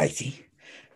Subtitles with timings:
[0.00, 0.46] Ay, sí.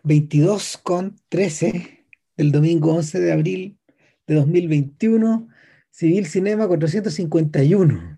[0.01, 2.05] 22 con 13
[2.37, 3.77] del domingo 11 de abril
[4.25, 5.47] de 2021.
[5.91, 8.17] Civil Cinema 451.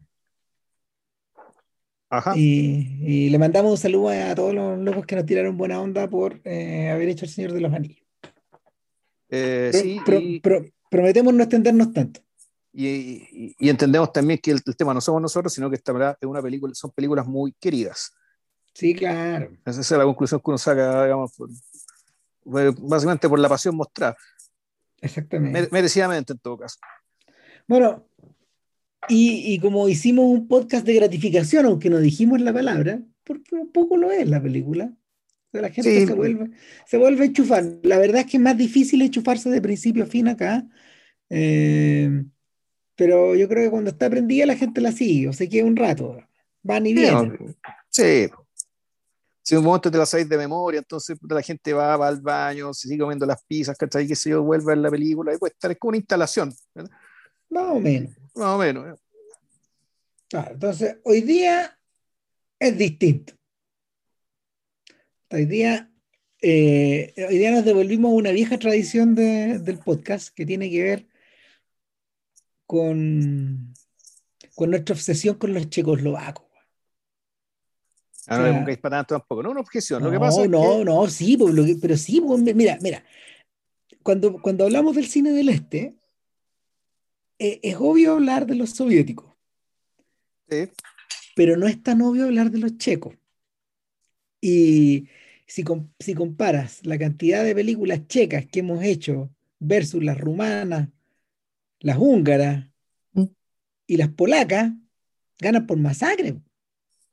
[2.09, 2.37] Ajá.
[2.37, 6.09] Y, y le mandamos un saludo a todos los locos que nos tiraron buena onda
[6.09, 8.07] por eh, haber hecho El Señor de los Anillos.
[9.29, 12.21] Eh, Pro- sí, pro- y, pro- prometemos no extendernos tanto.
[12.71, 16.27] y- y- entendemos también que el, el tema no somos nosotros, sino que esta es
[16.29, 18.13] una película, son películas muy queridas.
[18.77, 19.49] Sí, claro.
[19.65, 21.49] Esa es la conclusión que uno saca, digamos, por-
[22.43, 24.15] por- básicamente por la pasión mostrada,
[25.01, 25.51] Exactamente.
[25.59, 26.77] mere- merecidamente en todo caso.
[27.67, 28.07] Bueno,
[29.09, 33.71] y, y como hicimos un podcast de gratificación, aunque no dijimos la palabra, porque un
[33.71, 34.93] poco lo es la película.
[35.53, 36.05] La gente Sí.
[36.05, 36.51] se vuelve,
[36.85, 37.63] se vuelve a enchufar.
[37.81, 40.67] La verdad es que es más difícil enchufarse de principio a fin acá.
[41.29, 42.23] eh,
[42.95, 45.75] pero yo creo que cuando está prendida la gente la sigue, o se queda un
[45.75, 46.17] rato.
[46.63, 47.55] Van y vienen.
[47.89, 48.27] sí.
[49.47, 52.19] Si en un momento te la sabéis de memoria, entonces la gente va, va al
[52.19, 54.05] baño, se sigue comiendo las pizzas, ¿cachai?
[54.05, 56.53] Que se yo, vuelve a ver la película, y puede estar, es como una instalación,
[56.75, 56.91] ¿verdad?
[57.49, 58.13] Más o menos.
[58.35, 58.93] más o menos.
[58.93, 59.01] ¿eh?
[60.27, 61.79] Claro, entonces, hoy día
[62.59, 63.35] es distinto.
[65.31, 65.93] Hoy día,
[66.41, 70.83] eh, hoy día nos devolvimos a una vieja tradición de- del podcast que tiene que
[70.83, 71.07] ver
[72.65, 73.73] con,
[74.55, 76.46] con nuestra obsesión con los checoslovacos.
[78.27, 80.03] Ah, no le pongáis para tanto tampoco, no una objeción.
[80.03, 82.41] Lo que No, pasa es no, que, no, sí, pues, lo que- pero sí, pues,
[82.55, 83.03] mira, mira,
[84.03, 85.95] cuando, cuando hablamos del cine del este,
[87.39, 89.33] eh, es obvio hablar de los soviéticos,
[90.49, 90.69] sí,
[91.35, 93.15] pero no es tan obvio hablar de los checos.
[94.41, 95.07] Y
[95.45, 100.89] si, com- si comparas la cantidad de películas checas que hemos hecho versus las rumanas,
[101.79, 102.65] las húngaras
[103.13, 103.23] Mm.
[103.87, 104.71] y las polacas,
[105.39, 106.41] ganan por masacre.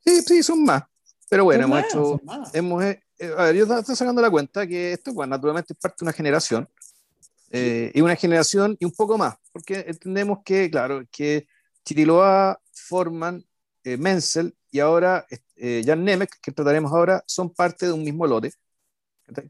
[0.03, 0.83] sí, sí, son más.
[1.29, 3.01] Pero bueno, Son hemos más, hecho, hemos, eh,
[3.37, 6.13] a ver, yo estoy sacando la cuenta que esto, bueno, naturalmente es parte de una
[6.13, 6.69] generación,
[7.51, 11.47] eh, y una generación y un poco más, porque entendemos que, claro, que
[11.85, 13.45] Chiriloa, Forman,
[13.83, 15.25] eh, Menzel y ahora
[15.55, 18.51] eh, Jan Nemec, que trataremos ahora, son parte de un mismo lote.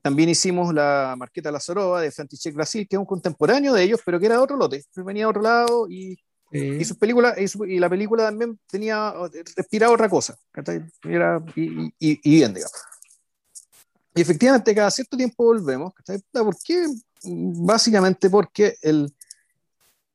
[0.02, 4.20] También hicimos la Marqueta Lazarova de František Brasil, que es un contemporáneo de ellos, pero
[4.20, 6.18] que era de otro lote, venía de otro lado y
[6.52, 9.14] Eh, y sus películas y, su- y la película también tenía
[9.56, 10.38] respiraba otra cosa.
[11.04, 12.74] Era- y, y- y bien digamos
[14.16, 15.94] y efectivamente cada cierto tiempo volvemos.
[16.32, 16.86] ¿por qué?
[17.24, 19.14] básicamente porque el,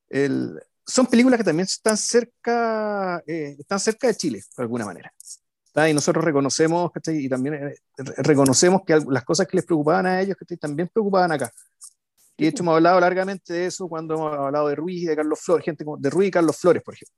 [0.08, 5.12] el, son películas que también están cerca eh, están cerca de Chile de alguna manera
[5.88, 10.20] y nosotros reconocemos y también eh, re- reconocemos que las cosas que les preocupaban a
[10.20, 11.52] ellos también preocupaban acá
[12.41, 15.17] y de hecho hemos hablado largamente de eso cuando hemos hablado de Ruiz y de
[15.17, 17.17] Carlos Flores, gente como de Ruiz y Carlos Flores, por ejemplo.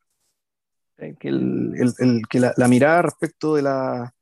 [0.98, 4.12] Eh, Que, el- el- el- que la, la mirada respecto de la...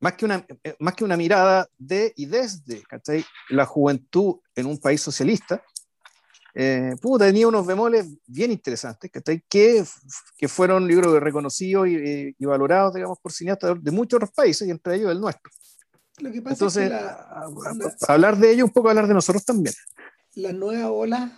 [0.00, 3.24] Más que, una, eh, más que una mirada de y desde ¿cachai?
[3.50, 5.60] la juventud en un país socialista,
[6.54, 9.42] eh, puta, tenía unos bemoles bien interesantes, ¿cachai?
[9.48, 9.84] Que,
[10.36, 14.70] que fueron, que reconocidos y, y valorados, digamos, por cineastas de muchos otros países, y
[14.70, 15.52] entre ellos el nuestro.
[16.20, 17.44] Lo que pasa Entonces, es que la- a-
[18.08, 19.74] a- hablar de ello, un poco hablar de nosotros también.
[20.34, 21.32] las nuevas olas,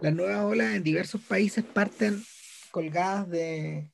[0.00, 2.22] las nuevas olas en diversos países parten
[2.70, 3.90] colgadas de,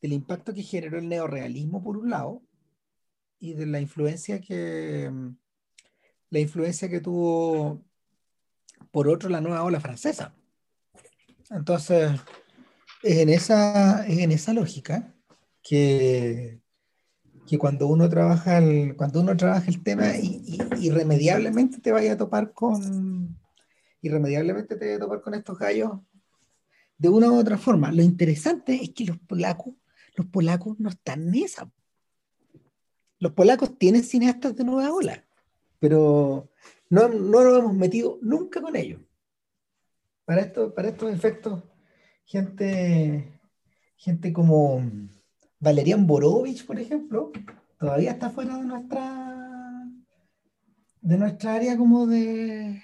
[0.00, 2.42] del impacto que generó el neorrealismo por un lado
[3.38, 5.10] y de la influencia que
[6.30, 7.84] la influencia que tuvo
[8.90, 10.34] por otro la nueva ola francesa.
[11.50, 12.12] Entonces,
[13.02, 15.12] es en esa, es en esa lógica
[15.62, 16.61] que,
[17.46, 22.16] que cuando uno trabaja el, cuando uno trabaja el tema y, irremediablemente te vaya a
[22.16, 23.36] topar con
[24.00, 25.92] irremediablemente te vaya a topar con estos gallos
[26.98, 27.90] de una u otra forma.
[27.90, 29.74] Lo interesante es que los polacos,
[30.14, 31.70] los polacos no están en esa.
[33.18, 35.24] Los polacos tienen cineastas de nueva ola,
[35.78, 36.48] pero
[36.90, 39.00] no, no nos hemos metido nunca con ellos.
[40.24, 41.64] Para, esto, para estos efectos,
[42.24, 43.40] gente,
[43.96, 44.80] gente como
[45.62, 47.30] Valerian Borovich, por ejemplo,
[47.78, 49.28] todavía está fuera de nuestra
[51.00, 52.82] de nuestra área como de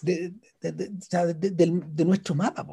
[0.00, 0.32] de,
[0.62, 2.66] de, de- nuestro mapa,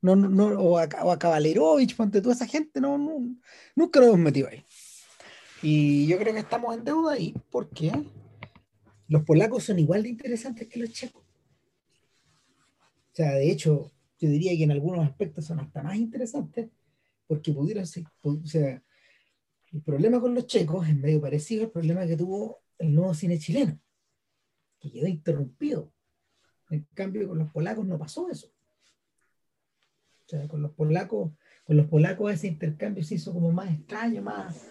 [0.00, 2.96] no, no, o, a, o a Caballerovich, ponte toda esa gente, no,
[3.76, 4.64] nunca nos hemos metido ahí.
[5.62, 7.92] Y yo creo que estamos en deuda ahí porque
[9.08, 11.24] los polacos son igual de interesantes que los checos.
[13.12, 13.90] O sea, de hecho,
[14.20, 16.70] yo diría que en algunos aspectos son hasta más interesantes
[17.30, 18.82] porque pudieron ser, o sea,
[19.70, 23.38] el problema con los checos es medio parecido al problema que tuvo el nuevo cine
[23.38, 23.78] chileno,
[24.80, 25.92] que quedó interrumpido.
[26.70, 28.48] En cambio, con los polacos no pasó eso.
[30.26, 31.30] O sea, con los polacos,
[31.64, 34.68] con los polacos ese intercambio se hizo como más extraño, más,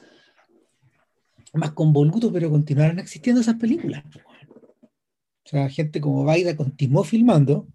[1.53, 4.03] más convoluto, pero continuaron existiendo esas películas.
[5.45, 7.69] O sea, gente como Baida continuó filmando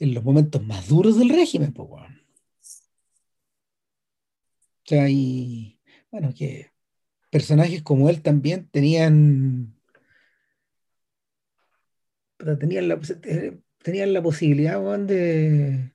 [0.00, 1.88] en los momentos más duros del régimen, pues,
[4.84, 6.70] O sea, y bueno, que
[7.30, 9.74] personajes como él también tenían
[12.58, 15.92] tenían la, eh, tenían la posibilidad de,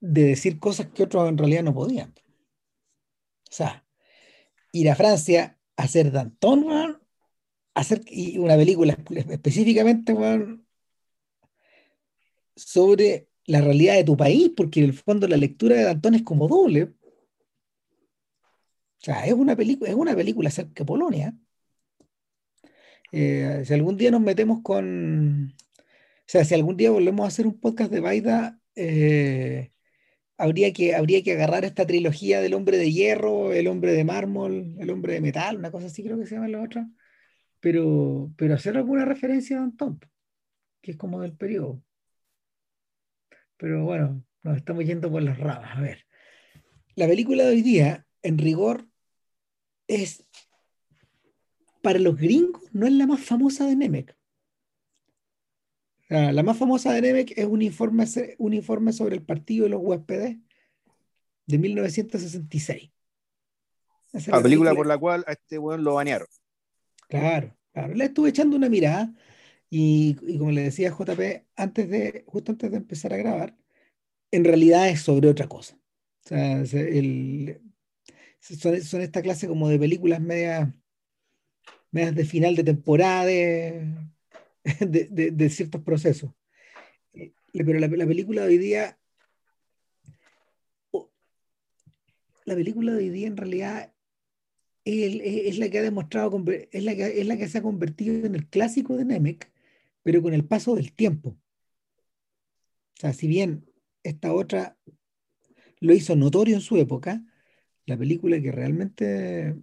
[0.00, 2.10] de decir cosas que otros en realidad no podían.
[2.10, 3.86] O sea,
[4.72, 7.00] ir a Francia a hacer Danton,
[7.74, 8.98] hacer y una película
[9.30, 10.14] específicamente
[12.56, 16.22] sobre la realidad de tu país, porque en el fondo la lectura de Danton es
[16.22, 16.92] como doble.
[19.04, 21.34] O sea, es una película, es una película acerca de Polonia.
[23.12, 27.46] Eh, si algún día nos metemos con, o sea, si algún día volvemos a hacer
[27.46, 29.72] un podcast de Baida, eh,
[30.38, 34.74] habría, que, habría que agarrar esta trilogía del hombre de hierro, el hombre de mármol,
[34.80, 36.88] el hombre de metal, una cosa así creo que se llama la otra,
[37.60, 40.00] pero, pero hacer alguna referencia a Danton,
[40.80, 41.82] que es como del periodo.
[43.58, 45.76] Pero bueno, nos estamos yendo por las ramas.
[45.76, 46.06] A ver,
[46.94, 48.88] la película de hoy día, en rigor,
[49.86, 50.24] es
[51.82, 54.16] para los gringos no es la más famosa de Nemec.
[56.08, 58.06] La más famosa de Nemec es un informe,
[58.38, 60.38] un informe sobre el partido de los USPD
[61.46, 62.90] de 1966.
[64.28, 66.28] la película, por la cual a este weón lo banearon.
[67.08, 67.94] Claro, claro.
[67.94, 69.12] Le estuve echando una mirada
[69.68, 73.56] y, como le decía JP, antes de, justo antes de empezar a grabar,
[74.30, 75.76] en realidad es sobre otra cosa.
[76.24, 77.60] O sea, el,
[78.44, 80.68] son, son, esta clase como de películas medias,
[81.90, 83.94] medias de final de temporada de,
[85.50, 86.30] ciertos procesos.
[87.14, 88.98] Eh, pero la, película de hoy día,
[92.44, 93.92] la película de hoy día en realidad
[94.84, 98.34] es, la que ha demostrado, es la que, es la que se ha convertido en
[98.34, 99.50] el clásico de Nemec,
[100.02, 101.30] pero con el paso del tiempo.
[101.30, 103.64] O sea, si bien
[104.02, 104.76] esta otra
[105.80, 107.24] lo hizo notorio en su época,
[107.86, 109.56] la película que realmente,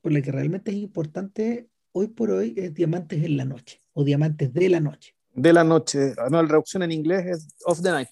[0.00, 4.04] por la que realmente es importante hoy por hoy es Diamantes en la Noche o
[4.04, 5.14] Diamantes de la Noche.
[5.34, 8.08] De la Noche, ah, no, la traducción en inglés es Of the Night.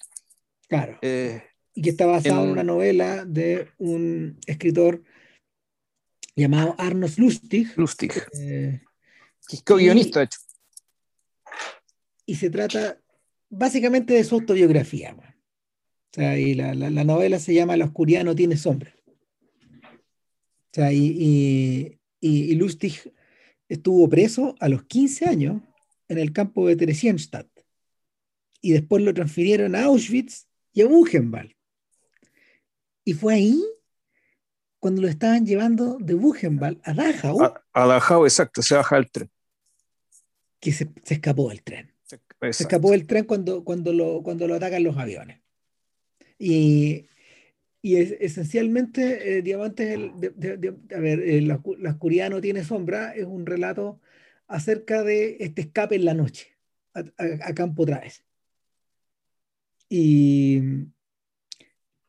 [0.67, 0.97] Claro.
[1.01, 1.43] Eh,
[1.73, 2.51] y que está basado en...
[2.51, 5.03] una novela de un escritor
[6.35, 7.77] llamado Arnold Lustig.
[7.77, 8.13] Lustig.
[8.33, 8.81] Eh,
[9.47, 10.39] que es co-guionista, de hecho.
[12.25, 12.97] Y se trata
[13.49, 15.15] básicamente de su autobiografía.
[15.15, 18.93] O sea, y la, la, novela se llama La oscuridad no tiene sombra.
[20.71, 23.13] O sea, y, y, y Lustig
[23.67, 25.61] estuvo preso a los 15 años
[26.07, 27.47] en el campo de Theresienstadt
[28.61, 31.53] y después lo transfirieron a Auschwitz y a Buchenwald.
[33.03, 33.63] Y fue ahí
[34.79, 37.41] cuando lo estaban llevando de Buchenwald a Dachau.
[37.73, 39.29] A, Dachau, exacto, se baja el tren.
[40.59, 41.93] Que se, escapó del tren.
[42.03, 45.41] Se, escapó del tren cuando, cuando, lo, cuando lo atacan los aviones.
[46.37, 47.07] Y
[47.81, 53.45] y es, esencialmente, eh, Diamantes, a ver, eh, la, oscuridad no tiene sombra, es un
[53.45, 53.99] relato
[54.47, 56.47] acerca de este escape en la noche,
[56.93, 58.23] a, campo traves.
[59.89, 60.61] Y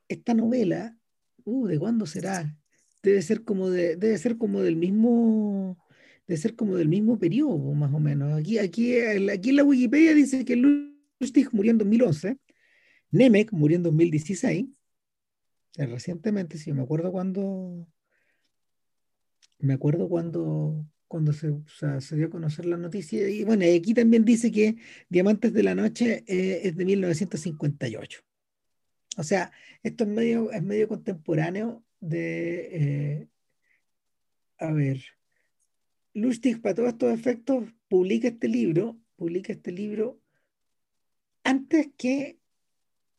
[0.09, 0.97] esta novela,
[1.45, 2.57] uh, ¿de cuándo será?
[3.03, 5.79] Debe ser como de, debe ser como del mismo,
[6.27, 8.39] debe ser como del mismo periodo, más o menos.
[8.39, 12.39] Aquí, aquí, aquí en la Wikipedia dice que Lustig murió en 2011,
[13.11, 14.67] Nemec murió en 2016
[15.77, 17.87] recientemente, sí, me acuerdo cuando,
[19.59, 21.55] me acuerdo cuando, cuando se,
[22.01, 23.29] se dio a conocer la noticia.
[23.29, 24.77] Y bueno, aquí también dice que
[25.09, 28.23] Diamantes de la Noche eh, es de 1958.
[29.17, 29.53] O sea,
[29.83, 33.29] esto es medio, es medio contemporáneo de, eh,
[34.59, 35.03] a ver,
[36.15, 40.21] Lustig, para todos estos efectos, publica este libro, publica este libro
[41.45, 42.39] antes que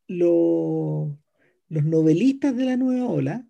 [0.07, 1.17] lo,
[1.73, 3.47] los novelistas de la nueva ola,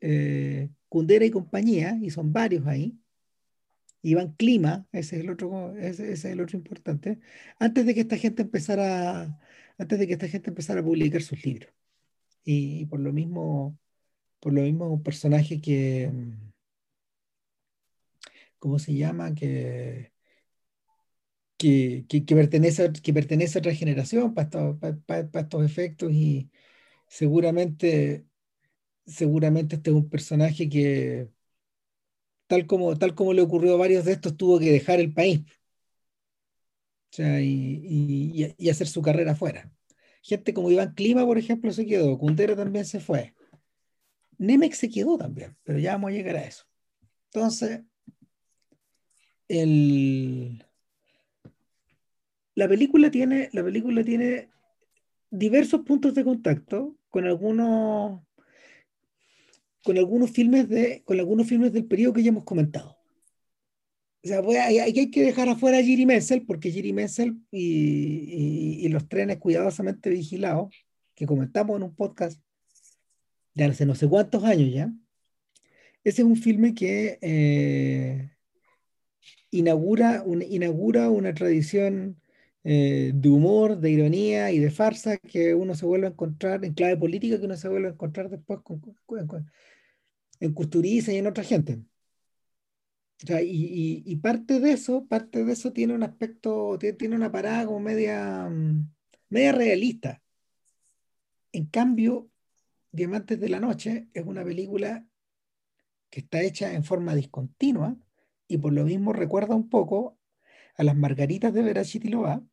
[0.00, 2.98] eh, Kundera y compañía, y son varios ahí,
[4.02, 7.20] Iván Clima, ese es el otro, ese, es el otro importante,
[7.58, 9.40] antes de que esta gente empezara,
[9.78, 11.72] antes de que esta gente empezara a publicar sus libros.
[12.44, 13.78] Y, por lo mismo,
[14.40, 16.10] por lo mismo un personaje que,
[18.58, 19.34] ¿cómo se llama?
[19.34, 20.12] Que,
[21.56, 24.50] que, pertenece, que pertenece a otra generación para
[25.06, 26.50] para estos efectos y,
[27.10, 28.26] seguramente,
[29.06, 31.28] seguramente este es un personaje que,
[32.46, 35.40] tal como, tal como le ocurrió a varios de estos, tuvo que dejar el país.
[37.12, 39.70] O sea, y, y, hacer su carrera afuera.
[40.22, 42.16] Gente como Iván Clima, por ejemplo, se quedó.
[42.18, 43.34] Cundera también se fue.
[44.38, 46.64] Nemec se quedó también, pero ya vamos a llegar a eso.
[47.26, 47.82] Entonces,
[49.48, 50.64] el,
[52.54, 54.48] la película tiene, la película tiene
[55.30, 58.22] diversos puntos de contacto con algunos
[59.82, 62.96] con algunos filmes de con algunos filmes del periodo que ya hemos comentado.
[64.22, 68.88] O sea, hay, hay, que dejar afuera a Jiri Menzel, porque Jiri Menzel y, y,
[68.88, 70.74] los trenes cuidadosamente vigilados,
[71.14, 72.38] que comentamos en un podcast
[73.54, 74.92] de hace no sé cuántos años ya,
[76.04, 78.30] ese es un filme que eh,
[79.50, 82.19] inaugura, un, inaugura una tradición
[82.62, 86.74] eh, de humor, de ironía y de farsa que uno se vuelve a encontrar, en
[86.74, 88.82] clave política que uno se vuelve a encontrar después con,
[90.40, 91.82] en Custuriza y en otra gente.
[93.42, 98.48] y, parte de eso, parte de eso tiene un aspecto, tiene, una parada como media,
[98.48, 98.90] mm,
[99.30, 100.22] media realista.
[101.52, 102.30] En cambio,
[102.92, 105.06] Diamantes de la Noche es una película
[106.10, 107.96] que está hecha en forma discontinua
[108.48, 110.19] y por lo mismo recuerda un poco
[110.76, 112.44] a las Margaritas de Verachitiloa,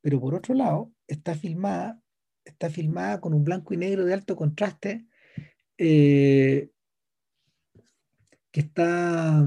[0.00, 2.02] pero por otro lado está filmada,
[2.44, 5.06] está filmada con un blanco y negro de alto contraste
[5.78, 6.70] eh,
[8.50, 9.46] que está,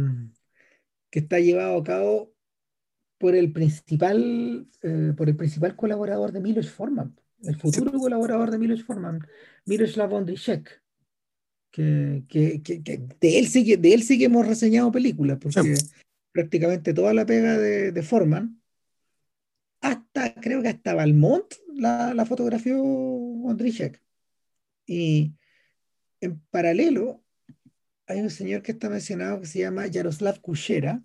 [1.10, 2.34] que está llevado a cabo
[3.18, 8.58] por el principal, eh, por el principal colaborador de Milos Forman, el futuro colaborador de
[8.58, 9.26] Milos Forman,
[9.66, 10.82] Miroslav Ondryshek.
[11.72, 12.80] Que, que, que,
[13.20, 15.74] de, él sí, de él sí que hemos reseñado películas, porque
[16.34, 18.62] prácticamente toda la pega de, de Forman,
[19.80, 24.02] hasta creo que hasta Valmont la, la fotografió Ondryshek.
[24.86, 25.34] Y
[26.20, 27.24] en paralelo,
[28.08, 31.02] hay un señor que está mencionado que se llama Yaroslav Kushera,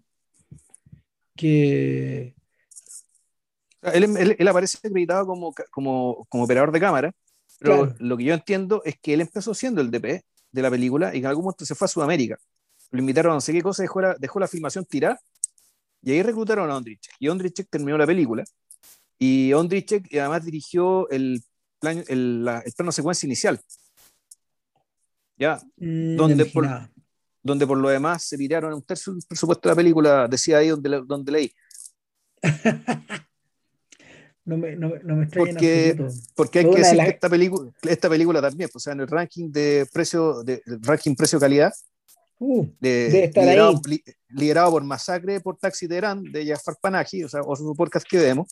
[1.37, 2.35] que...
[3.82, 7.12] Él, aparece acreditado como, como, como, operador de cámara,
[7.61, 11.14] pero lo que yo entiendo es que él empezó siendo el DP de la película
[11.14, 12.38] y en algún momento se fue a Sudamérica.
[12.90, 15.21] Lo invitaron a no sé qué cosa, dejó la, dejó la filmación tirada
[16.02, 17.14] y ahí reclutaron a Ondrichek.
[17.18, 18.45] Y Ondrichek terminó la película
[19.18, 21.42] y Ondrichek además dirigió el,
[21.80, 23.61] plan, el, el plano secuencia inicial.
[25.37, 25.61] ¿Ya?
[25.76, 26.66] Mm, donde, por,
[27.42, 30.68] donde por lo demás se piraron un tercio del presupuesto de la película, decía ahí
[30.68, 31.52] donde, donde leí.
[34.45, 35.97] no me, no, no me porque,
[36.35, 39.09] porque hay que decir que esta película, esta película también, pues, o sea, en el
[39.09, 41.73] ranking de precio, de, ranking precio-calidad,
[42.38, 43.80] uh, de, liderado,
[44.28, 48.07] liderado, por Masacre por Taxi de Irán, de Jafar Panahi, o sea, o su podcast
[48.09, 48.49] que vemos,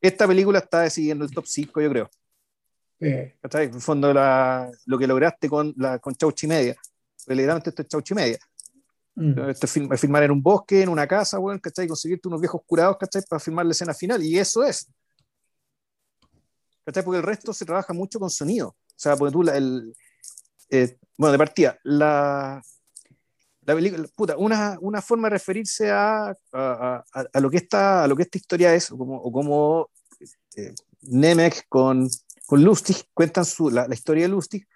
[0.00, 2.10] esta película está decidiendo el top 5, yo creo.
[3.00, 6.74] En el fondo, la, lo que lograste con, la, con Chauchi Media.
[7.26, 8.38] Literalmente esto es Chauchi Media.
[9.14, 9.50] Mm.
[9.50, 11.86] Esto es filmar en un bosque, en una casa, bueno, ¿cachai?
[11.86, 13.22] Conseguirte unos viejos curados, ¿cachai?
[13.28, 14.22] Para filmar la escena final.
[14.22, 14.90] Y eso es.
[16.84, 17.02] ¿cachai?
[17.02, 18.68] Porque el resto se trabaja mucho con sonido.
[18.68, 19.94] O sea, porque tú, el,
[20.70, 22.62] eh, bueno, de partida, la,
[23.66, 28.08] la película, puta, una, una forma de referirse a, a, a, lo que esta, a
[28.08, 29.90] lo que esta historia es, o como, o como
[30.56, 32.08] eh, Nemec con
[32.46, 34.66] con Lustig, cuentan su, la, historia de Lustig,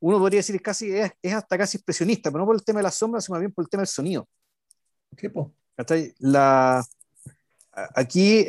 [0.00, 2.94] uno podría decir casi, es, hasta casi expresionista, pero no por el tema de las
[2.94, 4.28] sombras, sino más bien por el tema del sonido.
[5.16, 5.32] ¿Qué?
[6.18, 6.84] La,
[7.94, 8.46] aquí,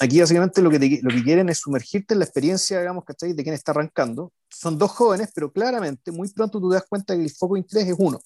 [0.00, 3.32] aquí básicamente lo que, lo que quieren es sumergirte en la experiencia, digamos, ¿cachai?
[3.32, 4.32] de quien está arrancando.
[4.48, 7.60] Son dos jóvenes, pero claramente muy pronto tú te das cuenta que el foco de
[7.60, 8.20] interés es uno.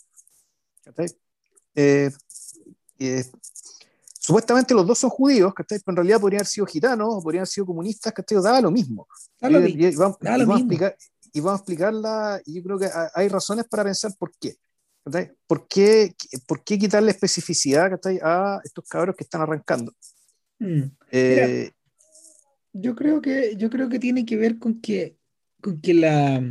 [1.74, 2.10] Eh,
[2.98, 3.24] eh,
[4.18, 7.66] supuestamente los dos son judíos, Pero en realidad podrían haber sido gitanos podrían haber sido
[7.66, 8.42] comunistas, ¿cachai?
[8.42, 9.06] Daba lo mismo.
[9.40, 10.96] y, vamos, a explicar,
[11.32, 14.56] y vamos a explicarla, y yo creo que hay razones para pensar por qué.
[15.46, 16.14] ¿Por qué,
[16.46, 19.94] por qué quitarle especificidad a estos cabros que están arrancando?
[20.58, 20.82] Mm.
[21.10, 21.70] Eh,
[22.72, 25.16] yo, creo que, yo creo que tiene que ver con que,
[25.62, 26.42] con que la,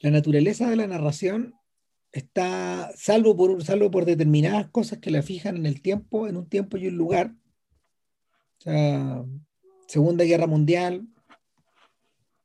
[0.00, 1.54] la naturaleza de la narración
[2.14, 6.48] está, salvo por, salvo por determinadas cosas que la fijan en el tiempo, en un
[6.48, 7.34] tiempo y un lugar.
[8.58, 9.24] O sea,
[9.88, 11.06] Segunda Guerra Mundial,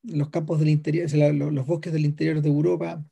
[0.02, 3.04] los campos del interior, los, bosques del interior de Europa.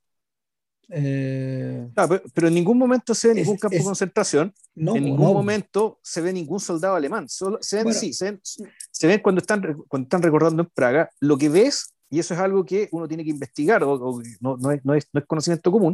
[0.90, 6.00] Eh, ah, pero, en ningún momento se ve ningún campo de concentración, en ningún momento
[6.02, 7.30] se ve ningún soldado alemán.
[7.30, 11.10] Solo, se ven, sí, se ven, cuando, están, cuando están recordando en Praga.
[11.20, 14.72] Lo que ves, y eso es algo que uno tiene que investigar, o, no, no,
[14.72, 15.94] es, no, es, no es conocimiento común,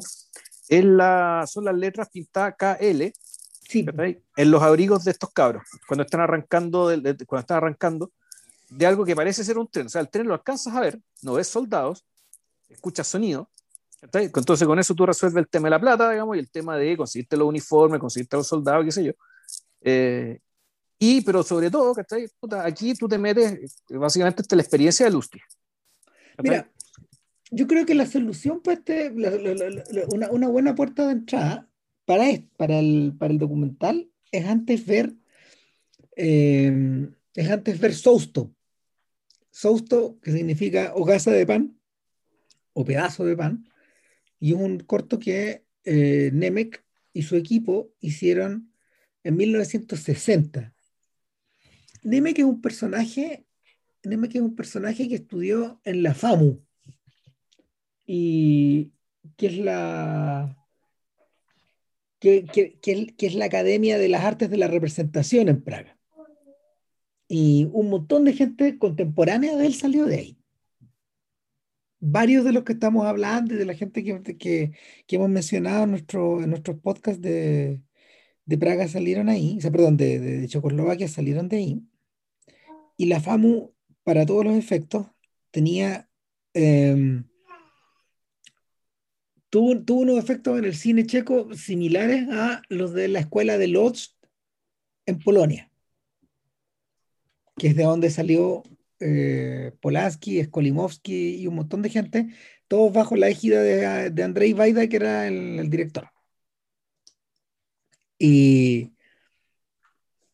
[0.69, 3.11] es la, son las letras pintadas KL
[3.67, 3.85] sí.
[4.35, 8.11] en los abrigos de estos cabros, cuando están arrancando, de, cuando están arrancando
[8.69, 9.87] de algo que parece ser un tren.
[9.87, 12.05] O sea, el tren lo alcanzas a ver, no ves soldados,
[12.69, 13.49] escuchas sonido.
[14.01, 16.97] Entonces con eso tú resuelves el tema de la plata, digamos, y el tema de
[16.97, 19.13] conseguirte los uniformes, conseguirte los soldados, qué sé yo.
[19.81, 20.39] Eh,
[20.99, 21.93] y, pero sobre todo,
[22.63, 25.41] aquí tú te metes, básicamente, esta la experiencia de Lustig.
[26.41, 26.69] Mira,
[27.53, 29.11] yo creo que la solución para este,
[30.11, 31.69] una, buena puerta de entrada
[32.05, 35.13] para, el, para el documental es antes ver
[36.15, 38.53] eh, es antes ver Sousto.
[39.51, 41.77] Sousto, que significa hogaza de pan
[42.73, 43.69] o pedazo de pan,
[44.39, 46.83] y es un corto que eh, Nemec
[47.13, 48.73] y su equipo hicieron
[49.23, 50.73] en 1960.
[52.01, 53.45] Nemec es un personaje,
[54.03, 56.63] Nemec es un personaje que estudió en la FAMU
[58.05, 58.91] y
[59.37, 60.57] que es la
[62.19, 65.97] que, que es la Academia de las Artes de la Representación en Praga
[67.33, 70.37] y un montón de gente contemporánea de él salió de ahí.
[71.99, 74.71] Varios de los que estamos hablando y de la gente que, que,
[75.07, 77.81] que hemos mencionado en, nuestro, en nuestros podcasts de,
[78.45, 81.83] de Praga salieron ahí, o sea, perdón, de, de, Checoslovaquia salieron de ahí.
[82.97, 85.07] Y la FAMU, para todos los efectos,
[85.51, 86.09] tenía...
[86.53, 87.23] Eh,
[89.53, 93.67] tuvo, tuvo unos efectos en el cine checo similares a los de la escuela de
[93.67, 94.15] Lodz
[95.05, 95.69] en Polonia
[97.57, 98.63] que es de donde salió
[98.99, 102.29] eh, Polanski, Skolimowski y un montón de gente,
[102.67, 106.09] todos bajo la égida de, de Andrei Vaida, que era el, director.
[108.17, 108.93] Y,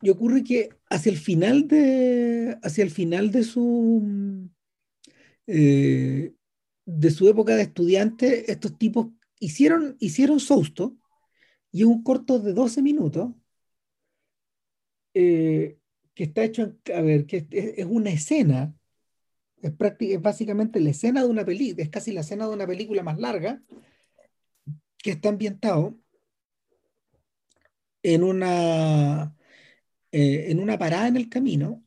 [0.02, 4.50] y, ocurre que hacia el final de, hacia el final de su,
[5.48, 6.34] eh,
[7.00, 9.08] de su época de estudiante, estos tipos
[9.40, 10.98] hicieron, hicieron Sousto
[11.72, 13.32] y un corto de 12 minutos
[15.14, 15.78] eh,
[16.14, 18.76] que está hecho, a ver, que es, una escena,
[19.62, 23.02] es, es básicamente la escena de una película, es casi la escena de una película
[23.02, 23.64] más larga,
[24.98, 25.98] que está ambientado
[28.04, 29.38] en una,
[30.12, 31.82] eh, en una parada en el camino,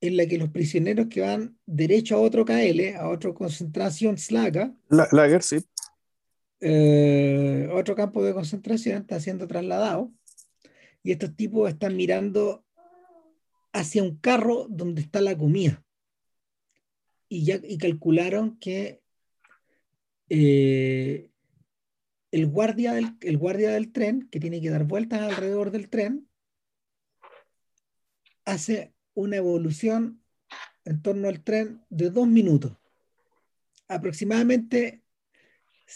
[0.00, 4.74] en la que los prisioneros que van derecho a otro KL, a otra concentración slaga,
[4.88, 5.58] Lager, sí.
[6.60, 10.12] Eh, otro campo de concentración, está siendo trasladado,
[11.02, 12.64] y estos tipos están mirando
[13.72, 15.82] hacia un carro donde está la comida.
[17.28, 19.02] Y ya y calcularon que
[20.28, 21.30] eh,
[22.30, 26.28] el, guardia del, el guardia del tren, que tiene que dar vueltas alrededor del tren,
[28.44, 30.22] hace una evolución
[30.84, 32.76] en torno al tren de dos minutos.
[33.88, 35.02] Aproximadamente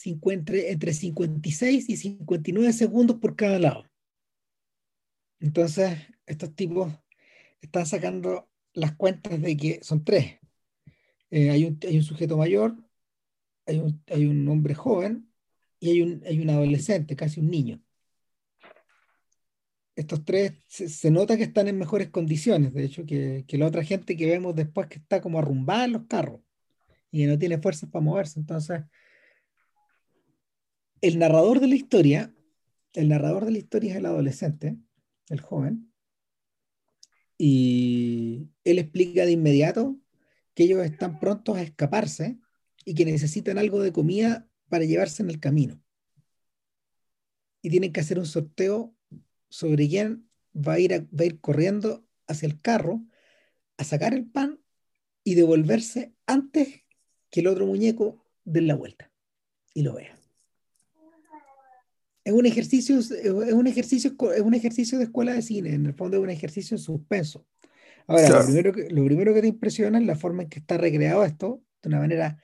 [0.04, 3.84] entre 56 y 59 segundos por cada lado.
[5.38, 6.92] Entonces, estos tipos
[7.60, 10.38] están sacando las cuentas de que son tres.
[11.30, 12.76] Eh, hay, un, hay, un, sujeto mayor,
[13.66, 15.32] hay un, hay un, hombre joven
[15.78, 17.82] y hay un, hay un adolescente, casi un niño.
[20.02, 24.16] Estos tres se, nota que están en mejores condiciones, de hecho, que, la otra gente
[24.16, 26.40] que vemos después que está como arrumbada en los carros
[27.12, 28.40] y que no tiene fuerzas para moverse.
[28.40, 28.82] Entonces,
[31.00, 32.34] el narrador de la historia,
[32.94, 34.76] el narrador de la historia es el adolescente,
[35.28, 35.92] el joven,
[37.38, 40.00] y él explica de inmediato
[40.54, 42.40] que ellos están prontos a escaparse
[42.84, 45.80] y que necesitan algo de comida para llevarse en el camino.
[47.62, 48.96] Y tienen que hacer un sorteo
[49.52, 53.04] sobre quién va a ir, a, ir corriendo hacia el carro
[53.76, 54.58] a sacar el pan
[55.24, 56.82] y devolverse antes
[57.30, 59.12] que el otro muñeco dé la vuelta
[59.74, 60.18] y lo vea.
[62.24, 65.94] Es un ejercicio, es un ejercicio, es un ejercicio de escuela de cine, en el
[65.94, 67.44] fondo es un ejercicio en suspenso.
[68.06, 70.78] Ahora, lo, primero que, lo primero que te impresiona es la forma en que está
[70.78, 72.38] recreado esto, de una manera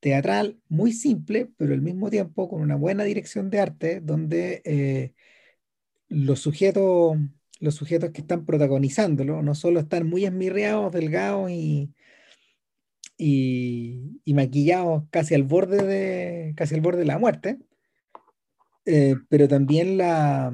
[0.00, 5.14] teatral muy simple, pero al mismo tiempo con una buena dirección de arte, donde eh,
[6.08, 7.16] los sujetos,
[7.60, 11.92] los sujetos que están protagonizándolo no solo están muy esmirreados, delgados y,
[13.16, 17.58] y, y maquillados casi al borde de, casi al borde de la muerte,
[18.86, 20.52] eh, pero también la,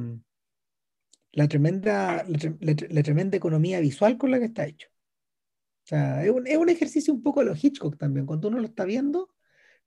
[1.32, 2.24] la, tremenda,
[2.60, 4.88] la, tremenda economía visual con la que está hecho.
[5.86, 8.24] Es un, es un ejercicio un poco a los Hitchcock también.
[8.24, 9.34] Cuando uno lo está viendo,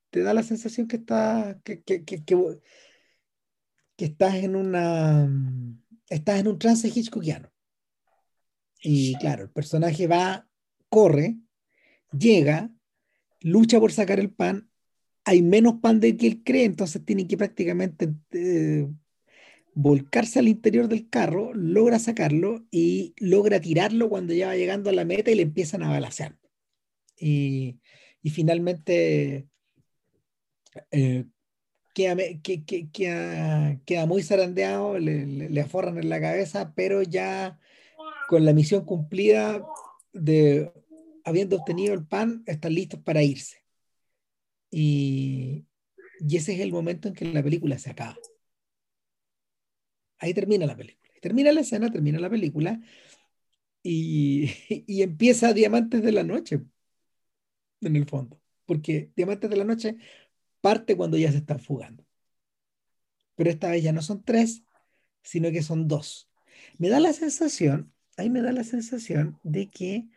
[0.10, 2.60] te da la sensación que, está, que, que, que, que,
[3.98, 5.30] estás en una
[6.10, 7.50] estás en un trance hitchcockiano.
[8.82, 10.48] Y claro, el personaje va,
[10.90, 11.38] corre,
[12.12, 12.70] llega,
[13.42, 14.70] lucha por sacar el pan
[15.26, 18.88] hay menos pan del que él cree, entonces tiene que prácticamente eh,
[19.74, 24.94] volcarse al interior del carro, logra sacarlo y logra tirarlo cuando ya va llegando a
[24.94, 26.38] la meta y le empiezan a balacear.
[27.18, 27.80] Y,
[28.22, 29.48] y finalmente
[30.92, 31.26] eh,
[31.94, 32.16] queda,
[33.86, 37.60] queda, muy zarandeado, le, le, le, aforran en la cabeza, pero ya
[38.28, 39.66] con la misión cumplida
[40.14, 40.72] de
[41.24, 43.64] habiendo obtenido el pan, están listos para irse
[44.74, 45.68] y,
[46.20, 48.18] y ese es el momento en que la película se acaba.
[50.18, 51.12] Ahí termina la película.
[51.22, 52.80] Termina la escena, termina la película
[53.84, 54.50] y,
[54.88, 56.62] y empieza Diamantes de la Noche,
[57.82, 58.40] en el fondo.
[58.66, 59.98] Porque Diamantes de la Noche
[60.64, 62.06] parte cuando ya se están fugando.
[63.36, 64.64] Pero esta vez ya no son tres,
[65.24, 66.32] sino que son dos.
[66.78, 70.08] Me da la sensación, ahí me da la sensación de que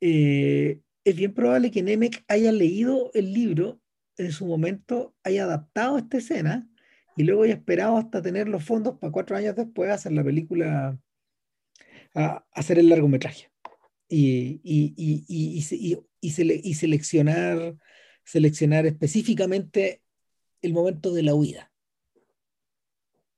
[0.00, 3.80] eh, es bien probable que Nemec haya leído el libro
[4.16, 6.68] en su momento, haya adaptado esta escena
[7.16, 10.98] y luego haya esperado hasta tener los fondos para cuatro años después hacer la película,
[12.16, 13.48] a, hacer el largometraje
[14.08, 17.76] y, y, y, y, seleccionar,
[18.24, 20.02] seleccionar específicamente
[20.62, 21.72] el momento de la huida.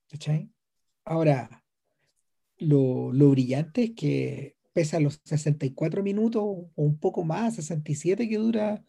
[0.09, 0.51] ¿Cachai?
[1.05, 1.65] Ahora,
[2.59, 8.29] lo, lo, brillante es que pese a los 64 minutos o un poco más, 67
[8.29, 8.85] que dura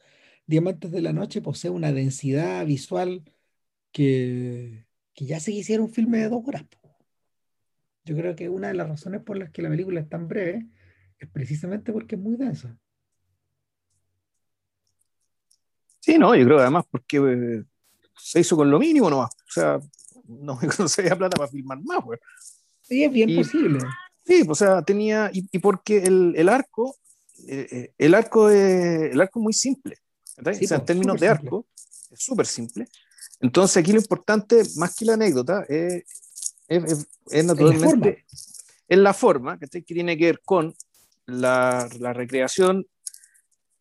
[0.45, 3.23] Diamantes de la Noche, posee una densidad visual
[3.91, 6.65] que, que ya se quisiera un filme de dos horas.
[8.05, 10.67] Yo creo que una de las razones por las que la película es tan breve
[11.19, 12.77] es precisamente porque es muy densa.
[16.08, 17.63] Sí, no, yo creo además porque eh,
[18.17, 19.30] se hizo con lo mínimo nomás.
[19.30, 19.78] O sea,
[20.26, 22.17] no, se había plata para filmar más, güey.
[22.82, 23.80] Sí, es bien posible.
[24.26, 26.96] Sí, o sea, tenía, y, y porque el, el arco,
[27.46, 29.98] eh, eh el arco es, el arco es muy simple.
[30.54, 31.67] Sí, o sea, en términos de arco,
[32.10, 32.88] es súper simple.
[33.41, 36.06] Entonces aquí lo importante, más que la anécdota, es,
[36.70, 38.26] es, es naturalmente
[38.88, 40.74] en la forma, que tiene que ver con
[41.26, 42.88] la, la recreación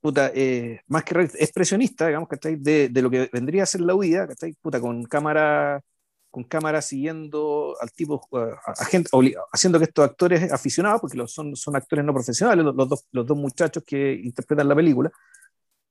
[0.01, 3.95] puta, eh, más que expresionista, digamos, que de, de, lo que vendría a ser la
[3.95, 4.29] huida,
[4.61, 5.83] puta, con cámara
[6.31, 9.09] con cámara siguiendo al tipo, a, gente,
[9.53, 13.07] haciendo que estos actores aficionados, porque los, son, son actores no profesionales, los, los, dos,
[13.11, 15.11] los dos muchachos que interpretan la película,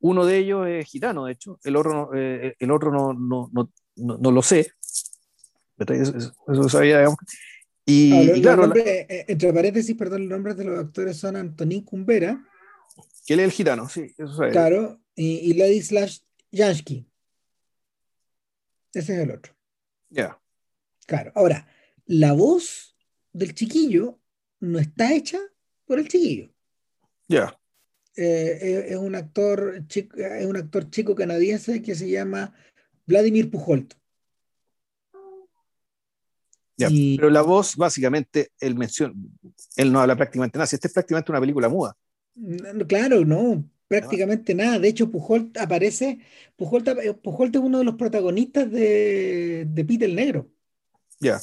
[0.01, 4.17] uno de ellos es gitano, de hecho, el otro, eh, el otro no, no, no,
[4.19, 4.71] no, lo sé.
[5.79, 7.17] Eso, eso sabía, digamos.
[7.85, 12.39] Y, ah, claro, eh, entre paréntesis, perdón, los nombres de los actores son Antonín Cumbera.
[13.25, 14.51] Que él es el gitano, sí, eso sabe.
[14.51, 16.09] Claro, y, y Ladislav
[16.51, 17.07] Jansky.
[18.93, 19.53] Ese es el otro.
[20.09, 20.39] Ya.
[21.05, 21.67] Claro, ahora,
[22.05, 22.95] la voz
[23.33, 24.19] del chiquillo
[24.59, 25.39] no está hecha
[25.85, 26.49] por el chiquillo.
[27.27, 27.59] Ya.
[28.15, 32.53] Eh, es, un actor chico, es un actor chico canadiense que se llama
[33.05, 33.93] Vladimir Pujolt.
[36.77, 39.13] pero la voz, básicamente, él menciona,
[39.75, 40.67] él no habla prácticamente nada.
[40.67, 41.97] Si esta es prácticamente una película muda.
[42.87, 44.79] Claro, no, prácticamente nada.
[44.79, 46.19] De hecho, Pujolt aparece,
[46.55, 46.89] Pujolt,
[47.21, 50.49] Pujolt es uno de los protagonistas de, de Peter el Negro.
[51.19, 51.39] Ya.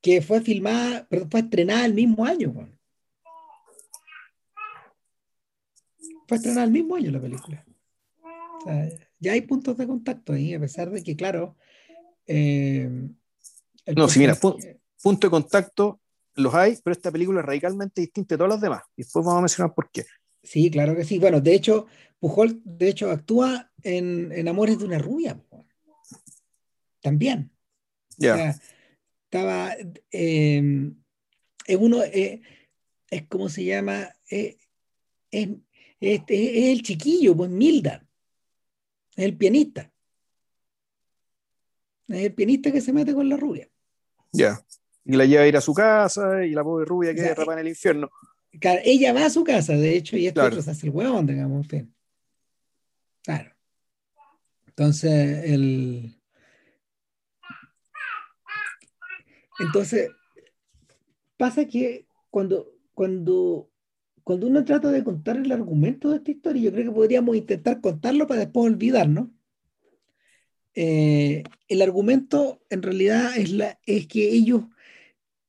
[0.00, 2.52] Que fue filmada, pero fue estrenada el mismo año.
[6.26, 7.64] Fue estrenada el mismo año la película.
[9.18, 11.56] ya hay puntos de contacto ahí, a pesar de que, claro,
[12.26, 12.88] eh,
[13.96, 15.99] no, sí, mira, punto de contacto
[16.34, 18.82] los hay, pero esta película es radicalmente distinta de todas las demás.
[18.96, 20.04] Y después vamos a mencionar por qué.
[20.42, 21.18] Sí, claro que sí.
[21.18, 21.86] Bueno, de hecho,
[22.18, 25.40] Pujol, de hecho, actúa en, Amores de una rubia.
[27.00, 27.50] También.
[28.16, 28.58] Ya.
[29.24, 29.74] estaba.
[30.10, 30.92] Eh,
[31.66, 32.02] es uno.
[32.02, 32.42] Eh,
[33.10, 34.12] es como se llama.
[34.30, 34.58] Eh,
[35.30, 35.48] es,
[36.00, 38.06] es, el chiquillo, pues Milda.
[39.16, 39.92] Es el pianista.
[42.08, 43.68] Es el pianista que se mete con la rubia.
[44.32, 44.62] Ya.
[45.04, 47.58] Y la lleva a ir a su casa y la pobre rubia que o en
[47.58, 48.10] el infierno.
[48.58, 50.60] Claro, ella va a su casa, de hecho, y esto claro.
[50.60, 51.94] se hace el huevón, digamos, en
[53.22, 53.50] Claro.
[54.66, 56.16] Entonces, el.
[59.58, 60.10] Entonces,
[61.36, 63.70] pasa que cuando, cuando,
[64.24, 67.80] cuando uno trata de contar el argumento de esta historia, yo creo que podríamos intentar
[67.80, 69.28] contarlo para después olvidarnos.
[70.74, 74.62] Eh, el argumento en realidad es, la, es que ellos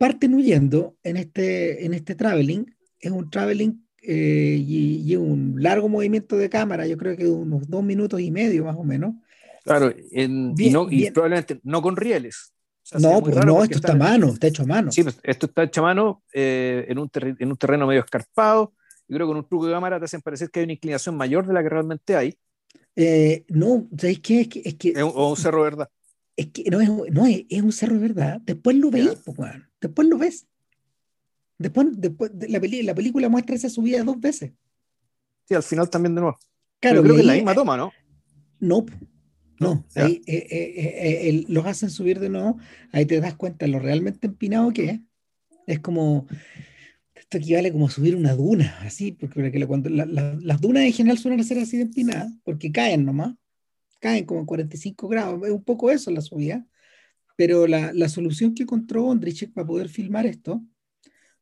[0.02, 2.66] parten huyendo en este, en este traveling.
[3.00, 7.84] Es un traveling eh, y, un largo movimiento de cámara, yo creo que unos dos
[7.84, 9.14] minutos y medio más o menos.
[9.64, 12.52] Claro, en, y, no, y probablemente no con rieles.
[13.00, 14.92] no, pues no, esto está a mano, está hecho a mano.
[14.92, 18.74] Sí, pues, esto está hecho a mano eh, en, un en un terreno medio escarpado.
[19.08, 21.16] Yo creo que con un truco de cámara te hacen parecer que hay una inclinación
[21.16, 22.36] mayor de la que realmente hay.
[22.96, 24.42] Eh, no, ¿sabéis qué?
[24.42, 25.90] Es que, es que, o un cerro verdad.
[26.36, 28.42] Es que no es, no es, es un cerro de verdad.
[28.44, 29.38] Después lo veis, pues,
[29.82, 30.48] después lo ves.
[31.58, 34.52] Después, después la, peli la película muestra esa subida dos veces.
[35.48, 36.40] Sí, al final también de nuevo.
[36.80, 37.92] Claro, creo que es la misma toma, ¿no?
[38.60, 38.86] No,
[39.60, 39.86] no.
[39.96, 42.58] Ahí, eh, eh, eh, los hacen subir de nuevo.
[42.92, 45.00] Ahí te das cuenta lo realmente empinado que es.
[45.68, 46.28] Es como.
[47.14, 51.60] Esto equivale como subir una duna, así, porque cuando las dunas en general suelen ser
[51.60, 53.36] así de empinadas, porque caen nomás.
[54.00, 56.66] caen como 45 grados, es un poco eso la subida,
[57.42, 60.64] pero la, la solución que encontró Ondrichek para poder filmar esto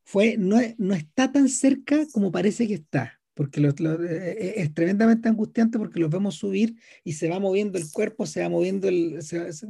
[0.06, 3.72] fue, no, no está tan cerca como parece que está, porque lo,
[4.06, 8.42] eh, es tremendamente angustiante porque los vemos subir y se va moviendo el cuerpo, se
[8.42, 9.20] va moviendo el,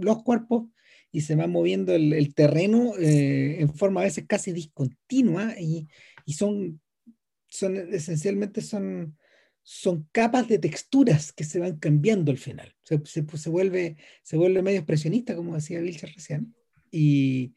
[0.02, 0.70] los cuerpos
[1.12, 5.88] y se va moviendo el, el terreno eh, en forma a veces casi discontinua y,
[6.28, 6.80] y son,
[7.48, 9.18] son esencialmente son,
[9.63, 12.76] son capas de texturas que se van cambiando al final.
[12.84, 16.56] Se, se, se, vuelve, se vuelve medio expresionista, como decía Vilcher recién.
[16.91, 17.54] Y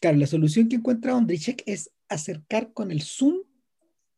[0.00, 3.42] claro, la solución que encuentra Ondrichek es acercar con el zoom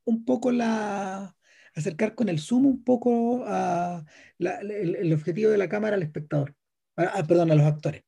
[0.04, 1.34] un poco la
[1.74, 4.04] acercar con el zoom un poco a
[4.38, 6.56] el, objetivo de la cámara al espectador,
[6.96, 8.02] a, perdón, a los actores.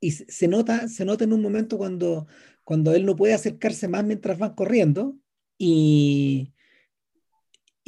[0.00, 2.26] Y se nota, se nota en un momento cuando,
[2.64, 5.16] cuando él no puede acercarse más mientras van corriendo
[5.56, 6.52] y,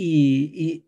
[0.05, 0.87] y,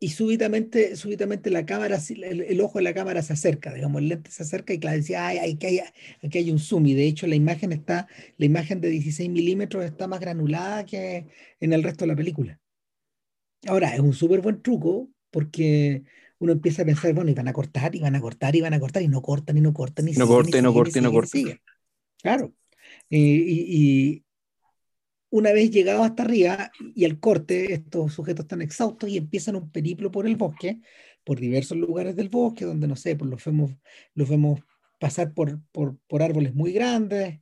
[0.00, 4.08] y súbitamente, súbitamente la cámara, el, el, ojo de la cámara se acerca, digamos, el
[4.08, 5.80] lente se acerca y claro, decía, ay, aquí hay,
[6.22, 9.84] aquí hay un zoom, y de hecho la imagen está, la imagen de 16 milímetros
[9.84, 11.26] está más granulada que
[11.60, 12.60] en el resto de la película.
[13.66, 16.04] Ahora, es un súper buen truco porque
[16.38, 18.74] uno empieza a pensar, bueno, y van a cortar, y van a cortar, y van
[18.74, 21.60] a cortar, y no cortan, y no cortan, y no corte, no corte, no corte.
[22.22, 22.54] Claro.
[23.08, 24.24] Y, y,
[25.30, 29.70] una vez llegado hasta arriba y al corte, estos sujetos están exhaustos y empiezan un
[29.70, 30.80] periplo por el bosque,
[31.24, 33.72] por diversos lugares del bosque, donde no sé, pues los vemos,
[34.14, 34.60] los vemos
[34.98, 37.40] pasar por, por, por árboles muy grandes,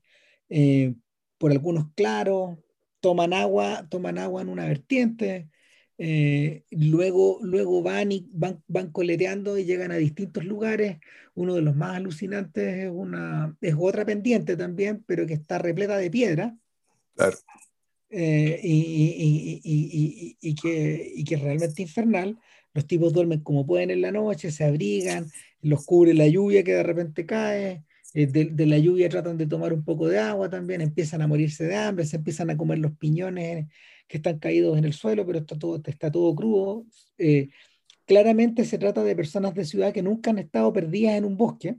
[0.48, 0.94] eh,
[1.38, 2.58] por algunos claros,
[3.00, 5.48] toman agua, toman agua en una vertiente,
[5.98, 10.98] eh, luego, luego van y van, van coleteando y llegan a distintos lugares.
[11.34, 15.96] Uno de los más alucinantes es, una, es otra pendiente también, pero que está repleta
[15.96, 16.56] de piedra.
[17.14, 17.36] Claro
[18.10, 22.38] eh, y, y, y, que, y que es realmente infernal.
[22.74, 25.26] Los tipos duermen como pueden en la noche, se abrigan,
[25.62, 29.46] los cubre la lluvia que de repente cae, eh, de, de, la lluvia tratan de
[29.46, 32.78] tomar un poco de agua también, empiezan a morirse de hambre, se empiezan a comer
[32.78, 33.66] los piñones
[34.08, 36.86] que están caídos en el suelo, pero está todo, está todo crudo.
[37.18, 37.50] Eh,
[38.06, 41.76] claramente se trata de personas de ciudad que nunca han estado perdidas en un bosque,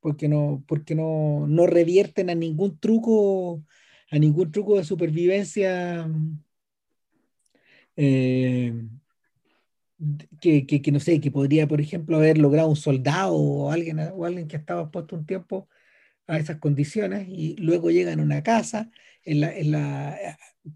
[0.00, 3.62] porque no, porque no, no revierten a ningún truco
[4.10, 6.08] a ningún truco de supervivencia
[7.96, 8.72] eh,
[10.40, 14.24] que, que, no sé, que podría, por ejemplo, haber logrado un soldado o alguien, o
[14.24, 15.68] alguien que estaba expuesto un tiempo
[16.26, 18.90] a esas condiciones y luego llegan a una casa,
[19.24, 20.18] en la, en la,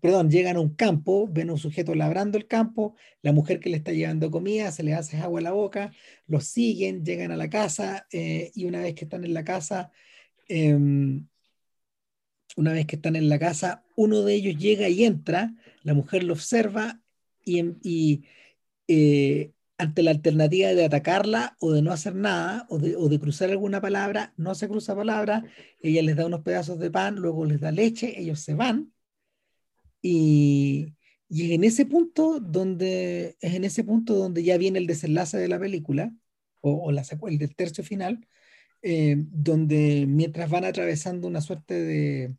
[0.01, 3.71] perdón, llegan a un campo, ven a un sujeto labrando el campo, la mujer que
[3.71, 5.93] le está llevando comida, se le hace agua a la boca,
[6.27, 9.91] los siguen, llegan a la casa eh, y una vez que están en la casa,
[10.49, 10.77] eh,
[12.57, 16.25] una vez que están en la casa, uno de ellos llega y entra, la mujer
[16.25, 17.01] lo observa
[17.45, 18.25] y, y
[18.89, 23.19] eh, ante la alternativa de atacarla o de no hacer nada o de, o de,
[23.19, 25.45] cruzar alguna palabra, no se cruza palabra,
[25.81, 28.93] ella les da unos pedazos de pan, luego les da leche, ellos se van.
[30.03, 30.95] Y,
[31.29, 35.39] y es en ese punto donde es en ese punto donde ya viene el desenlace
[35.39, 36.13] de la película
[36.61, 38.27] o, o la secuela del tercio final,
[38.83, 42.35] eh, donde mientras van atravesando una suerte de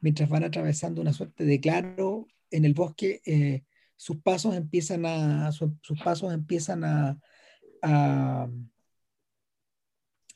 [0.00, 3.64] mientras van atravesando una suerte de claro en el bosque, eh,
[3.96, 7.18] sus pasos empiezan a, su, sus pasos empiezan a,
[7.82, 8.48] a,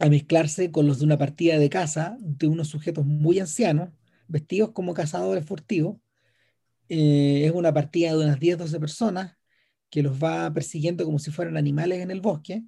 [0.09, 3.89] mezclarse con los de una partida de caza de unos sujetos muy ancianos,
[4.29, 5.97] vestidos como cazadores furtivos.
[6.91, 9.37] Eh, es una partida de unas 10, 12 personas
[9.89, 12.65] que los va persiguiendo como si fueran animales en el bosque.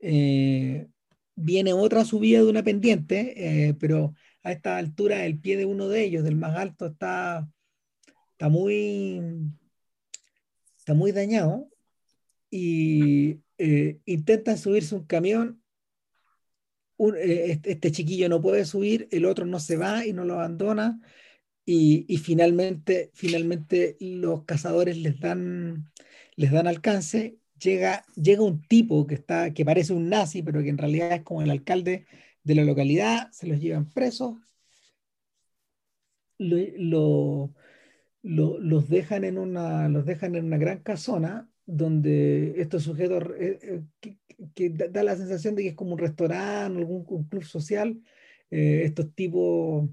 [0.00, 0.88] Eh,
[1.36, 6.02] viene otra subida de una pendiente, pero a esta altura el pie de uno de
[6.02, 7.48] ellos, del más alto, está,
[8.32, 9.20] está, muy,
[10.78, 11.68] está muy dañado
[12.50, 15.62] y eh, intentan subirse un camión.
[16.96, 20.24] Un, eh, este, este, chiquillo no puede subir, el otro no se va y no
[20.24, 21.00] lo abandona.
[21.64, 25.90] Y, y finalmente, finalmente los cazadores les dan,
[26.36, 27.38] les dan alcance.
[27.60, 31.22] Llega, llega un tipo que, está, que parece un nazi, pero que en realidad es
[31.22, 32.06] como el alcalde
[32.44, 34.36] de la localidad, se los llevan presos,
[36.38, 37.54] lo, lo,
[38.22, 43.82] lo, los, dejan en una, los dejan en una gran casona donde estos sujetos, eh,
[44.02, 44.16] eh,
[44.54, 48.00] que, da la sensación de que es como un restaurante, algún club social,
[48.50, 49.88] eh, estos tipos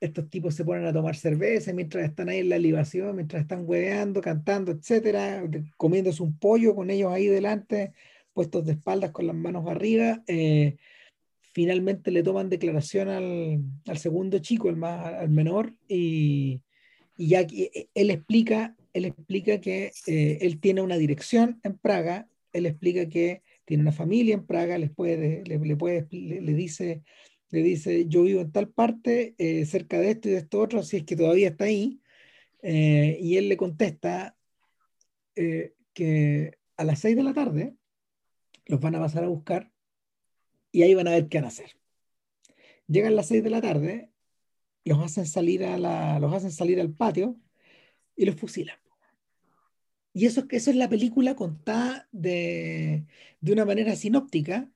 [0.00, 3.64] estos tipos se ponen a tomar cerveza mientras están ahí en la libación, mientras están
[3.66, 5.42] hueveando, cantando, etcétera,
[5.76, 7.92] comiéndose un pollo con ellos ahí delante,
[8.32, 10.22] puestos de espaldas con las manos arriba.
[10.26, 10.76] Eh,
[11.52, 16.62] finalmente le toman declaración al, al segundo chico, el más, al menor, y,
[17.16, 22.28] y ya eh, él explica, él explica que eh, él tiene una dirección en Praga
[22.52, 27.02] él explica que tiene una familia en Praga, les puede, le, le puede, le, dice,
[27.50, 30.82] le dice, yo vivo en tal parte, eh, cerca de esto y de esto otro,
[30.82, 32.00] si es que todavía está ahí,
[32.62, 34.36] eh, y él le contesta
[35.36, 37.74] eh, que a las 6 de la tarde
[38.66, 39.70] los van a pasar a buscar
[40.72, 41.76] y ahí van a ver qué van a hacer.
[42.86, 44.10] Llegan las 6 de la tarde,
[44.84, 47.36] los hacen salir, a la, los hacen salir al patio
[48.16, 48.78] y los fusilan.
[50.12, 53.06] Y eso, eso es la película contada de,
[53.40, 54.70] de una manera sinóptica,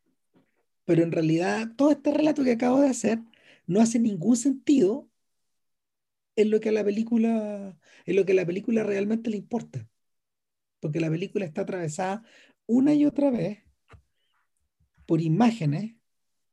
[0.85, 3.21] pero en realidad todo este relato que acabo de hacer
[3.67, 5.09] no hace ningún sentido
[6.37, 9.89] en lo que a la película, en lo que a la película realmente le importa.
[10.81, 12.25] Porque la película está atravesada
[12.67, 13.62] una y otra vez
[15.13, 15.95] por imágenes,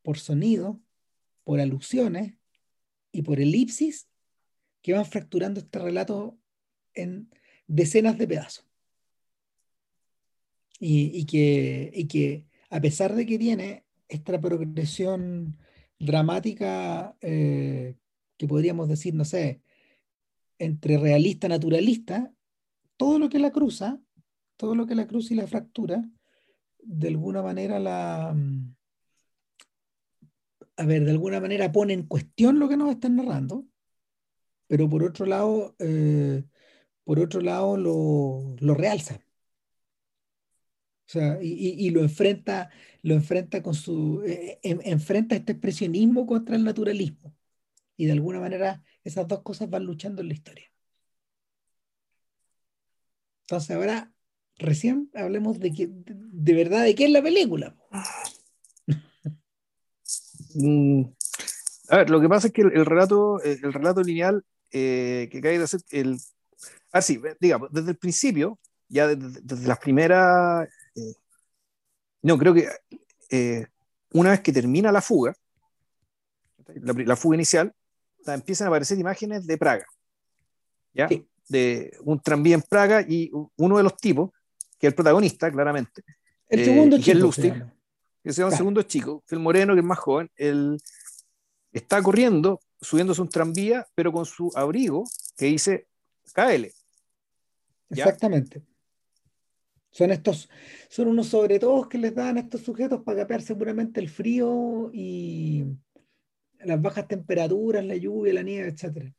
[0.01, 0.81] por sonido,
[1.45, 2.33] por alusiones
[3.09, 4.09] y por elipsis
[4.81, 6.37] que van fracturando este relato
[6.93, 7.29] en
[7.67, 8.65] decenas de pedazos.
[10.77, 15.57] Y, que, y que a pesar de que tiene esta progresión
[15.97, 17.95] dramática eh,
[18.35, 19.61] que podríamos decir, no sé,
[20.57, 22.33] entre realista naturalista,
[22.97, 24.01] todo lo que la cruza,
[24.57, 26.03] todo lo que la cruza y la fractura,
[26.83, 28.35] de alguna manera la...
[30.77, 33.67] A ver, de alguna manera pone en cuestión lo que nos están narrando,
[34.67, 36.43] pero por otro lado, eh,
[37.03, 39.19] por otro lado lo, lo realza.
[41.09, 42.69] O sea, y, lo enfrenta,
[43.01, 47.35] lo enfrenta con su, eh, enfrenta este expresionismo contra el naturalismo.
[47.97, 50.71] Y de alguna manera esas dos cosas van luchando en la historia.
[53.43, 54.13] Entonces ahora
[54.59, 57.75] recién hablemos de que de, verdad de qué es la película.
[60.55, 61.03] Mm,
[61.89, 65.57] a ver, lo que pasa es que el, relato, el relato lineal eh, que cae
[65.57, 66.17] de hacer el.
[66.91, 71.13] Así, digamos, desde el principio, ya desde, desde las primeras eh,
[72.21, 72.69] no, creo que
[73.29, 73.67] eh,
[74.11, 75.35] una vez que termina la fuga,
[76.75, 77.73] la, fuga inicial,
[78.25, 79.85] empiezan a aparecer imágenes de Praga,
[80.93, 81.07] ¿ya?
[81.47, 84.31] De un tranvía en Praga y uno de los tipos,
[84.79, 86.03] que es el protagonista, claramente,
[86.47, 87.29] el segundo eh, chico,
[88.23, 90.77] que se llama segundo chico, que el moreno, que es más joven, él
[91.71, 95.03] está corriendo, subiéndose un tranvía, pero con su abrigo
[95.37, 95.87] que dice
[96.33, 96.71] KL.
[97.89, 98.63] Exactamente.
[99.91, 100.49] Son estos,
[100.87, 105.65] son unos sobre que les dan a estos sujetos para capear seguramente el frío y
[106.59, 109.13] las bajas temperaturas, la lluvia, la nieve, etcétera.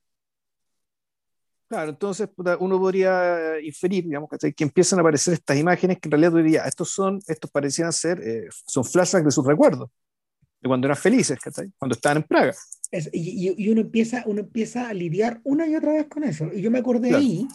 [1.71, 2.29] Claro, entonces
[2.59, 6.91] uno podría inferir, digamos, que empiezan a aparecer estas imágenes que en realidad diría, estos
[6.91, 9.89] son, estos parecían ser, eh, son flashbacks de sus recuerdos,
[10.61, 11.39] de cuando eran felices,
[11.79, 12.53] cuando estaban en Praga.
[13.13, 16.51] y, uno, empieza, uno empieza a lidiar una y otra vez con eso.
[16.53, 17.47] Y yo me acordé ahí,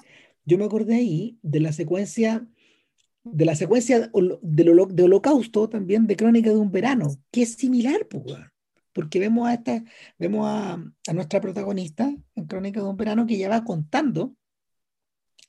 [0.46, 2.48] yo me acordé ahí de la secuencia
[3.26, 4.10] de la secuencia
[4.42, 8.08] de Holocausto también de Crónica de un Verano, que es similar,
[8.96, 9.84] porque vemos a esta,
[10.18, 10.82] vemos a,
[11.14, 14.38] nuestra protagonista en Crónica de un Verano que ya va contando,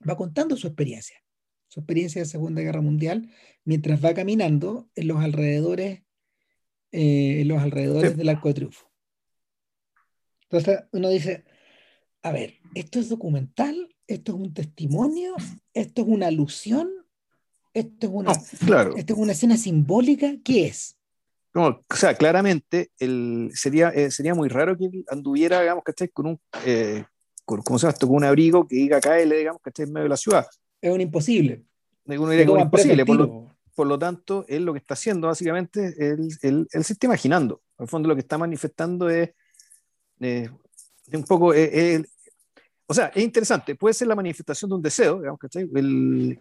[0.06, 1.22] va contando su experiencia,
[1.68, 3.30] su experiencia de Segunda Guerra Mundial,
[3.62, 6.02] mientras va caminando en los alrededores,
[6.90, 8.90] eh, en los alrededores del Arco de Triunfo.
[10.42, 11.44] Entonces uno dice,
[12.22, 15.36] a ver, esto es documental, esto es un testimonio,
[15.72, 16.90] esto es una alusión
[17.76, 20.96] esto es una, esto es una escena simbólica, ¿qué es?
[21.64, 26.08] O sea, claramente el, sería, eh, sería muy raro que anduviera, digamos, ¿cachai?
[26.08, 27.04] Con un, eh,
[27.44, 28.06] con, ¿cómo se llama esto?
[28.06, 30.46] Con un abrigo que diga KL, digamos, esté en medio de la ciudad.
[30.80, 31.64] Es un imposible.
[32.04, 33.06] Uno diría que es imposible.
[33.06, 36.92] Por lo, por lo, tanto, él lo que está haciendo, básicamente, él, él, él se
[36.92, 37.62] está imaginando.
[37.78, 39.30] Al fondo, lo que está manifestando es,
[40.20, 40.48] eh,
[41.12, 41.52] un poco,
[42.88, 45.68] o sea, es interesante, puede ser la manifestación de un deseo, digamos, ¿cachai?
[45.74, 46.40] El,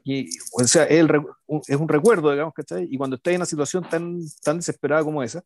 [0.51, 2.87] o sea, es un recuerdo, digamos, ¿cachai?
[2.89, 5.43] Y cuando está en una situación tan, tan desesperada como esa,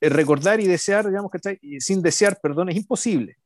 [0.00, 1.58] el recordar y desear, digamos, ¿cachai?
[1.60, 3.36] Y sin desear, perdón, es imposible.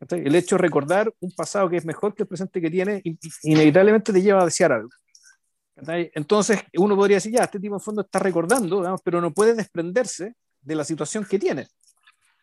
[0.00, 0.26] ¿cachai?
[0.26, 3.00] El hecho de recordar un pasado que es mejor que el presente que tiene,
[3.44, 4.88] inevitablemente te lleva a desear algo.
[5.76, 6.10] ¿cachai?
[6.14, 9.54] Entonces, uno podría decir, ya, este tipo en fondo está recordando, digamos, pero no puede
[9.54, 11.68] desprenderse de la situación que tiene.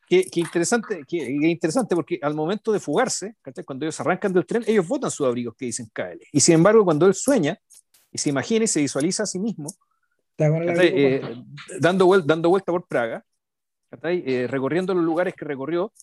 [0.10, 4.88] Qué, interesante, qué, interesante, porque al momento de fugarse, cuando ellos arrancan del tren, ellos
[4.88, 6.20] votan sus abrigos que dicen KL.
[6.32, 7.60] Y sin embargo, cuando él sueña
[8.12, 9.70] y se imagina y se visualiza a sí mismo,
[10.40, 11.22] eh,
[11.80, 13.24] dando, dando vuelta por Praga,
[14.02, 15.94] eh, recorriendo los lugares que recorrió,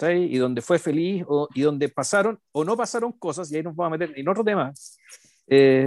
[0.00, 3.76] y donde fue feliz, o, y donde pasaron o no pasaron cosas, y ahí nos
[3.76, 4.72] vamos a meter en otro tema,
[5.46, 5.86] eh,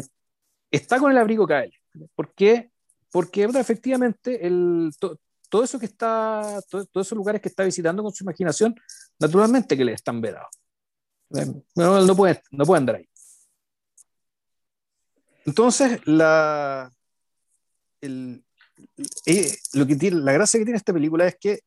[0.69, 1.73] está con el abrigo KL.
[2.13, 2.69] ¿Por qué?
[3.11, 4.91] Porque efectivamente el,
[5.49, 8.75] todo eso que está, todos esos lugares que está visitando con su imaginación,
[9.19, 10.49] naturalmente que le están vedados.
[11.75, 13.09] No, no, puede, no puede andar ahí.
[15.45, 16.91] Entonces, la,
[18.01, 18.43] el,
[19.25, 21.59] eh, lo que tiene, la gracia que tiene esta película es que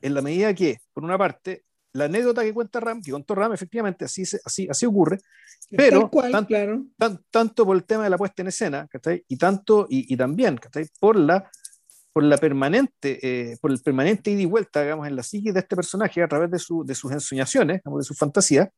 [0.00, 3.52] en la medida que, por una parte, la anécdota que cuenta Ram, que contó Ram,
[3.52, 5.18] efectivamente así, así, así ocurre,
[5.70, 6.86] pero claro.
[7.30, 8.88] tanto por el tema de la puesta en escena,
[9.28, 10.58] y tanto, y, y también
[10.98, 11.48] por la
[12.14, 15.58] por la permanente, eh, por el permanente ida y vuelta, digamos, en la psique de
[15.58, 18.70] este personaje a través de, su, de sus ensoñaciones, de su fantasía,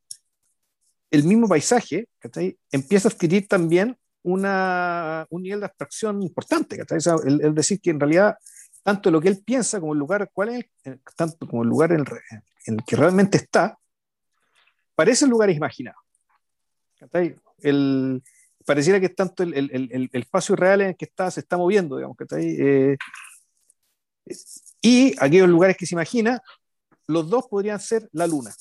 [1.10, 2.08] el mismo paisaje
[2.72, 6.82] empieza a adquirir también una, un nivel de abstracción importante.
[7.26, 8.36] el, decir que en realidad
[8.82, 11.92] tanto lo que él piensa como el lugar, cuál es eh, tanto como el lugar
[11.92, 12.06] en,
[12.64, 13.78] el que realmente está,
[14.94, 16.00] parecen lugares imaginados.
[17.60, 18.22] El,
[18.64, 21.96] pareciera que tanto el, el, el, espacio real en el que está se está moviendo,
[21.96, 22.96] digamos, eh,
[24.80, 26.42] y aquellos lugares que se imagina,
[27.06, 28.54] los dos podrían ser la luna.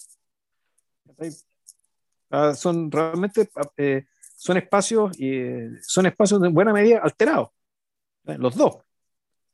[2.30, 4.06] Ah, son realmente eh,
[4.36, 7.50] son espacios eh, son espacios de buena medida alterados,
[8.24, 8.78] los dos.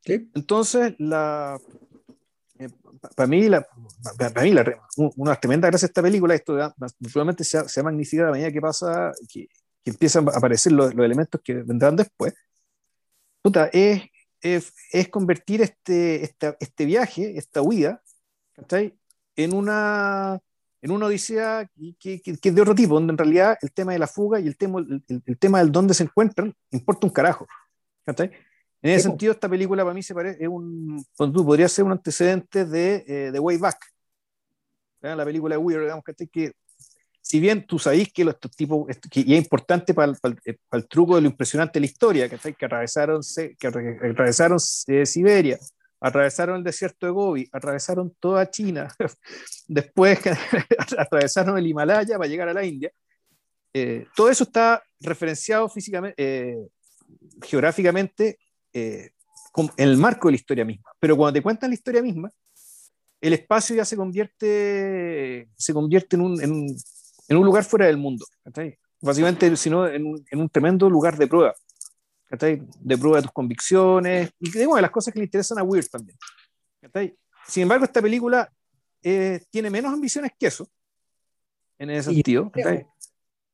[0.04, 1.60] Entonces, la,
[3.16, 3.66] para mí, la,
[4.18, 4.82] para mí la,
[5.16, 6.58] una tremenda gracia esta película, esto
[7.00, 9.48] naturalmente se ha, se ha magnificado a medida que pasa, que,
[9.84, 12.34] que empiezan a aparecer los, los elementos que vendrán después,
[13.42, 14.04] puta, es,
[14.42, 18.02] es, es, convertir este, este, este viaje, esta huida,
[19.36, 20.40] en una,
[20.82, 21.70] en una odisea
[22.00, 24.40] que, que, que, es de otro tipo, donde en realidad el tema de la fuga
[24.40, 27.48] y el tema, el, el tema del dónde se encuentran importa un carajo.
[28.84, 32.66] En ese sentido, esta película para mí se parece, es un, podría ser un antecedente
[32.66, 33.78] de, eh, de Way Back,
[35.02, 36.54] la película de Weir, digamos, que
[37.32, 40.82] si bien tú sabés que, los, tipos, que, es importante para el, para, el, para
[40.82, 43.22] el, truco de lo impresionante de la historia, que, que atravesaron,
[43.58, 45.58] que atravesaron eh, Siberia,
[46.02, 48.94] atravesaron el desierto de Gobi, atravesaron toda China,
[49.70, 50.20] después
[50.98, 52.92] atravesaron el Himalaya para llegar a la India.
[53.74, 56.58] Eh, todo eso está referenciado físicamente, eh,
[57.44, 58.40] geográficamente,
[58.74, 59.12] eh,
[59.56, 60.92] en el marco de la historia misma.
[61.00, 62.30] Pero cuando te cuentan la historia misma,
[63.22, 66.78] el espacio ya se convierte, se convierte en un, en un
[67.32, 68.26] en un lugar fuera del mundo,
[69.00, 71.56] básicamente, sino en un, en un tremendo lugar de prueba,
[72.30, 76.18] de prueba de tus convicciones y de, las cosas que le interesan a Weird también.
[77.48, 78.52] Sin embargo, esta película
[79.02, 80.68] eh, tiene menos ambiciones que eso,
[81.80, 82.52] en ese sentido,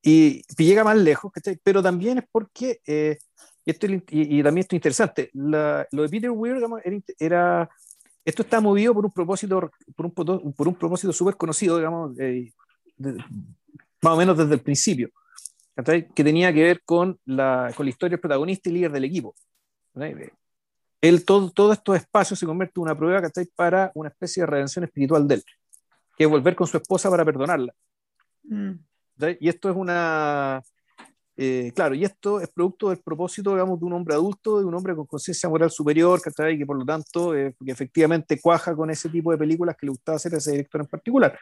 [0.02, 3.20] y, y, llega más lejos, pero también es porque, eh,
[3.64, 6.58] y, esto, y, y, también esto es interesante, la, lo de Peter Weir
[7.20, 7.70] era,
[8.26, 10.12] esto está movido por un propósito, por un,
[10.56, 12.52] por un propósito súper conocido, digamos, eh,
[14.08, 15.10] más o menos desde el principio,
[16.16, 19.36] que tenía que ver con la, con la historia del protagonista y líder del equipo.
[21.02, 23.22] Él, todo, todo estos espacios se convierte en una prueba
[23.56, 25.44] para una especie de redención espiritual de él,
[26.18, 27.74] que es volver con su esposa para perdonarla.
[28.44, 28.72] Mm.
[29.40, 30.62] Y esto es una,
[31.36, 34.74] eh, claro, y esto es producto del propósito, digamos, de un hombre adulto, de un
[34.74, 39.10] hombre con conciencia moral superior, que por lo tanto, eh, que efectivamente cuaja con ese
[39.10, 41.38] tipo de películas que le gustaba hacer a ese director en particular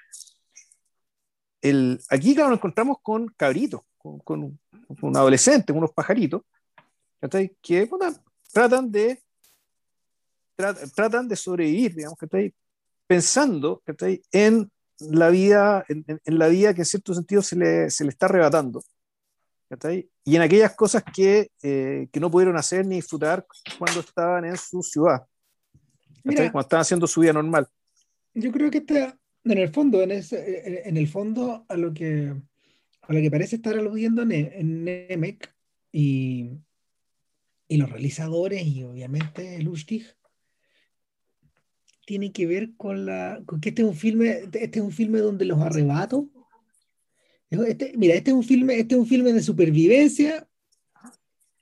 [1.61, 4.59] el, aquí, claro, nos encontramos con cabritos, con, con,
[5.01, 6.41] un adolescente, unos pajaritos,
[7.61, 7.89] que
[8.51, 9.19] tratan de
[10.93, 12.53] tratan de sobrevivir, digamos, que
[13.07, 13.81] pensando
[14.31, 18.11] en la vida, en, en, la vida que en cierto sentido se le, se le
[18.11, 18.81] está arrebatando.
[20.23, 23.45] Y en aquellas cosas que, eh, que, no pudieron hacer ni disfrutar
[23.77, 25.25] cuando estaban en su ciudad,
[26.23, 27.67] cuando estaban haciendo su vida normal.
[28.33, 32.33] Yo creo que esta, en el fondo, en, ese, en el fondo, a lo que,
[33.01, 35.53] a lo que parece estar aludiendo en, Nemec
[35.91, 36.49] y,
[37.67, 40.05] y los realizadores y obviamente Lustig,
[42.05, 45.19] tiene que ver con la con que este es un filme este es un filme
[45.19, 46.25] donde los arrebatos
[47.49, 50.47] este, mira este es un filme este es un filme de supervivencia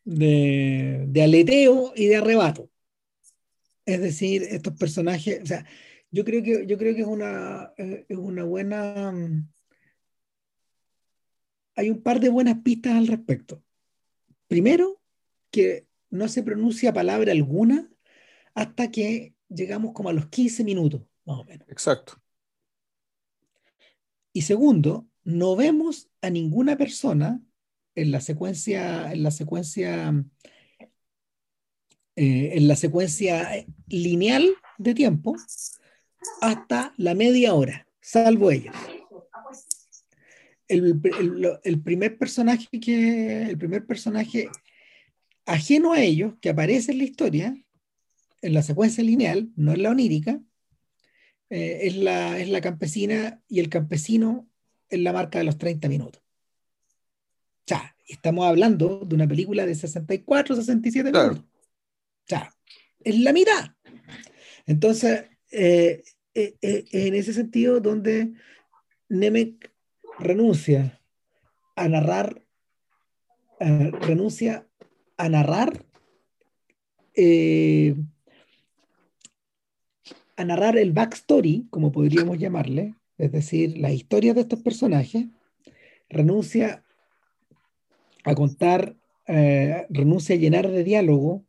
[0.06, 2.70] de, de aleteo y de arrebato.
[3.86, 5.66] Es decir estos personajes o sea
[6.14, 9.12] yo creo que, yo creo que es, una, eh, es una buena...
[9.12, 9.52] Mm,
[11.76, 13.64] hay un par de buenas pistas al respecto.
[14.48, 15.02] Primero,
[15.50, 17.90] que no se pronuncia palabra alguna
[18.54, 21.68] hasta que llegamos como a los 15 minutos, más o menos.
[21.68, 22.22] Exacto.
[24.34, 27.42] Y segundo, no vemos a ninguna persona
[27.96, 30.14] en la secuencia, en la secuencia,
[32.16, 34.48] eh, en la secuencia lineal
[34.78, 35.36] de tiempo,
[36.42, 38.76] hasta la media hora, salvo ellos.
[40.68, 41.02] El,
[41.64, 44.50] el, primer personaje que el primer personaje
[45.46, 47.58] ajeno a ellos que aparece en la historia
[48.42, 50.42] en la secuencia lineal no es la onírica
[51.50, 54.50] eh, es, la, es la campesina y el campesino
[54.90, 59.76] en la marca de los 30 minutos o sea estamos hablando de una película de
[59.76, 62.54] 64 67 minutos O sea,
[63.04, 63.72] es la mitad.
[64.66, 66.04] Entonces, eh,
[66.36, 68.34] eh, eh, en ese sentido, donde
[69.08, 69.72] Nemec
[70.20, 71.00] renuncia
[71.76, 72.42] a narrar,
[73.60, 74.68] renuncia
[75.18, 75.86] a narrar,
[80.36, 85.28] a narrar el backstory, como podríamos llamarle, es decir, la historia de estos personajes,
[86.10, 86.84] renuncia
[88.24, 91.44] a contar, renuncia a llenar de diálogo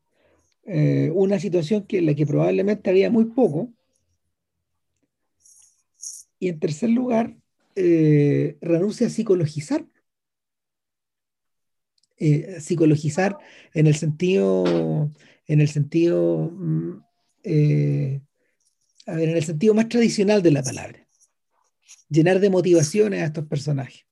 [0.64, 3.70] una situación que, en la que probablemente había muy poco,
[6.38, 7.36] y en tercer lugar,
[7.76, 9.86] eh, renuncia a psicologizar.
[12.16, 13.36] Eh, psicologizar
[13.72, 15.10] en el sentido,
[15.46, 17.02] en el sentido, mm,
[17.42, 18.20] eh,
[19.06, 21.06] a ver, en el sentido más tradicional de la palabra.
[22.08, 24.06] Llenar de motivaciones a estos personajes.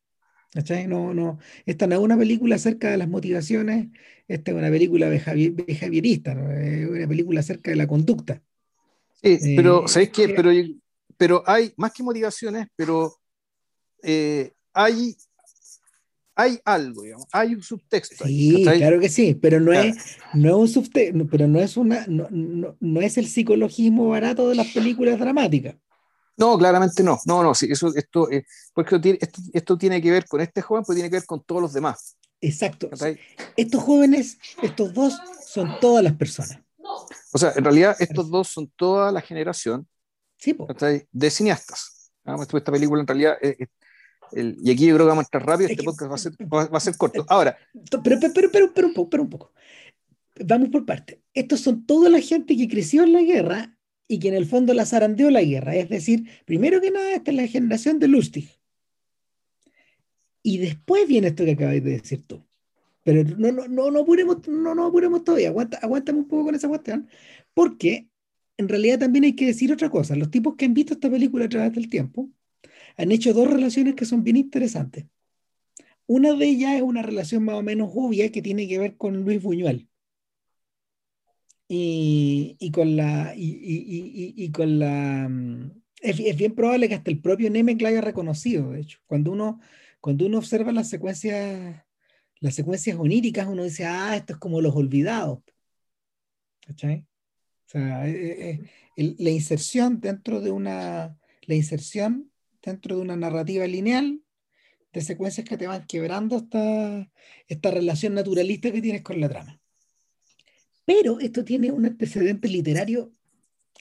[0.87, 3.89] No, no, esta no es una película acerca de las motivaciones,
[4.29, 8.43] esta es una película behavierista, es una película acerca de la conducta.
[9.23, 10.29] Sí, pero, ¿sabes qué?
[10.29, 10.51] Pero
[11.17, 13.15] pero hay más que motivaciones, pero
[14.03, 15.17] eh, hay,
[16.35, 18.25] hay algo, digamos, hay un subtexto.
[18.25, 22.05] Sí, claro que sí, pero no, es, no es un subtexto, pero no es, una,
[22.09, 25.77] no, no, es el psicologismo barato de las películas dramáticas.
[26.37, 27.19] No, claramente no.
[27.27, 30.83] No, no, sí, eso, esto, eh, porque esto, esto, tiene que ver con este joven,
[30.87, 32.17] pero tiene que ver con todos los demás.
[32.41, 32.91] Exacto.
[33.57, 35.15] Estos jóvenes, estos dos,
[35.47, 36.59] son todas las personas.
[37.33, 39.87] O sea, en realidad estos dos son toda la generación
[41.13, 42.13] de cineastas.
[42.25, 43.37] Esta película en realidad,
[44.33, 46.77] y aquí yo creo que vamos a entrar rápido, este podcast va a ser, va,
[46.77, 47.25] a ser corto.
[47.29, 47.57] Ahora.
[48.03, 49.53] Pero, pero, pero, pero, un poco, pero un poco.
[50.45, 51.23] Vamos por parte.
[51.35, 53.77] Estos son toda la gente que creció en la guerra
[54.09, 55.75] y que en el fondo la zarandeó la guerra.
[55.75, 58.49] Es decir, primero que nada, esta es la generación de Lustig.
[60.43, 62.45] Y después viene esto que acabáis de decir tú.
[63.05, 65.49] Pero no, no, no, no apuremos, no, no apuremos todavía.
[65.49, 67.09] Aguanta, aguántame un poco con esa cuestión.
[67.53, 68.09] Porque
[68.63, 70.17] en realidad también hay que decir otra cosa.
[70.17, 72.31] Los tipos que han visto esta película a través del tiempo
[72.97, 75.07] han hecho dos relaciones que son bien interesantes.
[76.07, 79.23] Una de ellas es una relación más o menos obvia que tiene que ver con
[79.25, 79.89] Luis Buñuel.
[81.69, 83.33] Y, con la.
[83.35, 85.71] Y, con la mm,
[86.03, 88.99] es, bien probable que hasta el propio Nemec la haya reconocido, de hecho.
[89.07, 89.61] Cuando uno,
[90.01, 91.83] cuando uno observa las secuencias,
[92.41, 95.41] las secuencias oníricas, uno dice, ah, esto es como los olvidados.
[96.67, 97.07] ¿Cachai?
[97.73, 98.61] Sea, eh,
[98.97, 102.31] eh, la inserción dentro de una, la inserción
[102.63, 104.23] dentro de una narrativa lineal
[104.93, 107.11] de secuencias que te van quebrando esta,
[107.49, 109.61] esta relación naturalista que tienes con la trama.
[110.85, 113.13] Pero esto tiene un antecedente literario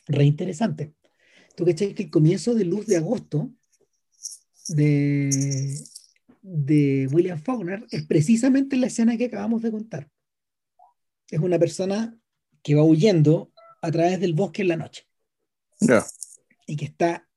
[0.07, 0.93] reinteresante.
[1.55, 3.51] Tú que que el comienzo de Luz de Agosto
[4.69, 5.29] de,
[6.41, 10.09] de William Faulkner es precisamente la escena que acabamos de contar.
[11.29, 12.17] Es una persona
[12.63, 13.50] que va huyendo
[13.81, 15.07] a través del bosque en la noche.
[16.67, 17.27] Y que está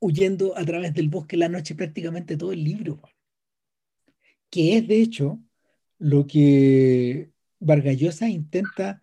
[0.00, 3.00] huyendo a través del bosque en la noche prácticamente todo el libro.
[4.48, 5.38] Que es, de hecho,
[5.98, 7.30] lo que
[7.60, 9.02] Vargallosa intenta,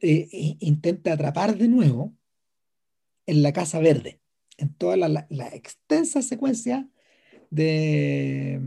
[0.00, 2.14] eh, intenta atrapar de nuevo
[3.26, 4.20] en la Casa Verde,
[4.56, 6.88] en toda la, extensa secuencia
[7.50, 8.60] de,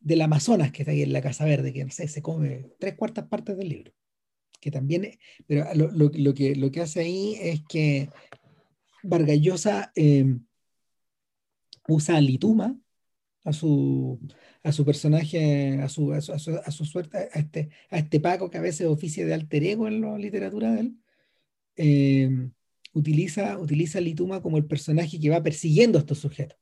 [0.00, 2.94] del Amazonas que está ahí en la Casa Verde, que no sé, se come tres
[2.94, 3.92] cuartas partes del libro
[4.62, 8.08] que también, pero lo, lo, que, lo que hace ahí es que
[9.02, 10.46] Vargallosa em,
[11.88, 12.78] usa a Lituma,
[13.44, 14.20] a su,
[14.62, 18.50] a su personaje, a su, a su, a su, suerte, a este, a este Paco
[18.50, 20.96] que a veces oficia de alter ego en la literatura de él,
[21.76, 22.52] em,
[22.92, 26.58] utiliza, utiliza a Lituma como el personaje que va persiguiendo a estos sujetos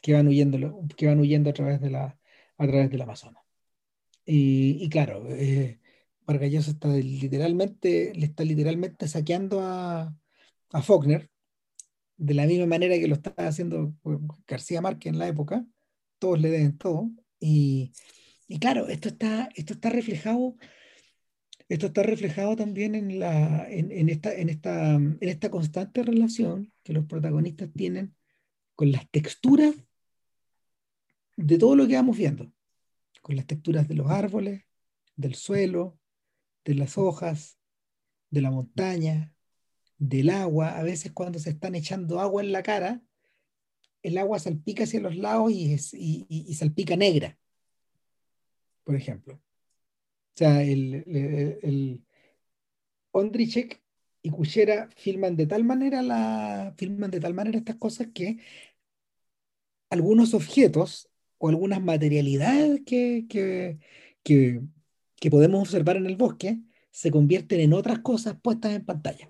[0.00, 2.18] que van huyendo, que van huyendo a través de la,
[2.56, 3.42] a través del Amazonas.
[4.24, 5.79] Y, y claro, eh,
[6.30, 10.14] Vargallosa está literalmente, le está literalmente saqueando a,
[10.72, 11.28] a Faulkner,
[12.16, 13.94] de la misma manera que lo estaba haciendo
[14.46, 15.66] García Márquez en la época,
[16.18, 17.10] todos le deben todo,
[17.40, 17.92] y,
[18.60, 20.56] claro, esto está, esto está reflejado,
[21.68, 26.92] esto está reflejado también en, la, en, esta, en, esta, en esta constante relación que
[26.92, 28.14] los protagonistas tienen
[28.74, 29.74] con las texturas
[31.36, 32.52] de todo lo que vamos viendo,
[33.22, 34.62] con las texturas de los árboles,
[35.16, 35.99] del suelo,
[36.64, 37.58] de las hojas,
[38.30, 39.34] de la montaña,
[39.98, 40.78] del agua.
[40.78, 43.02] A veces cuando se están echando agua en la cara,
[44.02, 45.76] el agua salpica hacia los lados y,
[46.28, 47.38] y, salpica negra,
[48.84, 49.34] por ejemplo.
[49.34, 51.04] O sea, el,
[51.62, 52.04] el,
[53.12, 53.82] Ondrichek
[54.22, 58.38] y Kuchera filman de tal manera la filman de tal manera estas cosas que
[59.90, 63.78] algunos objetos o algunas materialidades que, que,
[64.22, 64.62] que
[65.28, 66.60] podemos observar en el bosque
[66.90, 69.28] se convierten en otras cosas puestas en pantalla.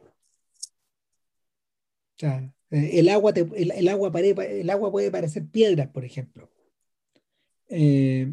[2.16, 6.50] O sea, eh, el agua, el, agua el agua puede parecer piedras, por ejemplo.
[7.68, 8.32] Eh,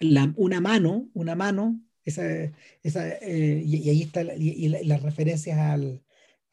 [0.00, 2.22] una mano, una mano, esa,
[2.82, 6.02] esa, eh, y, ahí está y, las referencias al,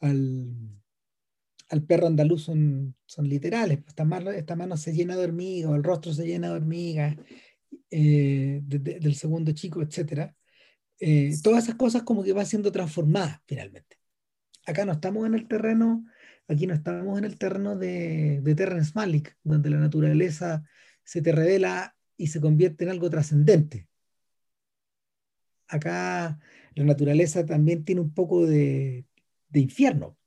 [0.01, 3.79] al, perro andaluz son, son literales.
[3.87, 7.15] Esta mano, esta mano se llena de hormigas, el rostro se llena de hormigas,
[7.89, 10.33] del segundo chico, etc.
[11.43, 13.97] todas esas cosas como que van siendo transformadas finalmente.
[14.65, 16.05] Acá no estamos en el terreno
[16.47, 20.63] Aquí no estamos en el terreno de, de Terrence Malick, donde la naturaleza
[21.03, 23.87] se te revela y se convierte en algo trascendente.
[25.67, 26.39] Acá
[26.73, 29.05] la naturaleza también tiene un poco de,
[29.53, 30.17] infierno,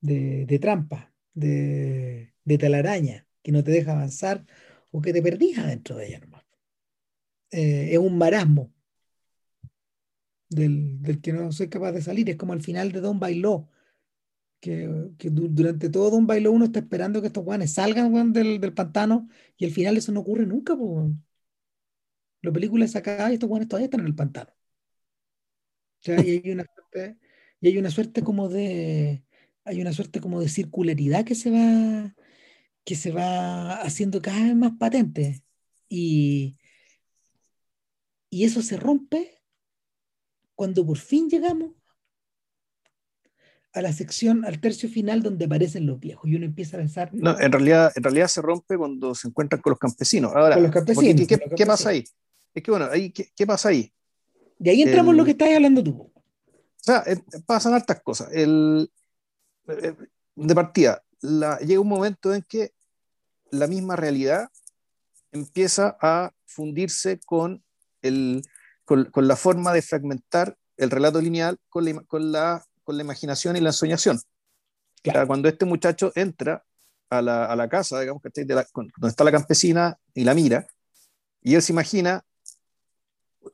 [0.00, 4.46] de, trampa, de, de, telaraña, que no te deja avanzar
[4.92, 6.44] o que te perdís dentro de ella nomás.
[7.50, 8.72] Eh, es un marasmo
[10.48, 12.28] del, del, que no soy capaz de salir.
[12.30, 13.68] Es como al final de Don Bailó,
[14.60, 14.88] que,
[15.18, 19.28] durante todo Don Bailo uno está esperando que estos guanes salgan del, del, pantano
[19.58, 20.76] y al final eso no ocurre nunca.
[22.42, 24.52] La película es acá y estos guanes todavía están en el pantano.
[26.06, 27.18] y hay una suerte,
[27.60, 29.24] y hay una suerte como de
[29.64, 32.14] hay una suerte como de circularidad que se va
[32.84, 35.42] que se va haciendo cada vez más patente
[35.88, 36.56] y,
[38.30, 39.42] y eso se rompe
[40.54, 41.72] cuando por fin llegamos
[43.72, 47.10] a la sección, al tercio final donde aparecen los viejos y uno empieza a pensar...
[47.14, 50.32] No, en realidad, en realidad se rompe cuando se encuentran con los campesinos.
[50.34, 52.04] Ahora, los campesinos, ¿qué, pasa ahí?
[52.52, 53.90] Es que bueno, ahí, ¿qué, pasa ahí?
[54.58, 55.90] De ahí entramos lo que estás hablando tú.
[55.92, 56.12] O
[56.76, 57.16] sea, eh,
[57.46, 58.28] pasan hartas cosas.
[58.32, 58.90] El,
[59.68, 59.94] eh,
[60.34, 62.72] de partida, la, llega un momento en que
[63.50, 64.50] la misma realidad
[65.32, 67.64] empieza a fundirse con,
[68.02, 68.42] el,
[68.84, 73.02] con, con la forma de fragmentar el relato lineal con la, con la con la
[73.02, 74.20] imaginación y la ensoñación.
[75.26, 76.64] cuando este muchacho entra
[77.10, 80.66] a la, a la casa, digamos, que donde está la campesina y la mira,
[81.42, 82.24] y él se imagina,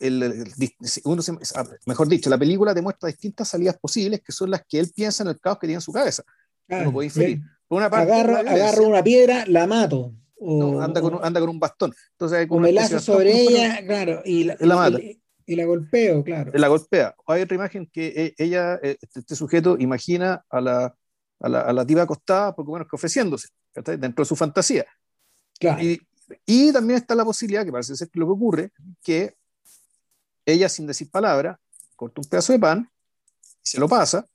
[0.01, 0.53] el,
[1.05, 1.23] uno
[1.87, 5.31] mejor dicho, la película demuestra distintas salidas posibles que son las que él piensa en
[5.31, 6.23] el caos que tiene en su cabeza.
[7.69, 10.14] Una parte, agarro, una piedra, la mato.
[10.41, 11.93] O, anda, con, anda con un bastón.
[12.12, 14.99] Entonces, o me lazo sobre ella, claro, y la, la mata.
[15.49, 16.53] Y la golpeo, claro.
[16.55, 17.14] La golpea.
[17.27, 20.95] Hay otra imagen que eh, ella, eh, este, este sujeto, imagina a la,
[21.41, 24.85] a la, a la diva acostada, porque bueno, que ofreciéndose, dentro de su fantasía.
[25.59, 25.83] Claro.
[25.83, 26.01] Y,
[26.45, 29.35] y, también está la posibilidad, que parece ser lo que ocurre, que
[30.45, 31.59] ella, sin decir palabra,
[31.97, 32.91] corta un pedazo de pan,
[33.62, 34.27] se lo pasa,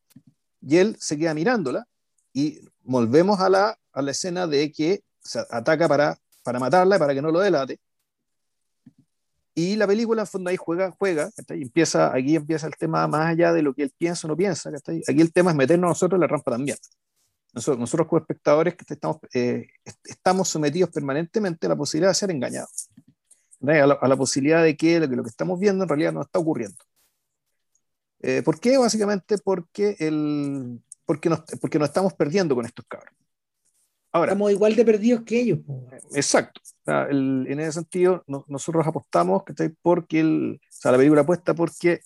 [0.62, 1.88] y él se queda mirándola,
[2.34, 7.14] y volvemos a la, a la escena de que se ataca para, para matarla, para
[7.14, 7.80] que no lo delate,
[9.56, 13.28] y la película, en fondo, ahí juega, juega, y empieza, aquí empieza el tema más
[13.30, 14.72] allá de lo que él piensa o no piensa,
[15.08, 16.78] aquí el tema es meternos nosotros en la rampa también.
[17.54, 19.68] Nosotros, nosotros como espectadores que estamos, eh,
[20.06, 22.90] estamos sometidos permanentemente a la posibilidad de ser engañados,
[23.62, 26.14] a la, a la, posibilidad de que lo, que lo, que estamos viendo en realidad
[26.14, 26.84] no está ocurriendo.
[28.22, 28.80] Eh, ¿Por qué?
[28.80, 33.14] Básicamente porque, el, porque, nos, porque nos estamos perdiendo con estos cabros.
[34.12, 35.60] Ahora, Estamos igual de perdidos que ellos.
[36.14, 36.62] Exacto.
[36.86, 42.02] en ese sentido, nosotros apostamos que porque el, o sea, la película apuesta porque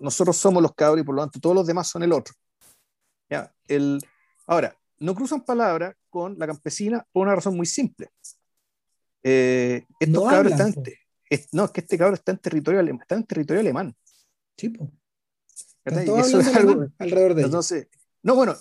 [0.00, 2.34] nosotros somos los cabros y por lo tanto todos los demás son el otro.
[3.30, 3.52] ¿Ya?
[3.68, 4.00] El,
[4.46, 8.08] ahora, no cruzan palabras con la campesina por una razón muy simple.
[9.22, 10.74] Eh, estos no cabros están,
[11.52, 13.94] no, es que este cabro está en territorio, está en territorio alemán.
[14.56, 14.90] Sí, pues.
[15.84, 17.72] Eso es algo, alrededor de ellos.
[18.22, 18.56] No, bueno,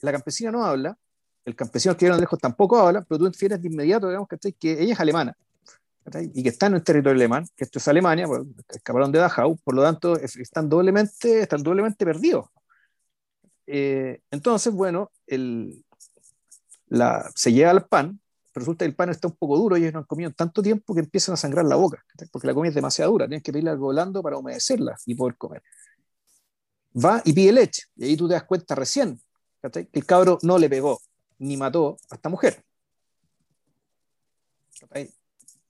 [0.00, 0.96] la campesina no habla,
[1.44, 4.28] el campesino que vieron lejos tampoco habla, pero tú infieres de inmediato, digamos,
[4.58, 5.36] que ella es alemana
[6.34, 9.56] y que está en el territorio alemán, que esto es Alemania, pues, escaparon de Dachau,
[9.56, 12.46] por lo tanto están doblemente, están doblemente perdidos.
[13.66, 15.84] Eh, entonces, bueno, el,
[16.86, 18.20] la, se llega al pan,
[18.52, 20.94] pero resulta que el pan está un poco duro ellos no han comido tanto tiempo
[20.94, 23.70] que empiezan a sangrar la boca, porque la comida es demasiado dura, tienes que pedirle
[23.70, 25.62] algo blando para humedecerla y poder comer.
[27.04, 29.20] Va y pide leche, y ahí tú te das cuenta recién
[29.70, 31.00] que el cabro no le pegó,
[31.38, 32.64] ni mató a esta mujer.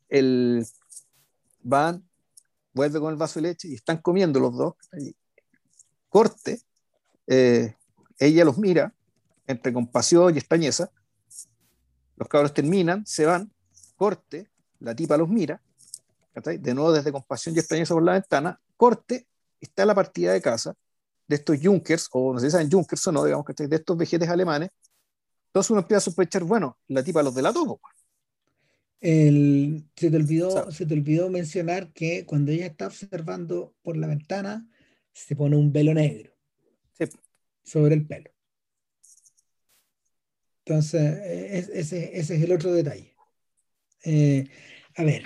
[0.08, 0.66] El
[1.62, 2.08] van,
[2.72, 4.74] vuelve con el vaso de leche y están comiendo los dos.
[6.08, 6.60] Corte,
[7.26, 7.74] eh,
[8.18, 8.94] ella los mira
[9.46, 10.90] entre compasión y extrañeza.
[12.16, 13.52] Los cabros terminan, se van,
[13.96, 14.50] corte,
[14.80, 15.60] la tipa los mira,
[16.34, 19.26] de nuevo desde compasión y extrañeza por la ventana, corte,
[19.60, 20.76] está la partida de casa
[21.26, 24.28] de estos Junkers, o no sé si saben Junkers o no, digamos, de estos vejetes
[24.28, 24.70] alemanes,
[25.48, 27.80] entonces uno empieza a sospechar, bueno, la tipa los delató.
[29.00, 34.06] El, se, te olvidó, se te olvidó mencionar que cuando ella está observando por la
[34.06, 34.68] ventana
[35.12, 36.32] se pone un velo negro
[37.62, 38.30] sobre el pelo.
[40.64, 43.14] Entonces, e, ese, es el otro detalle.
[44.04, 44.48] Eh,
[44.96, 45.24] a ver,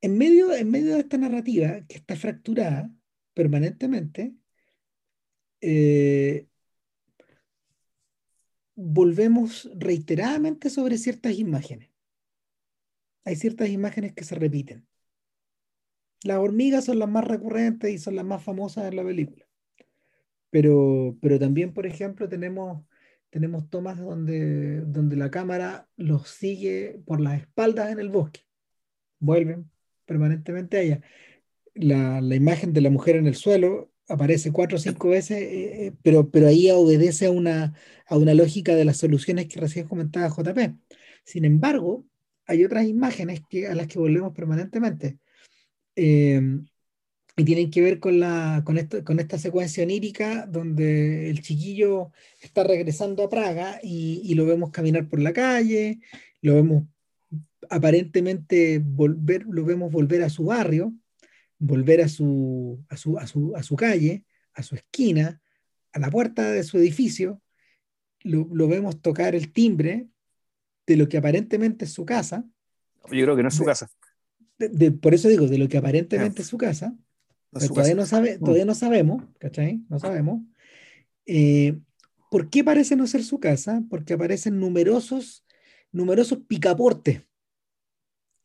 [0.00, 2.90] en medio, en medio de esta narrativa que está fracturada
[3.34, 4.34] permanentemente,
[5.60, 6.46] eh,
[8.74, 11.90] volvemos reiteradamente sobre ciertas imágenes.
[13.24, 14.86] Hay ciertas imágenes que se repiten.
[16.24, 19.46] Las hormigas son las más recurrentes y son las más famosas en la película.
[20.50, 22.82] Pero, pero también, por ejemplo, tenemos,
[23.30, 28.40] tenemos tomas donde, donde la cámara los sigue por las espaldas en el bosque.
[29.18, 29.70] Vuelven
[30.06, 31.00] permanentemente a ella.
[31.74, 35.86] La, la imagen de la mujer en el suelo aparece cuatro o cinco veces, eh,
[35.86, 37.74] eh, pero, pero ahí obedece a una,
[38.06, 40.76] a una lógica de las soluciones que recién comentaba JP.
[41.24, 42.04] Sin embargo,
[42.46, 45.18] hay otras imágenes que, a las que volvemos permanentemente.
[45.96, 46.40] Eh,
[47.36, 52.12] y tienen que ver con, la, con, esto, con esta secuencia onírica donde el chiquillo
[52.42, 56.00] está regresando a Praga y, y, lo vemos caminar por la calle,
[56.42, 56.84] lo vemos
[57.70, 60.92] aparentemente volver, lo vemos volver a su barrio,
[61.60, 65.40] volver a su, a su, a su, a su calle, a su esquina,
[65.92, 67.40] a la puerta de su edificio,
[68.22, 70.08] lo, lo, vemos tocar el timbre
[70.86, 72.44] de lo que aparentemente es su casa.
[73.12, 73.88] Yo creo que no es su casa.
[74.58, 76.94] De, de, por eso digo, de lo que aparentemente es su casa.
[77.52, 78.40] No todavía, no sabe, mm.
[78.40, 79.84] todavía no sabemos, ¿cachai?
[79.88, 80.42] No sabemos.
[81.26, 81.78] Eh,
[82.30, 83.82] ¿Por qué parece no ser su casa?
[83.90, 85.44] Porque aparecen numerosos,
[85.92, 87.22] numerosos picaportes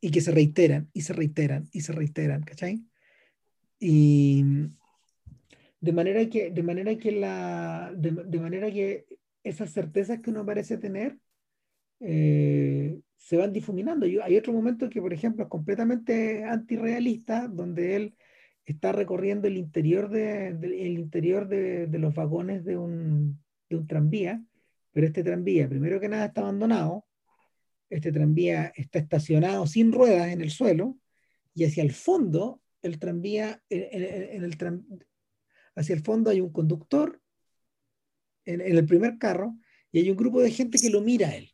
[0.02, 2.84] y que se reiteran y se reiteran y se reiteran, ¿cachai?
[3.80, 4.44] Y
[5.80, 9.06] de manera que, de manera que, la, de, de manera que
[9.44, 11.18] esas certezas que uno parece tener
[12.00, 14.06] eh, se van difuminando.
[14.24, 18.16] Hay otro momento que, por ejemplo, es completamente antirrealista, donde él
[18.66, 23.78] está recorriendo el interior de, de el interior de, de, los vagones de un, de
[23.78, 24.44] un tranvía,
[24.92, 27.06] pero este tranvía, primero que nada, está abandonado,
[27.90, 30.98] este tranvía está estacionado sin ruedas en el suelo,
[31.54, 34.58] y hacia el fondo el tranvía, en, el
[35.76, 37.22] hacia el fondo hay un conductor
[38.46, 39.58] en, el primer carro
[39.92, 41.52] y hay un grupo de gente que lo mira a él.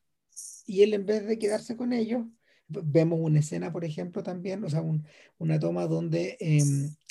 [0.66, 2.26] Y él en vez de quedarse con ellos,
[2.68, 5.06] vemos una escena, por ejemplo, también, o sea, un,
[5.38, 6.64] una toma donde eh,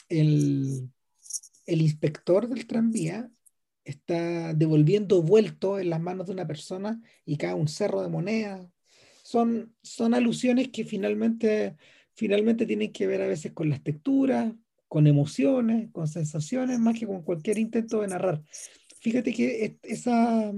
[0.08, 0.90] el,
[1.66, 3.30] el, inspector del tranvía
[3.84, 8.66] está devolviendo vuelto en las manos de una persona y cae un cerro de monedas.
[9.22, 11.76] Son, son alusiones que finalmente
[12.20, 14.52] finalmente tienen que ver a veces con las texturas,
[14.88, 18.42] con emociones, con sensaciones, más que con cualquier intento de narrar.
[18.98, 20.52] Fíjate que esa,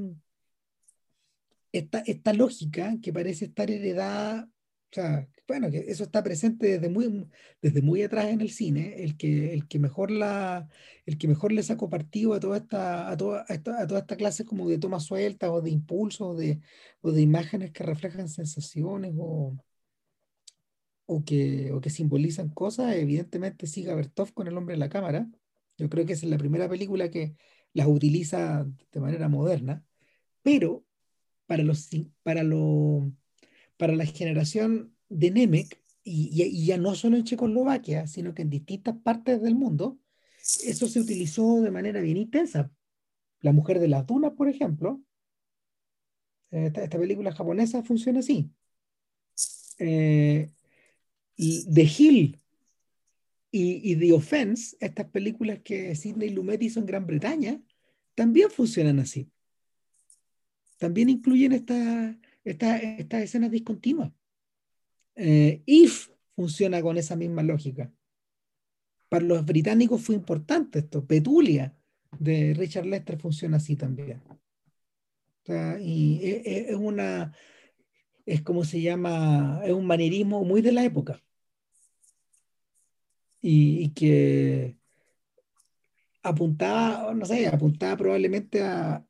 [1.70, 4.50] esta, esta lógica que parece estar heredada,
[4.90, 7.28] o sea, bueno, que eso está presente desde muy,
[7.60, 10.66] desde muy atrás en el cine, el que, el que, mejor, la,
[11.06, 14.16] el que mejor le sacó partido a toda esta, a toda, esta, a toda esta
[14.16, 16.58] clase como de toma suelta o de impulsos o de,
[17.02, 19.56] o de imágenes que reflejan sensaciones o,
[21.12, 25.30] o que, o que simbolizan cosas, evidentemente sigue Bertov con El hombre en la cámara.
[25.78, 27.36] Yo creo que es la primera película que
[27.74, 29.84] las utiliza de manera moderna,
[30.42, 30.84] pero
[31.46, 31.88] para, los,
[32.22, 33.12] para, lo,
[33.76, 38.50] para la generación de Nemec, y, y, ya no solo en Checoslovaquia, sino que en
[38.50, 39.98] distintas partes del mundo,
[40.40, 42.72] eso se utilizó de manera bien intensa.
[43.40, 45.00] La mujer de las dunas, por ejemplo,
[46.50, 48.50] esta, esta película japonesa funciona así.
[49.78, 50.50] Eh,
[51.72, 52.40] The Hill
[53.50, 57.60] y, y, The Offense, estas películas que Sidney Lumet hizo en Gran Bretaña,
[58.14, 59.30] también funcionan así.
[60.78, 64.12] También incluyen estas esta, estas escenas discontinuas.
[65.14, 67.92] Eh, If funciona con esa misma lógica.
[69.08, 71.04] Para los británicos fue importante esto.
[71.04, 71.76] Petulia
[72.18, 74.22] de Richard Lester funciona así también.
[74.28, 77.32] O sea, y es, es una,
[78.24, 81.22] es como se llama, es un manierismo muy de la época
[83.42, 84.78] y, que
[86.22, 89.04] apuntaba, no sé, apuntaba probablemente a,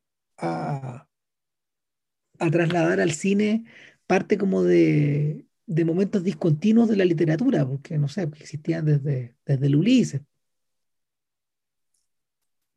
[2.51, 3.64] trasladar al cine
[4.07, 9.66] parte como de, de, momentos discontinuos de la literatura, porque no sé, existían desde, desde
[9.66, 10.22] el Ulises.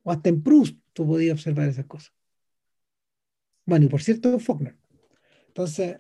[0.03, 2.14] O hasta en Proust tú podías observar esas cosas.
[3.66, 4.76] Bueno, y por cierto, Faulkner.
[5.47, 5.99] Entonces,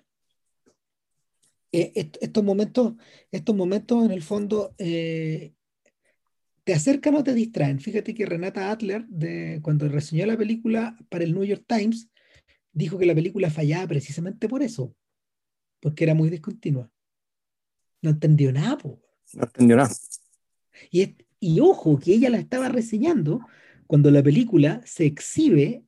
[1.77, 2.93] eh, estos momentos,
[3.31, 5.53] estos momentos en el fondo eh,
[6.63, 7.81] te acercan o te distraen.
[7.81, 12.09] Fíjate que Renata Adler, de, cuando reseñó la película para el New York Times,
[12.71, 14.95] dijo que la película fallaba precisamente por eso,
[15.81, 16.89] porque era muy discontinua.
[18.01, 18.77] No entendió nada,
[19.33, 19.93] No entendió nada.
[20.91, 23.41] Y, Y ojo, que ella la estaba reseñando
[23.85, 25.83] cuando la película se exhibe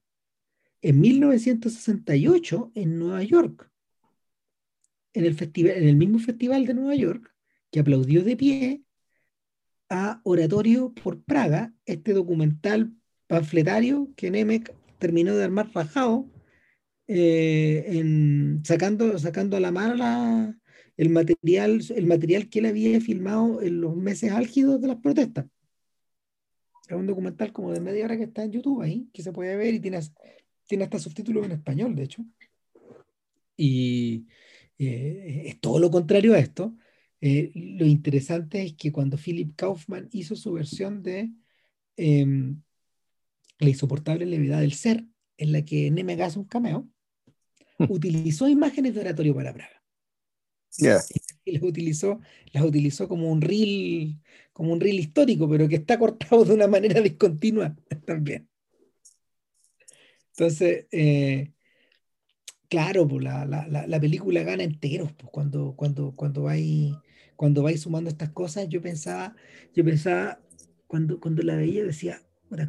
[0.82, 3.72] en 1968 en Nueva York,
[5.14, 7.34] en el, festival, en el mismo festival de Nueva York,
[7.72, 8.82] que aplaudió de pie
[9.90, 12.94] a Oratorio por Praga, este documental
[13.28, 16.30] panfletario que Nemec terminó de armar rajado,
[17.08, 20.54] eh, en, sacando, sacando a la mano
[20.98, 25.46] el, material, el material que él había filmado en los meses álgidos de las protestas.
[26.88, 29.56] Es un documental como de media hora que está en YouTube ahí, que se puede
[29.56, 30.00] ver y tiene,
[30.68, 32.26] tiene hasta subtítulos en español, de hecho.
[33.58, 34.26] Y
[34.78, 36.76] eh, es todo lo contrario a esto.
[37.22, 41.32] Eh, lo interesante es que cuando Philip Kaufman hizo su versión de
[41.98, 42.62] em,
[43.60, 45.06] La insoportable levedad del ser,
[45.38, 46.88] en la que Nemec hace un cameo,
[47.90, 49.84] utilizó imágenes de oratorio para Praga.
[51.44, 52.20] Y las utilizó,
[52.52, 54.20] las utilizó como un reel,
[54.54, 57.76] como un reel histórico, pero que está cortado de una manera discontinua
[58.06, 58.48] también.
[60.32, 61.52] Entonces, eh,
[62.70, 66.94] claro, pues la, la, la, película gana enteros, pues cuando, cuando, cuando vais
[67.38, 69.36] cuando vais sumando estas cosas, yo pensaba,
[69.74, 70.42] yo pensaba,
[70.88, 72.20] cuando, cuando la veía, decía,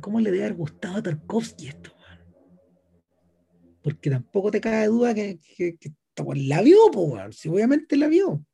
[0.01, 1.93] ¿cómo le debe haber gustado a Tarkovsky esto?
[3.83, 5.93] Porque tampoco te cabe duda que, que, que
[6.35, 8.45] la vio, pues, si obviamente la vio.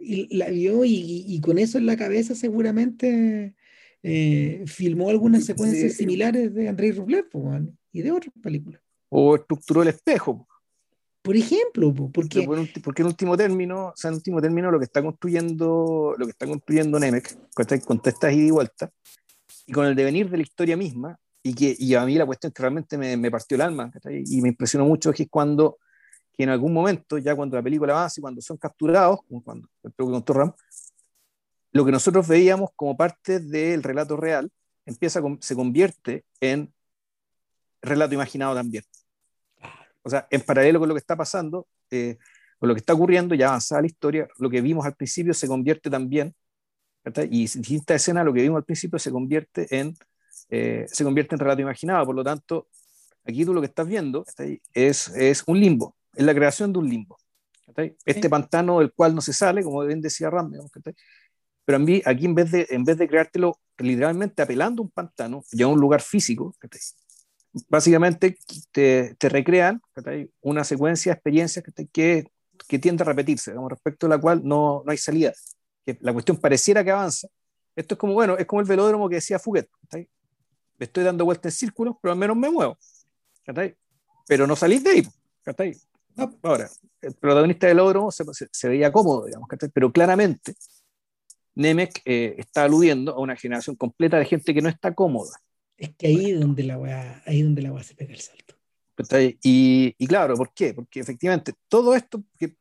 [0.00, 3.56] Y la vio y, y, con eso en la cabeza seguramente
[4.04, 7.26] eh, filmó algunas secuencias similares de Andrei Rublev
[7.90, 8.80] y de otras películas.
[9.10, 10.46] O estructuró el espejo.
[11.22, 12.46] Por ejemplo, porque...
[12.82, 16.30] porque en último término, o sea, en último término lo que está construyendo, lo que
[16.30, 17.36] está construyendo Nemec,
[17.84, 18.90] con estas ida y vuelta,
[19.66, 22.52] y con el devenir de la historia misma, y que y a mí la cuestión
[22.52, 25.78] que realmente me, me partió el alma, y me impresionó mucho, es cuando,
[26.32, 29.68] que en algún momento, ya cuando la película avanza y cuando son capturados, como cuando,
[29.96, 30.52] creo que Ram,
[31.72, 34.50] lo que nosotros veíamos como parte del relato real,
[34.86, 36.72] empieza, se convierte en
[37.82, 38.84] relato imaginado también.
[40.08, 42.16] O sea, en paralelo con lo que está pasando, eh,
[42.58, 45.46] con lo que está ocurriendo, ya avanzada la historia, lo que vimos al principio se
[45.46, 46.34] convierte también,
[47.30, 49.94] y distinta escena, lo que vimos al principio se convierte en,
[50.48, 52.06] eh, se convierte en relato imaginado.
[52.06, 52.68] Por lo tanto,
[53.22, 54.24] aquí tú lo que estás viendo
[54.72, 57.18] es, es un limbo, es la creación de un limbo.
[58.06, 60.50] Este pantano del cual no se sale, como bien decía Ram,
[61.66, 64.90] pero a mí, aquí en vez, de, en vez de creártelo literalmente apelando a un
[64.90, 66.54] pantano, ya a un lugar físico,
[67.68, 68.38] básicamente
[68.72, 69.80] te, te recrean
[70.40, 72.24] una secuencia de experiencias que,
[72.66, 75.32] que, tiende a repetirse, respecto a la cual no, no hay salida.
[75.84, 77.28] Que la cuestión pareciera que avanza.
[77.74, 79.68] Esto es como, bueno, es como el velódromo que decía Fouquet.
[79.92, 82.76] Me estoy dando vueltas en círculos, pero al menos me muevo.
[84.26, 85.08] Pero no salís de ahí.
[86.42, 86.68] Ahora,
[87.00, 90.54] el protagonista del velódromo se, se, veía cómodo, digamos, pero claramente
[91.58, 95.32] Nemec eh, está aludiendo a una generación completa de gente que no está cómoda.
[95.78, 98.54] Es que ahí es donde la weá, ahí donde la se pega el salto.
[99.42, 100.74] Y, y, claro, ¿por qué?
[100.74, 102.56] Porque efectivamente todo esto, que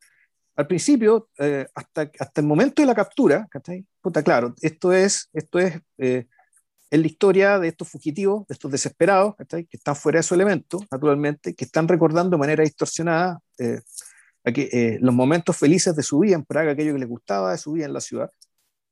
[0.56, 3.50] al principio, eh, hasta, hasta el momento de la captura,
[4.02, 6.28] Puta, claro, esto es, esto es, eh,
[6.92, 11.54] la historia de estos fugitivos, de estos desesperados, que están fuera de su elemento, naturalmente,
[11.54, 13.82] que están recordando de manera distorsionada eh,
[14.46, 17.74] eh, los momentos felices de su vida en Praga, aquello que les gustaba de su
[17.74, 18.30] vida en la ciudad,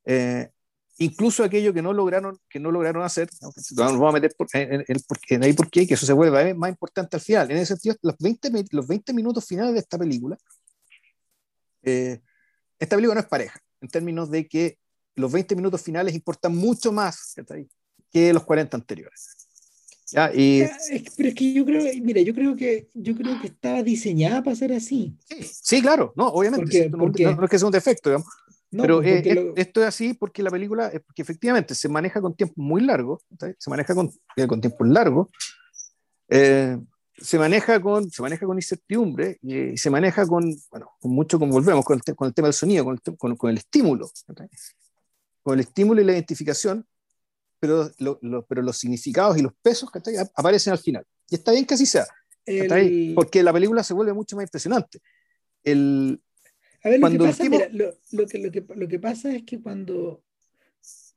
[0.05, 0.49] eh,
[0.97, 5.53] incluso aquello que no lograron, que no lograron hacer, nos vamos a meter en, ahí
[5.53, 7.51] por qué, que eso se vuelve más importante al final.
[7.51, 10.37] En ese sentido, los 20, los 20 minutos finales de esta película,
[11.83, 12.19] eh,
[12.79, 14.77] esta película no es pareja, en términos de que
[15.15, 17.35] los 20 minutos finales importan mucho más
[18.11, 19.35] que los 40 anteriores.
[20.11, 20.31] ¿Ya?
[20.33, 20.63] Y...
[21.17, 24.55] Pero es que yo creo, mira, yo creo que yo creo que estaba diseñada para
[24.55, 25.15] ser así.
[25.41, 28.27] Sí, claro, no, obviamente, no, no, es que sea un defecto, digamos,
[28.71, 32.55] pero pues, eh, esto es así porque la película, porque efectivamente se maneja con tiempo
[32.57, 33.21] muy largo,
[33.57, 35.29] se maneja con, eh, con tiempo largo,
[36.29, 36.77] eh,
[37.17, 41.53] se maneja con se maneja con incertidumbre y, se maneja con, bueno, con mucho, como
[41.53, 44.09] volvemos, con el, con el tema del sonido, con el, con, con el estímulo,
[45.41, 46.85] con el estímulo y la identificación,
[47.59, 49.89] pero, lo, lo, pero los significados y los pesos
[50.35, 51.05] aparecen al final.
[51.29, 52.05] Y está bien que así sea,
[52.45, 53.13] el...
[53.15, 54.99] porque la película se vuelve mucho más impresionante.
[55.63, 56.21] El,
[56.85, 59.43] a ver, lo que, pasa, mira, lo, lo, que, lo, que, lo que pasa es
[59.43, 60.23] que cuando,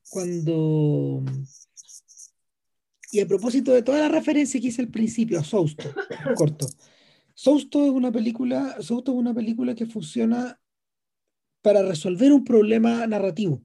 [0.08, 1.22] cuando
[3.12, 5.84] y a propósito de toda la referencia que hice al principio a Sousto,
[6.36, 6.66] corto.
[7.34, 10.58] Sousto es una película, Sousto es una película que funciona
[11.60, 13.62] para resolver un problema narrativo.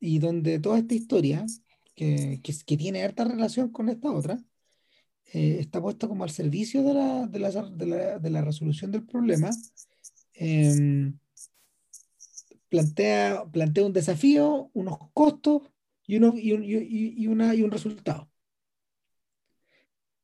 [0.00, 1.46] Y donde toda esta historia,
[1.94, 4.38] que, que, que tiene harta relación con esta otra,
[5.32, 8.90] eh, está puesta como al servicio de la, de la, de la, de la resolución
[8.90, 9.50] del problema
[10.40, 11.18] Em,
[12.68, 15.62] plantea, plantea un desafío, unos costos
[16.06, 18.30] y, uno, y, un, y, y un resultado.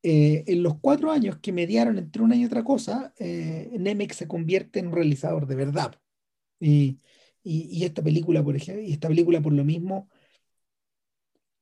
[0.06, 4.28] Eh, en los cuatro años que mediaron entre una y otra cosa, eh, Nemec se
[4.28, 5.98] convierte en un realizador de verdad.
[6.60, 7.00] Y,
[7.42, 10.10] y, esta película, por ejemplo, y esta película por lo mismo,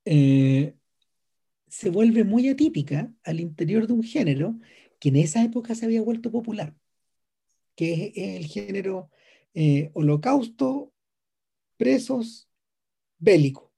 [0.05, 0.75] eh,
[1.69, 4.59] se vuelve muy atípica al interior de un género
[5.01, 6.75] que en esa época se había vuelto popular,
[7.75, 9.11] que es, el género
[9.55, 10.93] eh, holocausto,
[11.77, 12.49] presos,
[13.19, 13.73] bélico.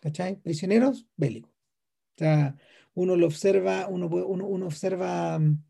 [0.00, 0.36] ¿Cachai?
[0.36, 1.48] Prisioneros, bélico.
[1.48, 2.56] O sea,
[2.94, 5.62] uno lo observa, uno, uno, uno observa mm,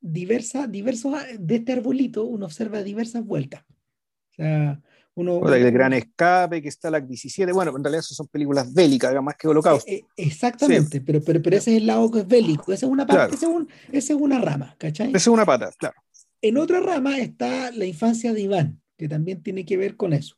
[0.00, 3.64] diversa, diversos, de este arbolito, uno observa diversas vueltas.
[4.32, 4.80] O sea,
[5.18, 7.50] uno, el gran escape, que está la 17.
[7.50, 9.90] Bueno, en realidad son películas bélicas, más que holocausto.
[9.90, 12.70] Eh, exactamente, pero, pero, pero ese es el lado que es bélico.
[12.70, 13.46] Esa es una, parte, esa
[13.92, 15.08] es, una rama, ¿cachai?
[15.08, 15.96] Esa es una pata, claro.
[16.42, 20.36] En otra rama está la infancia de Iván, que también tiene que ver con eso,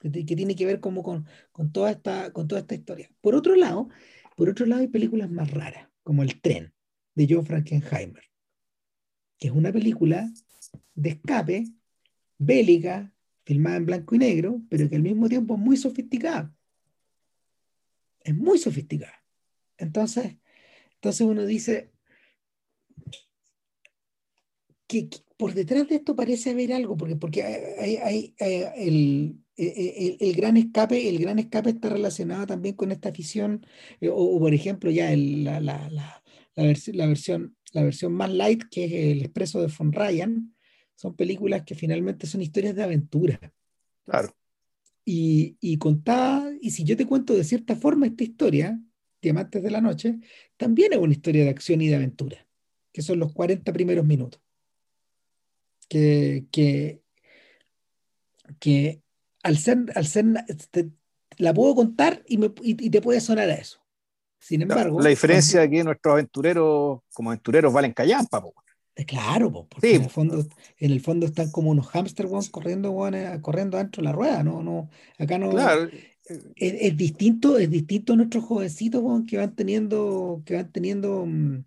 [0.00, 3.10] que, tiene que ver como con, con, toda esta, con toda esta historia.
[3.20, 3.88] Por otro lado,
[4.36, 6.72] por otro lado hay películas más raras, como El tren,
[7.14, 8.24] de John Frankenheimer,
[9.38, 10.30] que es una película
[10.94, 11.64] de escape
[12.38, 13.12] bélica,
[13.44, 16.54] filmada en blanco y negro, pero que al mismo tiempo es muy sofisticada.
[18.20, 19.24] Es muy sofisticada.
[19.78, 20.36] Entonces,
[20.94, 21.92] entonces uno dice
[25.36, 28.34] por detrás de esto parece haber algo, porque, porque hay,
[28.76, 33.66] el, el, gran escape, el gran escape está relacionado también con esta afición,
[34.00, 36.22] eh, o, por ejemplo, ya la, la, la,
[36.54, 40.54] la, versión, la versión más light, que es el expreso de Von Ryan,
[40.94, 43.38] son películas que finalmente son historias de aventura.
[44.04, 44.34] Claro.
[45.04, 48.80] Y, y contada, y si yo te cuento de cierta forma esta historia,
[49.20, 50.18] Diamantes de la Noche,
[50.56, 52.46] también es una historia de acción y de aventura,
[52.92, 54.40] que son los 40 primeros minutos.
[55.88, 57.02] Que, que,
[58.58, 59.02] que
[59.42, 60.26] al ser, al ser
[61.38, 63.80] la puedo contar y, me, y, te puede sonar a eso.
[64.38, 65.00] Sin embargo.
[65.00, 68.54] La, diferencia es que nuestros aventureros, como aventureros, valen callampa, po.
[68.96, 70.46] Eh, claro, porque en, el fondo,
[70.78, 74.62] en el fondo están como unos hamster corriendo, eh, corriendo dentro de la rueda, ¿no?
[74.62, 75.52] no acá no.
[76.56, 81.64] Es, distinto, es distinto a nuestros jovencitos que van teniendo, que van teniendo, mm,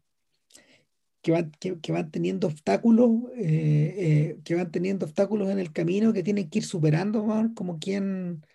[1.22, 6.24] que van, que, van teniendo obstáculos, eh, que van teniendo obstáculos en el camino que
[6.24, 8.46] tienen que ir superando, como quien,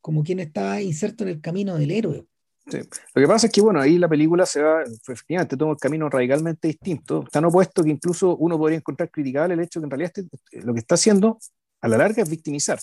[0.00, 2.26] como quien está inserto en el camino del héroe.
[2.70, 6.08] Lo que pasa es que, bueno, ahí la película se va, efectivamente, toma un camino
[6.08, 10.12] radicalmente distinto, tan opuesto que incluso uno podría encontrar criticable el hecho que en realidad
[10.14, 11.38] este, lo que está haciendo
[11.80, 12.78] a la larga es victimizar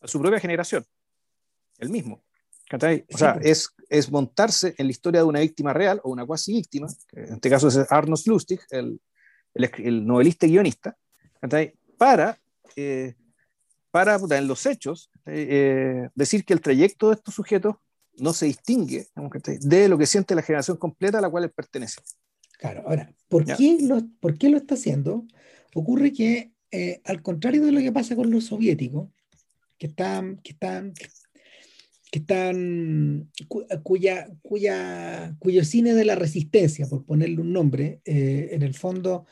[0.00, 0.84] a su propia generación,
[1.78, 2.22] el mismo.
[2.70, 6.52] O sea, es, es montarse en la historia de una víctima real o una cuasi
[6.52, 9.00] víctima, en este caso es Arnold Lustig, el,
[9.54, 10.96] el, novelista y guionista,
[11.96, 12.38] para,
[12.76, 13.14] eh,
[13.90, 17.76] para en los hechos eh, decir que el trayecto de estos sujetos
[18.18, 19.06] no se distingue
[19.60, 22.00] de lo que siente la generación completa a la cual él pertenece.
[22.58, 25.24] Claro, ahora, ¿por, qué lo, ¿por qué lo está haciendo?
[25.74, 29.08] Ocurre que, eh, al contrario de lo que pasa con los soviéticos,
[29.78, 30.92] que están, que están,
[32.10, 33.30] que están
[33.82, 39.26] cuya, cuya, cuyo cine de la resistencia, por ponerle un nombre, eh, en el fondo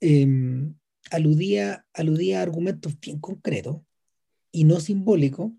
[0.00, 0.74] em,
[1.10, 3.82] aludía, aludía a argumentos bien concretos
[4.50, 5.52] y no simbólicos,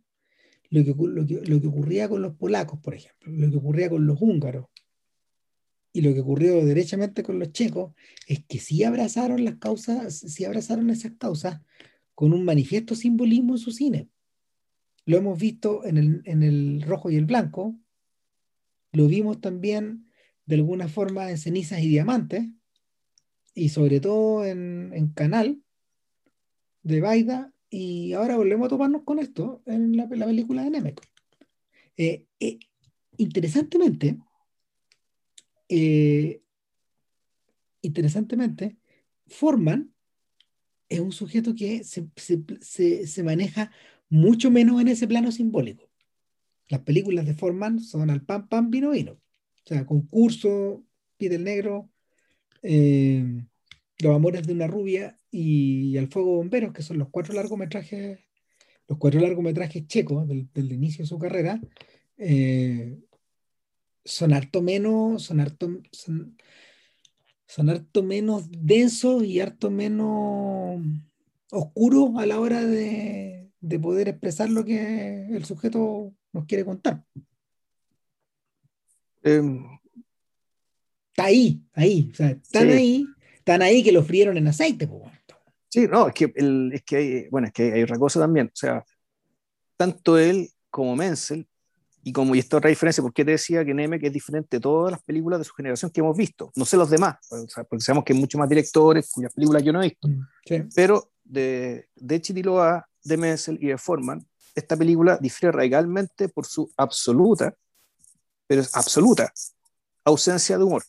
[0.69, 4.21] lo que, lo, que, ocurría con los polacos, por ejemplo, lo que ocurría con los
[4.21, 4.67] húngaros
[5.93, 7.93] y lo que ocurrió derechamente con los checos,
[8.25, 11.59] es que sí abrazaron las causas, sí abrazaron esas causas
[12.15, 14.07] con un manifiesto simbolismo en su cine.
[15.05, 17.75] Lo hemos visto en el, en el rojo y el blanco,
[18.91, 20.09] lo vimos también
[20.45, 22.47] de alguna forma en cenizas y diamantes,
[23.53, 25.61] y sobre todo en, en Canal
[26.83, 27.53] de Baida.
[27.69, 31.01] Y ahora volvemos a tomarnos con esto en la, película de Nemec.
[31.95, 32.59] Eh, eh,
[33.17, 34.17] interesantemente,
[35.69, 36.41] eh,
[37.81, 38.77] interesantemente,
[39.27, 39.93] Forman
[40.89, 43.71] es un sujeto que se, maneja
[44.11, 45.89] mucho menos en ese plano simbólico.
[46.67, 49.13] Las películas de Forman son al pan, pan, vino, vino.
[49.13, 50.83] O sea, concurso,
[51.17, 51.89] pie del negro,
[52.61, 58.19] Los amores de una rubia y Al Fuego Bomberos, que son los cuatro largometrajes,
[58.87, 61.61] los cuatro largometrajes checos del, inicio de su carrera,
[62.17, 62.97] eh,
[64.03, 70.81] son harto menos, son harto, son, harto menos densos y harto menos
[71.51, 73.30] oscuros a la hora de,
[73.79, 77.03] poder expresar lo que el sujeto nos quiere contar.
[79.23, 79.63] Em,
[81.11, 83.05] Está ahí, ahí, están ahí,
[83.35, 84.87] están ahí que lo frieron en aceite.
[84.87, 85.11] pues
[85.67, 88.47] Sí, no, es que, el, es que hay, bueno, es que hay otra cosa también.
[88.47, 88.83] O sea,
[89.77, 91.47] tanto él como Menzel,
[92.03, 94.91] y como, y esta otra diferencia, porque te decía que Nemec es diferente de todas
[94.91, 96.51] las películas de su generación que hemos visto.
[96.55, 99.63] No sé los demás, o sea, porque sabemos que hay muchos más directores cuyas películas
[99.63, 100.07] yo no he visto.
[100.07, 100.63] Mm, sí.
[100.75, 104.25] Pero de, de Chitiloa, de Menzel y de Forman,
[104.55, 107.53] esta película difiere radicalmente por su absoluta,
[108.47, 109.33] pero es absoluta,
[110.05, 110.83] ausencia de humor.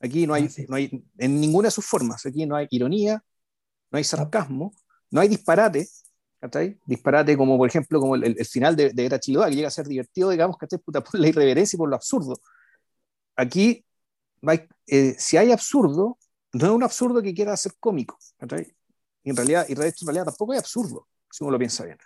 [0.00, 3.24] Aquí no hay, Ah, no hay, en ninguna de sus formas, aquí no hay ironía,
[3.90, 4.74] no hay sarcasmo,
[5.10, 5.88] no hay disparate,
[6.40, 6.78] ¿cachai?
[6.86, 9.70] Disparate como, por ejemplo, como el, el- final de, de Era Chiloa, que llega a
[9.72, 10.80] ser divertido, digamos, ¿cachai?
[10.80, 12.36] Puta, por la irreverencia y por lo absurdo.
[13.36, 13.84] Aquí,
[14.86, 16.18] eh, si hay absurdo,
[16.52, 18.74] no es un absurdo que quiera ser cómico, ¿cachai?
[19.24, 21.98] Y en realidad, y en realidad tampoco es absurdo, si uno lo piensa bien.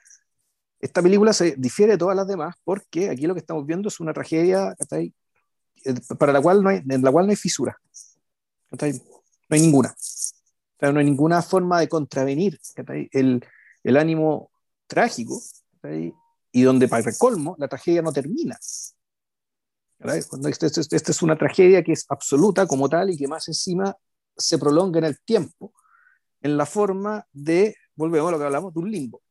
[0.81, 3.99] Esta película se difiere de todas las demás porque aquí lo que estamos viendo es
[3.99, 5.13] una tragedia, ¿cachai?
[5.85, 7.77] Eh, Para la cual no hay, en la cual no hay fisura.
[8.71, 8.79] No
[9.51, 9.95] hay ninguna.
[10.81, 12.61] No hay ninguna forma de contravenir
[13.11, 13.45] el,
[13.83, 14.53] el ánimo
[14.87, 15.43] trágico
[16.53, 18.57] y donde para el colmo la tragedia no termina.
[20.01, 23.97] esta esta- esta es una tragedia que es absoluta como tal y que más encima
[24.37, 25.73] se prolonga en el tiempo
[26.43, 29.23] en la forma de, volvemos a lo que hablamos, de un limbo.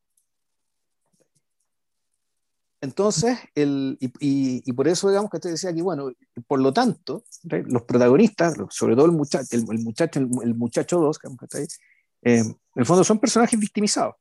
[2.80, 6.12] Entonces, el, y, y- y por eso digamos que te decía que, bueno,
[6.46, 7.48] por lo tanto, ¿sí?
[7.66, 11.18] los protagonistas, sobre todo el muchacho, el, el muchacho, el, el muchacho 2,
[12.22, 14.14] eh, en el fondo son personajes victimizados.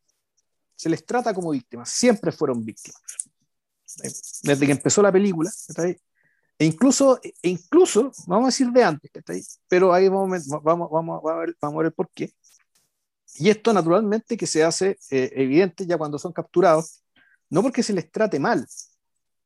[0.75, 3.01] Se les trata como víctimas, siempre fueron víctimas.
[3.85, 4.07] ¿sí?
[4.43, 5.95] Desde que empezó la película, ¿sí?
[6.59, 9.43] e incluso, e incluso, vamos a decir de antes, ¿sí?
[9.67, 12.33] pero ahí vamos, vamos, vamos, vamos, a ver, vamos a ver por qué.
[13.37, 17.03] Y esto naturalmente que se hace eh, evidente ya cuando son capturados
[17.49, 18.67] no porque se les trate mal,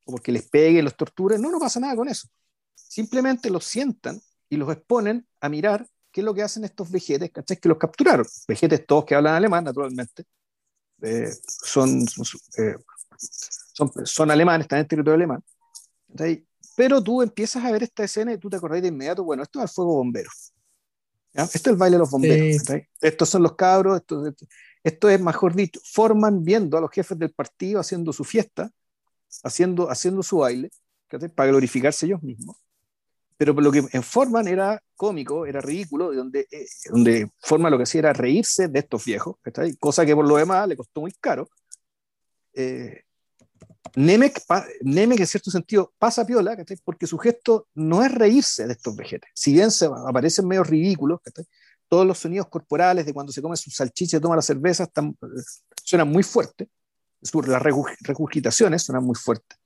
[0.06, 2.28] o porque les peguen, los torturen, no, no pasa nada con eso.
[2.74, 4.20] Simplemente los sientan
[4.50, 7.58] y los exponen a mirar qué es lo que hacen estos vejetes, ¿cachai?
[7.58, 8.26] Que los capturaron.
[8.48, 10.26] Vejetes todos que hablan alemán, naturalmente.
[11.02, 12.26] Eh, son, son,
[12.58, 12.76] eh,
[13.18, 15.44] son, son, alemanes, están en territorio alemán.
[16.10, 16.46] ¿cachai?
[16.76, 19.60] Pero tú empiezas a ver esta escena y tú te acordás de inmediato, bueno, esto
[19.60, 20.30] es el fuego bombero.
[21.34, 21.44] ¿Ya?
[21.44, 22.64] Esto es el baile de los bomberos.
[22.64, 22.74] Sí.
[23.02, 24.34] Estos son los cabros, esto,
[24.84, 28.72] esto es, mejor dicho, forman viendo a los jefes del partido haciendo su fiesta,
[29.44, 30.72] haciendo, haciendo su baile,
[31.36, 32.58] para glorificarse ellos mismos.
[33.38, 37.84] Pero lo que en forman era cómico, era ridículo, donde, eh, donde forma lo que
[37.84, 39.38] hacía era reírse de estos viejos,
[39.80, 41.50] cosa que por lo demás le costó muy caro.
[42.54, 43.04] Eh,
[43.96, 44.42] Nemec,
[44.82, 46.78] Nemec, en cierto sentido, pasa piola, ¿cachai?
[46.84, 49.30] porque su gesto no es reírse de estos vejetes.
[49.34, 51.46] Si bien se aparecen medio ridículos, ¿cachai?
[51.88, 55.18] todos los sonidos corporales de cuando se come su salchicha y toma la cerveza están,
[55.84, 56.70] suenan muy fuertes,
[57.48, 59.58] las regurgitaciones suenan muy fuertes.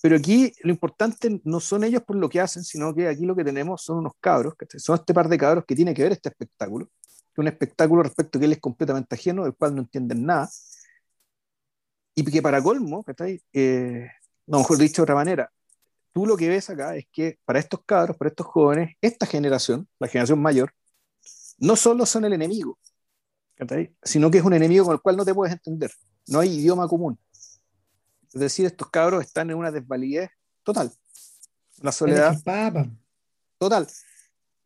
[0.00, 3.36] Pero aquí lo importante no son ellos por lo que hacen, sino que aquí lo
[3.36, 4.80] que tenemos son unos cabros, ¿cachai?
[4.80, 6.88] son este par de cabros que tiene que ver este espectáculo,
[7.36, 10.48] un espectáculo respecto a que él es completamente ajeno, del cual no entienden nada,
[12.16, 13.40] y que para colmo, ¿cachai?
[13.52, 14.08] Eh,
[14.46, 15.52] no, mejor dicho de otra manera,
[16.12, 19.86] tú lo que ves acá es que para estos cabros, para estos jóvenes, esta generación,
[19.98, 20.72] la generación mayor,
[21.58, 22.78] no solo son el enemigo,
[23.54, 23.94] ¿cachai?
[24.02, 25.92] sino que es un enemigo con el cual no te puedes entender.
[26.26, 27.18] No hay idioma común.
[28.32, 30.30] Es decir, estos cabros están en una desvalidez
[30.62, 30.90] total.
[31.82, 32.34] La soledad
[33.58, 33.86] total.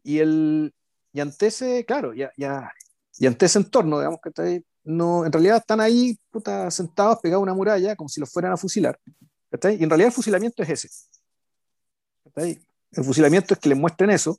[0.05, 0.73] Y, el,
[1.13, 2.73] y ante ese, claro, ya, ya,
[3.19, 7.19] y ante ese entorno, digamos que está ahí, no, en realidad están ahí puta, sentados
[7.21, 8.99] pegados a una muralla como si los fueran a fusilar.
[9.53, 10.89] Y en realidad el fusilamiento es ese.
[12.37, 14.39] El fusilamiento es que les muestren eso,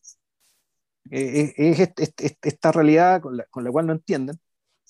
[1.09, 4.39] eh, es, es, es, es, esta realidad con la, con la, cual no entienden.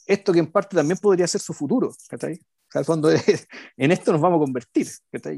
[0.06, 1.94] Esto que en parte también podría ser su futuro.
[2.10, 2.34] ¿cachai?
[2.34, 3.48] O sea, al fondo es,
[3.78, 4.88] en esto nos vamos a convertir,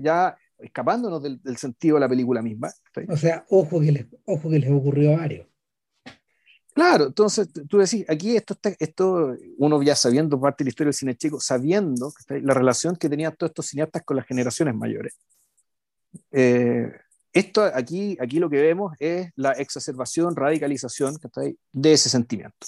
[0.02, 2.72] ya escapándonos del, del, sentido de la película misma.
[3.10, 5.48] O sea, ojo que, les, ojo que les ocurrió a varios.
[6.74, 10.88] Claro, entonces tú decís, aquí esto está, esto, uno ya sabiendo parte de la historia
[10.88, 15.14] del cine chico, sabiendo la relación que tenían todos estos cineastas con las generaciones mayores.
[16.32, 16.92] Eh,
[17.32, 21.18] esto aquí, aquí lo que vemos es la exacerbación, radicalización
[21.72, 22.68] de ese sentimiento,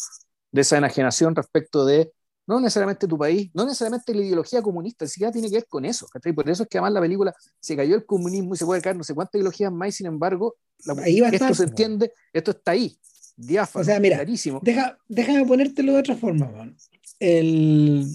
[0.51, 2.11] de esa enajenación respecto de
[2.47, 5.83] no necesariamente tu país, no necesariamente la ideología comunista, ni siquiera tiene que ver con
[5.83, 6.07] eso.
[6.07, 6.33] ¿cachai?
[6.33, 8.95] Por eso es que además la película se cayó el comunismo y se puede caer
[8.95, 10.55] no sé cuántas ideologías más, y sin embargo,
[10.85, 12.97] la, esto estar, se entiende, esto está ahí,
[13.35, 14.59] diáfano, o sea, mira, clarísimo.
[14.63, 16.75] Deja, déjame ponértelo de otra forma, man.
[17.19, 18.05] El...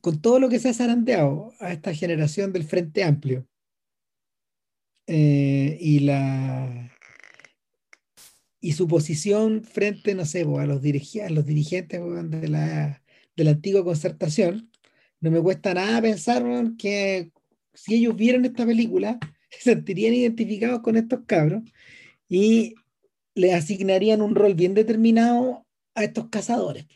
[0.00, 3.46] Con todo lo que se ha zarandeado a esta generación del Frente Amplio
[5.06, 6.90] eh, y la
[8.64, 13.02] y su posición frente, no sé, a los, dirigi a los dirigentes de la,
[13.36, 14.70] de la antigua concertación,
[15.20, 16.42] no me cuesta nada pensar
[16.78, 17.30] que
[17.74, 19.18] si ellos vieran esta película,
[19.50, 21.62] se sentirían identificados con estos cabros
[22.26, 22.74] y
[23.34, 26.86] le asignarían un rol bien determinado a estos cazadores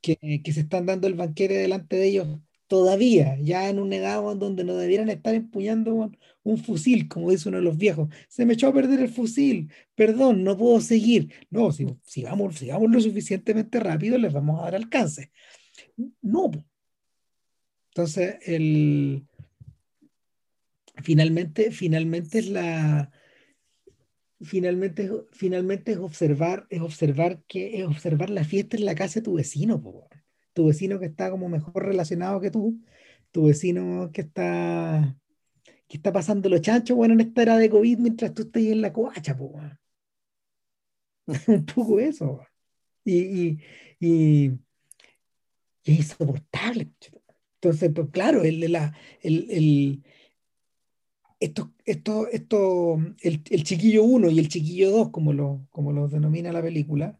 [0.00, 2.28] que, que se están dando el banquete delante de ellos
[2.72, 6.10] todavía, ya en una edad donde no debieran estar empuñando
[6.42, 8.08] un, fusil, como dice uno de los viejos.
[8.28, 11.34] Se me echó a perder el fusil, perdón, no puedo seguir.
[11.50, 15.30] No, si, si, vamos, si vamos lo suficientemente rápido, les vamos a dar alcance.
[16.22, 16.50] No.
[17.90, 19.26] Entonces, el,
[21.02, 23.12] finalmente, finalmente es la...
[24.42, 29.24] Finalmente, finalmente es observar, es observar que es observar la fiesta en la casa de
[29.24, 29.82] tu vecino,
[30.52, 32.80] tu vecino que está como mejor relacionado que tú,
[33.30, 35.16] tu vecino que está
[35.92, 38.80] que está pasando los chanchos, bueno, en esta era de COVID mientras tú estás en
[38.80, 39.36] la coacha,
[41.46, 42.40] un poco eso.
[43.04, 43.58] Y, y,
[44.00, 44.52] y,
[45.84, 46.92] es insoportable.
[47.56, 50.02] Entonces, pues, claro, el, la, el, el,
[51.42, 56.52] esto, esto, esto, el, chiquillo 1 y el chiquillo 2, como lo, como lo denomina
[56.52, 57.18] la película,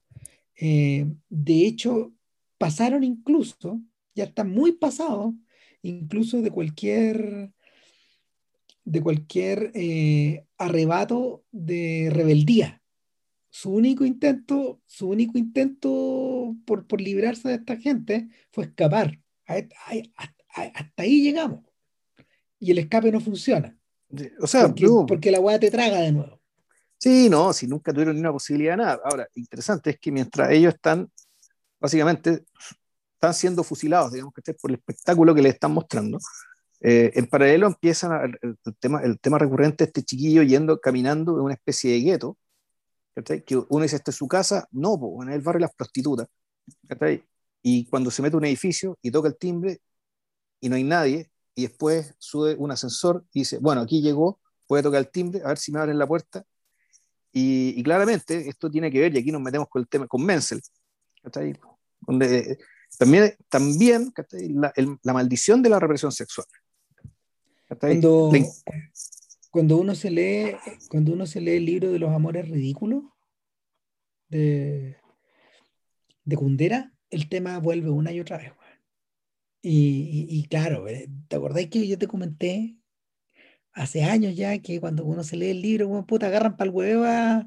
[0.54, 2.14] eh, de hecho,
[2.56, 3.80] pasaron incluso,
[4.14, 5.34] ya están muy pasados,
[5.82, 7.52] incluso de cualquier,
[8.84, 12.80] de cualquier eh, arrebato de rebeldía.
[13.50, 19.18] Su único intento, su único intento por, por librarse de esta gente fue escapar.
[19.46, 21.64] hasta ahí llegamos.
[22.60, 23.76] Y el escape no funciona.
[24.40, 26.40] O sea, porque, porque la weá te traga de nuevo.
[26.98, 29.00] Sí, no, si nunca tuvieron ni una posibilidad de nada.
[29.04, 31.10] Ahora, interesante es que mientras ellos están
[31.82, 32.44] básicamente
[33.14, 36.18] están siendo fusilados, digamos, que por el espectáculo que les están mostrando.
[36.80, 41.42] Eh, en paralelo empieza el, tema, el tema recurrente de este chiquillo yendo, caminando en
[41.42, 42.38] una especie de gueto,
[43.46, 44.66] que uno dice, ¿esta es su casa?
[44.70, 46.28] No, en el barrio de las prostitutas.
[47.62, 49.80] Y cuando se mete a un edificio y toca el timbre
[50.60, 54.82] y no hay nadie, y después sube un ascensor y dice, bueno, aquí llegó, puede
[54.82, 56.44] tocar el timbre, a ver si me abren la puerta.
[57.32, 60.24] Y, y claramente esto tiene que ver, y aquí nos metemos con el tema, con
[60.24, 60.60] Menzel,
[62.00, 62.58] donde
[62.98, 64.12] también, también
[64.54, 64.72] la,
[65.02, 66.46] la, maldición de la represión sexual.
[67.80, 68.30] Cuando,
[69.50, 70.56] cuando, uno se lee,
[70.90, 73.04] cuando uno se lee el libro de los amores ridículos
[74.28, 74.96] de,
[76.24, 78.52] de Kundera, el tema vuelve una y otra vez.
[79.62, 82.76] Y, y, claro, eh, ¿te acordáis que yo te comenté
[83.72, 87.04] hace años ya que cuando uno se lee el libro, puta, agarran para el huevo
[87.04, 87.46] a,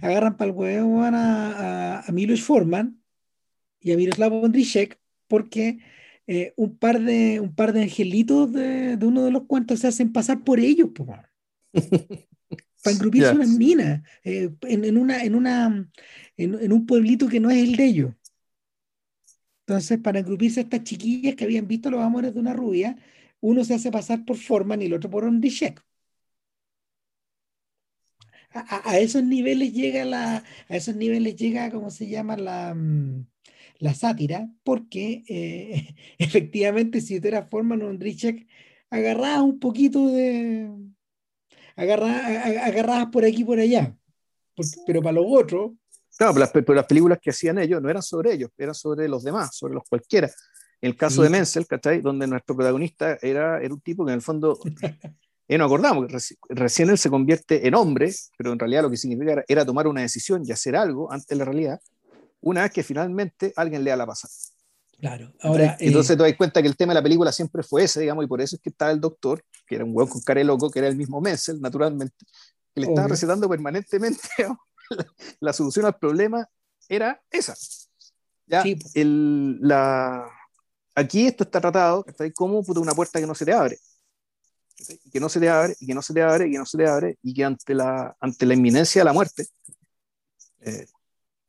[0.00, 3.02] agarran para el huevo a, a, a Milos Forman
[3.80, 4.98] y a Miroslav Ondrichek
[5.28, 5.78] porque
[6.26, 9.88] eh, un, par de, un par de angelitos de, de, uno de los cuentos se
[9.88, 10.90] hacen pasar por ellos,
[12.82, 15.90] para engrupirse unas minas eh, en, en, una, en, una,
[16.36, 18.14] en, un pueblito que no es el de ellos.
[19.66, 22.96] Entonces, para engrupirse a estas chiquillas que habían visto los amores de una rubia,
[23.40, 25.82] uno se hace pasar por Forman y el otro por Ondrichek.
[28.54, 32.36] A, a, esos niveles llega la, a esos niveles llega, ¿cómo se llama?
[32.36, 33.24] La, mm,
[33.78, 38.46] la sátira, porque eh, efectivamente si tú eras Forman o Andrichek,
[38.90, 40.70] agarrabas un poquito de...
[41.76, 43.96] Agarrabas, por aquí y por allá,
[44.86, 45.72] pero para los otros...
[46.16, 49.56] Claro, pero las, películas que hacían ellos no eran sobre ellos, eran sobre los demás,
[49.56, 50.30] sobre los cualquiera.
[50.80, 52.00] En el caso de Menzel, ¿cachai?
[52.00, 54.58] Donde nuestro protagonista era, era un tipo que en el fondo
[55.48, 56.06] eh, no acordamos,
[56.48, 59.86] recién él se convierte en hombre, pero en realidad lo que significa era, era, tomar
[59.86, 61.80] una decisión y hacer algo ante la realidad,
[62.40, 64.32] una vez que finalmente alguien lea la pasada.
[65.02, 65.76] Claro, ahora.
[65.80, 68.24] Entonces eh, te das cuenta que el tema de la película siempre fue ese, digamos,
[68.24, 70.70] y por eso es que estaba el doctor, que era un hueón con cara loco,
[70.70, 72.24] que era el mismo Menzel, naturalmente,
[72.72, 74.20] que le estaba recetando permanentemente
[75.40, 76.48] la, solución al problema
[76.88, 77.54] era esa.
[78.46, 78.64] Ya,
[78.94, 80.28] el, la,
[80.94, 83.78] aquí esto está tratado, está ahí como una puerta que no se te abre.
[85.12, 86.78] que no se te abre, y que no se te abre, y que no se
[86.78, 89.46] te abre, y que ante la, ante la inminencia de la muerte,
[90.60, 90.86] eh,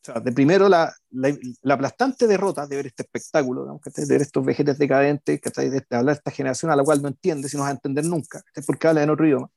[0.01, 4.21] o sea, de primero la, la, la, aplastante derrota de ver este espectáculo, de ver
[4.21, 7.55] estos vejetes decadentes, de, de hablar de esta generación a la cual no entiende, si
[7.55, 9.49] no vas a entender nunca, porque habla en otro idioma.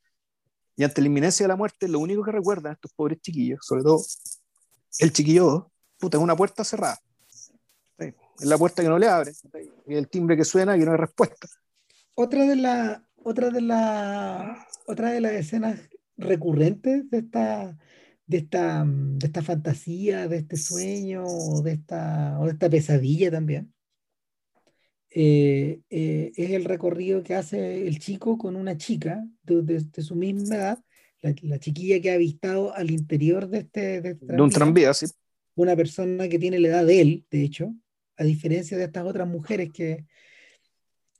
[0.77, 3.83] Y ante la inminencia de la muerte, lo único que recuerdan estos pobres chiquillos, sobre
[3.83, 4.03] todo
[4.99, 6.99] el chiquillo, puta, es una puerta cerrada.
[7.99, 9.33] Es la puerta que no le abre,
[9.87, 11.49] y el timbre que suena y no hay respuesta.
[12.15, 15.81] Otra de, la, otra, de la, otra de las escenas
[16.19, 17.79] recurrentes de esta,
[18.27, 21.25] de esta, de esta fantasía, de este sueño,
[21.63, 23.73] de esta, o de esta pesadilla también,
[25.19, 30.57] eh, eh, es el recorrido que hace el chico con una chica de, su misma
[30.57, 30.85] edad,
[31.23, 34.03] la, chiquilla que ha avistado al interior de este...
[34.03, 35.07] De, este un tranvía, sí.
[35.55, 37.75] Una persona que tiene la edad de él, de hecho,
[38.19, 40.05] a diferencia de estas otras mujeres que,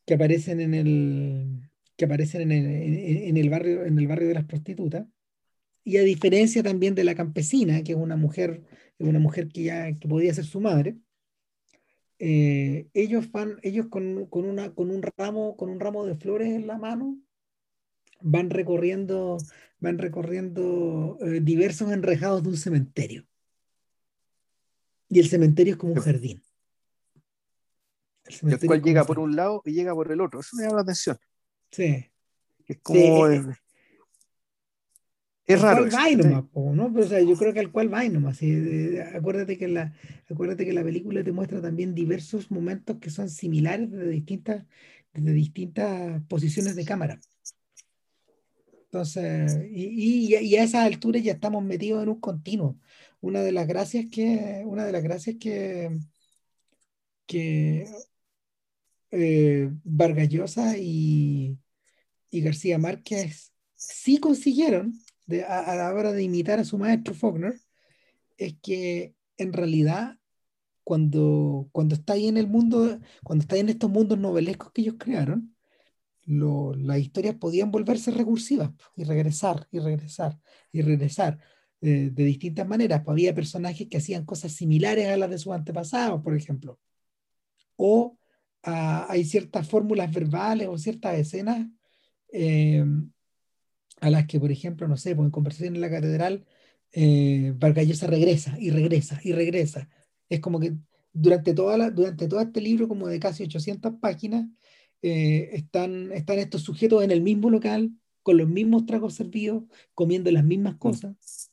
[0.05, 2.99] que aparecen en el que aparecen en el,
[3.29, 5.07] en el barrio en el barrio de las prostitutas
[5.85, 8.63] y a diferencia también de la campesina, que es una mujer,
[8.99, 10.99] una mujer que ya que podía ser su madre,
[12.19, 16.49] eh, ellos van, ellos con, con, una, con, un ramo, con un ramo de flores
[16.49, 17.19] en la mano,
[18.21, 19.39] van recorriendo,
[19.79, 23.27] van recorriendo eh, diversos enrejados de un cementerio.
[25.09, 26.43] Y el cementerio es como un jardín.
[28.25, 30.41] El, cual llega por un lado y llega por el otro.
[30.41, 31.17] Eso me llama la atención.
[31.71, 32.11] Sí.
[32.67, 33.29] Es como.
[33.29, 33.45] Eh,
[35.47, 35.85] es raro.
[35.91, 36.93] Va nomás, ¿no?
[36.93, 38.41] Pero, o sea, yo creo que al cual va nomás.
[39.15, 39.95] acuérdate, que la,
[40.29, 44.65] acuérdate que la película te muestra también diversos momentos que son similares desde distintas,
[45.13, 47.21] desde distintas posiciones de cámara.
[48.85, 52.79] Entonces, y, y, a esa altura ya estamos metidos en un continuo.
[53.21, 55.91] Una de las gracias que, una de las gracias que,
[57.27, 57.87] que
[59.11, 61.59] eh, Vargallosa y,
[62.31, 64.93] y García Márquez sí consiguieron
[65.49, 67.61] a, la hora de imitar a su maestro Faulkner
[68.37, 70.19] es que en realidad
[70.85, 74.97] cuando, cuando está ahí en el mundo, cuando está en estos mundos novelescos que ellos
[74.99, 75.57] crearon,
[76.27, 80.39] las historias podían volverse recursivas y regresar y regresar
[80.73, 81.39] y regresar
[81.81, 83.03] eh, de distintas maneras.
[83.07, 86.81] había personajes que hacían cosas similares a las de sus antepasados, por ejemplo.
[87.77, 88.19] O
[88.65, 91.67] ah, hay ciertas fórmulas verbales o ciertas escenas
[92.33, 92.85] eh,
[94.01, 96.45] a las que, por ejemplo, no sé, pues en conversación en la catedral,
[96.93, 99.89] eh, Vargallosa regresa y regresa y regresa.
[100.29, 100.75] Es como que
[101.13, 104.47] durante, toda la, durante todo este libro, como de casi 800 páginas,
[105.03, 107.91] eh, están, están estos sujetos en el mismo local,
[108.23, 109.65] con los mismos tragos servidos,
[109.95, 110.79] comiendo las mismas mm.
[110.79, 111.51] cosas.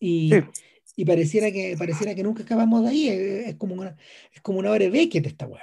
[0.00, 0.32] Y,
[0.96, 3.08] y pareciera, que, pareciera que nunca acabamos de ahí.
[3.08, 3.96] Es, como, una,
[4.32, 5.62] es como una hora de esta weá.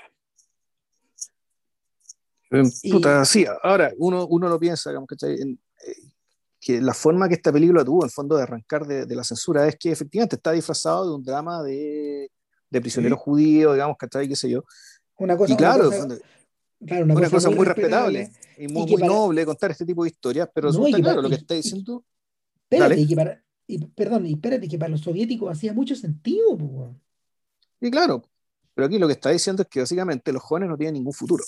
[2.90, 5.60] Puta, sí, ahora uno, uno lo piensa, digamos, que en,
[6.66, 9.76] que la forma que esta película tuvo, en fondo, de arrancar de, la censura es
[9.76, 12.32] que efectivamente está disfrazado de un drama de,
[12.72, 14.64] de prisioneros judíos, digamos, que qué sé yo.
[15.20, 15.92] Una cosa, y claro,
[17.04, 21.22] una cosa, muy, respetable, y muy, noble contar este tipo de historias, pero no, claro
[21.22, 22.04] lo que está diciendo.
[22.64, 26.58] Espérate, y para, y, perdón, y espérate, que para los soviéticos hacía mucho sentido.
[27.80, 28.24] Y claro,
[28.74, 31.44] pero aquí lo que está diciendo es que básicamente los jóvenes no tienen ningún futuro.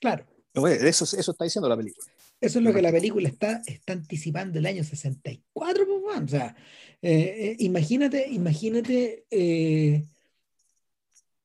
[0.00, 0.24] Claro.
[0.54, 2.06] Eso, eso está diciendo la película.
[2.42, 6.56] Eso es lo que la película está, está anticipando el año 64, pues, o sea,
[7.00, 10.04] eh, eh, imagínate, imagínate eh,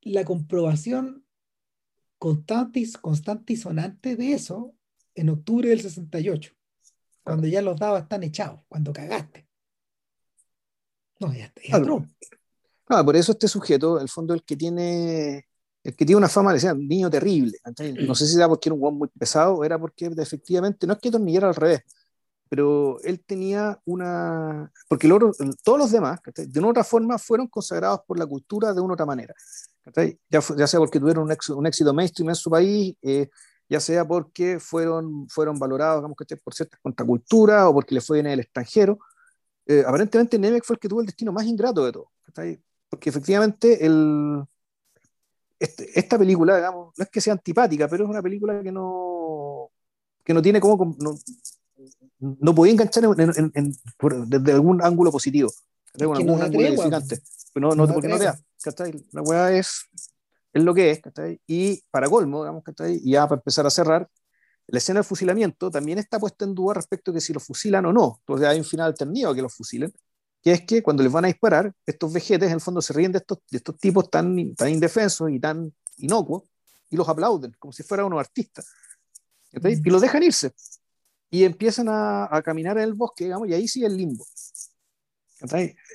[0.01, 1.23] la comprobación
[2.17, 4.73] constante y, constante y sonante de eso
[5.13, 6.53] en octubre del 68,
[7.23, 9.47] cuando ya los dados están echados, cuando cagaste.
[11.19, 11.79] No, ya, está.
[12.87, 15.47] Ah, por eso este sujeto, el fondo, el que tiene
[15.87, 17.57] el que tiene una fama, le decían niño terrible.
[18.05, 20.99] No sé si era porque era un guan muy pesado era porque efectivamente, no es
[20.99, 21.81] que tornillera al revés,
[22.49, 24.69] pero él tenía una.
[24.89, 25.07] Porque
[25.63, 29.05] todos los demás, de una otra forma, fueron consagrados por la cultura de una otra
[29.05, 29.33] manera.
[30.29, 33.29] Ya, ya, sea porque tuvieron un éxito, un éxito mainstream en su país, eh,
[33.69, 38.27] ya sea porque fueron, fueron valorados digamos, por ciertas contraculturas o porque le fue bien
[38.27, 38.99] en el extranjero.
[39.65, 42.11] Eh, aparentemente, Nemec fue el que tuvo el destino más ingrato de todo.
[42.89, 44.43] Porque efectivamente, el
[45.59, 49.71] este, esta película, digamos, no es que sea antipática, pero es una película que no,
[50.23, 51.15] que no tiene como, no,
[52.19, 53.03] no podía enganchar
[54.27, 55.51] desde algún ángulo positivo,
[55.93, 57.21] desde algún ángulo edificante.
[57.55, 58.37] no, no, porque no te da,
[59.11, 59.85] La weá es,
[60.53, 61.01] es lo que es,
[61.47, 62.63] Y para colmo, digamos,
[63.01, 64.09] Y ya para empezar a cerrar,
[64.67, 67.93] la escena del fusilamiento también está puesta en duda respecto de si los fusilan o
[67.93, 68.17] no.
[68.19, 69.93] Entonces hay un final alternativo que los fusilen
[70.47, 73.11] que es que cuando les van a disparar, estos vejetes en el fondo se ríen
[73.11, 76.43] de estos, de estos tipos tan, tan indefensos y tan inocuos
[76.89, 78.65] y los aplauden como si fueran unos artistas.
[79.51, 80.53] Y los dejan irse.
[81.29, 84.25] Y empiezan a, a, caminar en el bosque, digamos, y ahí sigue el limbo.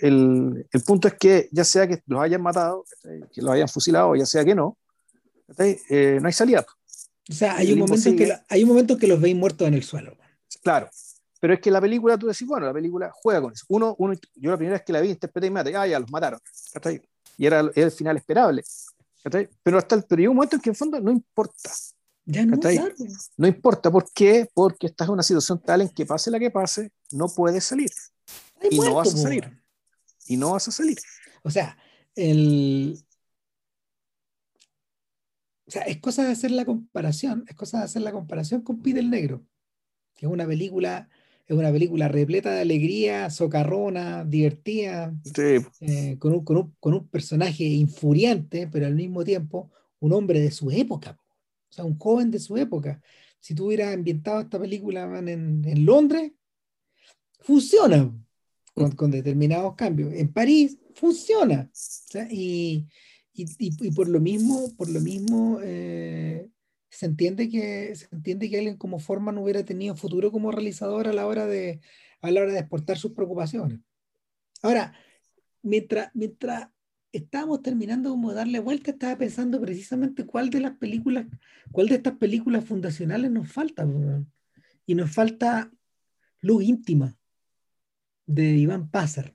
[0.03, 2.85] El, el, punto es que ya sea que los hayan matado,
[3.33, 4.77] que los hayan fusilado, ya sea que no,
[5.57, 6.67] eh, no hay salida.
[7.31, 9.73] O sea, hay un, momento en que, hay un momento que los veis muertos en
[9.73, 10.15] el suelo.
[10.63, 10.91] Claro,
[11.43, 13.65] pero es que la película, tú decís, bueno, la película juega con eso.
[13.69, 16.09] Uno, uno yo la primera vez que la vi, interpreté y mate, ah, ya los
[16.09, 16.39] mataron.
[17.37, 18.63] Y era, el final esperable.
[19.65, 21.69] Pero hasta el, pero llega un momento en que en fondo no importa.
[22.27, 22.61] Ya no,
[23.37, 23.91] no importa.
[23.91, 24.49] ¿Por qué?
[24.55, 27.91] Porque estás en una situación tal en que pase la que pase, no puedes salir.
[28.71, 29.63] y no vas a salir.
[30.29, 30.99] Y no vas a salir.
[31.43, 31.77] O sea,
[32.15, 33.05] el.
[35.67, 38.81] O sea, es cosa de hacer la comparación, es cosa de hacer la comparación con
[38.81, 39.45] Pide el Negro,
[40.15, 41.09] que es una película
[41.53, 45.15] es una película repleta de alegría, socarrona, divertida,
[45.81, 49.71] eh, con, un, con, un, con, un, personaje infuriante, pero al mismo tiempo
[50.01, 51.19] un hombre de su época,
[51.71, 53.01] o sea, un joven de su época.
[53.39, 56.33] Si tú hubieras ambientado esta película en, en Londres,
[57.41, 58.11] funciona,
[58.75, 60.13] con, determinados cambios.
[60.15, 61.71] En París funciona.
[62.31, 62.87] y,
[63.35, 66.49] y, por lo mismo, por lo mismo eh,
[66.93, 71.13] se, entiende que, se entiende que alguien como Forman hubiera tenido futuro como realizador a
[71.15, 71.81] la hora de,
[72.21, 73.81] a la hora de exportar sus preocupaciones.
[74.61, 74.93] Ahora,
[75.63, 76.69] mientras, mientras
[77.11, 81.27] estábamos terminando como de darle vuelta, estaba pensando precisamente cuál de las películas,
[81.71, 83.89] cuál de estas películas fundacionales nos falta.
[84.85, 85.73] Y nos falta
[86.41, 87.17] Luz Íntima
[88.27, 89.35] de Iván Pazar,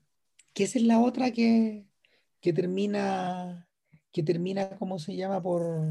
[0.53, 1.87] que esa es la otra que,
[2.39, 3.67] que termina,
[4.11, 5.41] que termina, ¿cómo se llama?
[5.41, 5.89] Por,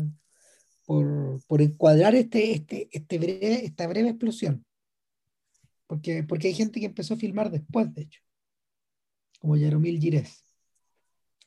[0.86, 4.64] por, por encuadrar este, este, este breve, esta breve explosión.
[5.86, 8.20] Porque, porque hay gente que empezó a filmar después, de hecho,
[9.38, 10.42] como Yaromil Gires,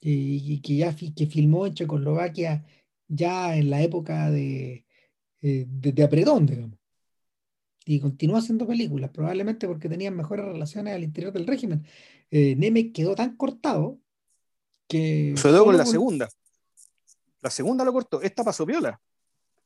[0.02, 2.64] y, que ya que filmó en Checoslovaquia
[3.08, 4.86] ya en la época de,
[5.42, 6.80] eh, de, de Apretón, digamos
[7.90, 11.84] y continuó haciendo películas, probablemente porque tenían mejores relaciones al interior del régimen.
[12.30, 13.98] Eh, Neme quedó tan cortado
[14.88, 15.34] que...
[15.36, 16.30] Se quedó con la segunda.
[17.42, 18.22] La segunda lo cortó.
[18.22, 19.02] Esta pasó viola.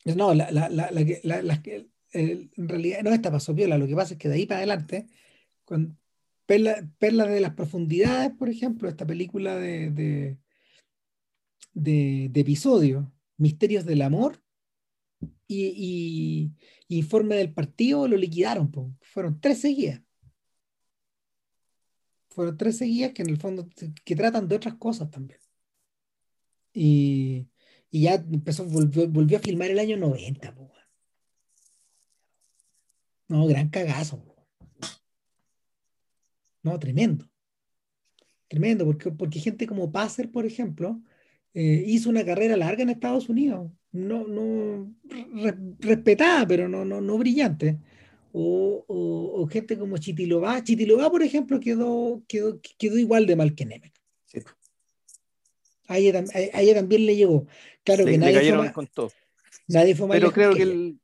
[0.06, 3.78] No, la, la, la, la que, en realidad no esta pasó viola.
[3.78, 5.08] Lo que pasa es que de ahí para adelante,
[5.66, 5.98] con
[6.46, 10.38] Perlas Perla de las Profundidades, por ejemplo, esta película de, de,
[11.74, 14.42] de, episodio, Misterios del Amor,
[15.48, 16.52] y,
[16.88, 18.72] informe del partido lo liquidaron.
[19.02, 20.02] Fueron tres seguidas.
[22.30, 23.68] Fueron tres seguidas que en el fondo
[24.04, 25.40] que tratan de otras cosas también.
[26.74, 27.48] Y,
[28.02, 30.56] ya empezó, volvió, a filmar el año 90.
[33.28, 34.24] No, gran cagazo.
[36.61, 37.30] No, tremendo.
[38.48, 41.02] Tremendo, porque, porque gente como Passer, por ejemplo,
[41.53, 44.94] eh, hizo una carrera larga en Estados Unidos no, no
[45.80, 47.80] respetada, pero no, no, no brillante.
[48.34, 50.64] O, o, gente como Chitilobá.
[50.64, 53.94] Chitilobá, por ejemplo, quedó, quedó, quedó igual de mal que Nemec.
[55.94, 57.45] A, ella, también le llegó.
[57.84, 59.11] Claro que nadie fue con todo.
[59.68, 60.99] Nadie fue Pero creo que, el,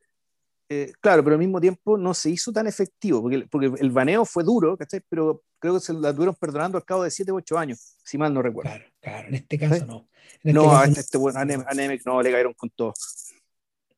[0.72, 4.24] eh, claro, pero al mismo tiempo no se hizo tan efectivo, porque, porque el baneo
[4.24, 5.02] fue duro, ¿cachai?
[5.10, 8.20] Pero creo que se la tuvieron perdonando al cabo de 7 u 8 años, si
[8.20, 8.70] mal no recuerdo.
[8.70, 10.08] Claro, claro, en este caso no.
[10.36, 12.94] Este no, a este, bueno, a, Nemec no, le cayeron con todo.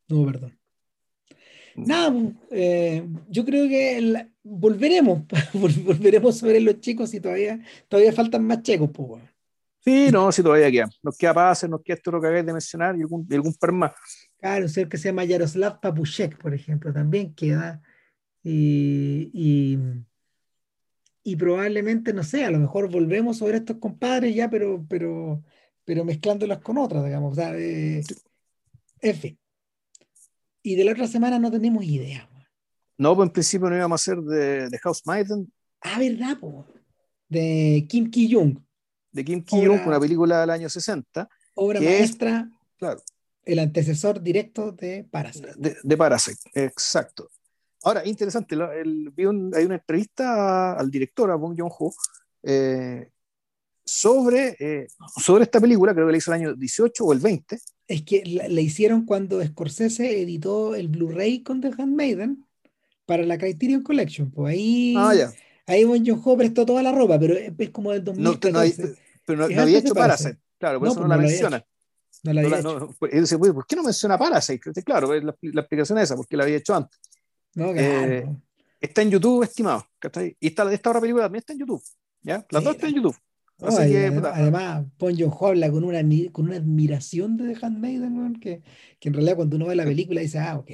[0.08, 0.58] No, perdón.
[1.76, 1.88] Mm.
[1.88, 5.24] Nada, pues, eh, yo creo que volveremos,
[5.54, 7.60] volveremos sobre los chicos y todavía,
[7.90, 9.24] todavía faltan más checos, pues.
[9.84, 10.90] Sí, no, sí, todavía queda.
[11.02, 13.72] Nos queda Pase, nos queda esto lo que acabáis de mencionar y algún, algún par
[13.72, 13.92] más.
[14.40, 17.82] Claro, un ser que se llama Yaroslav Papushek, por ejemplo, también queda.
[18.44, 19.80] Y, y,
[21.24, 25.44] y, probablemente, no sé, a lo mejor volvemos sobre estos compadres ya, pero, pero
[25.86, 27.38] pero mezclándolas con otras, digamos.
[27.38, 28.02] O eh,
[29.02, 29.40] en fin.
[30.64, 32.30] Y de la otra semana no tenemos idea.
[32.98, 35.52] No, pues en principio no íbamos a hacer de, de House Maiden.
[35.82, 36.38] Ah, ¿verdad?
[36.40, 36.68] Po?
[37.28, 38.60] De Kim Ki-jung.
[39.12, 41.28] De Kim Ki-jung, una película del año 60.
[41.56, 42.50] Obra maestra.
[42.78, 43.02] claro.
[43.44, 45.78] El antecesor directo de Parasite.
[45.84, 47.30] De, Parasite, exacto.
[47.84, 51.92] Ahora, interesante, el, hay una entrevista al director, a Bong Joon-ho,
[52.44, 53.10] eh,
[53.84, 57.60] sobre, eh, sobre esta película, creo que la hizo el año 18 o el 20.
[57.88, 62.46] Es que la, hicieron cuando Scorsese editó el Blu-ray con The Handmaiden
[63.06, 64.32] para la Criterion Collection.
[64.32, 65.34] Pues ahí, ah, ya.
[65.72, 68.84] Ahí Bon Joon-ho prestó toda la ropa, pero es como del 2014.
[68.84, 68.90] No,
[69.26, 71.66] pero no, había hecho Parasite, claro, por eso no, pues la menciona.
[72.24, 74.84] No la había no, pues, dice, ¿por qué no menciona Parasite?
[74.84, 77.00] Claro, la, la explicación es esa, porque la había hecho antes.
[77.56, 78.12] No, claro.
[78.12, 78.36] Eh,
[78.80, 79.86] está en YouTube, estimado.
[80.40, 81.84] Y esta, esta otra película también está en YouTube.
[82.22, 82.46] ¿ya?
[82.50, 83.18] Las dos están en YouTube
[83.62, 88.62] además, Pon habla con una, con una admiración de The Handmaiden, que,
[89.00, 90.72] que en realidad cuando uno ve la película dice, ah, ok.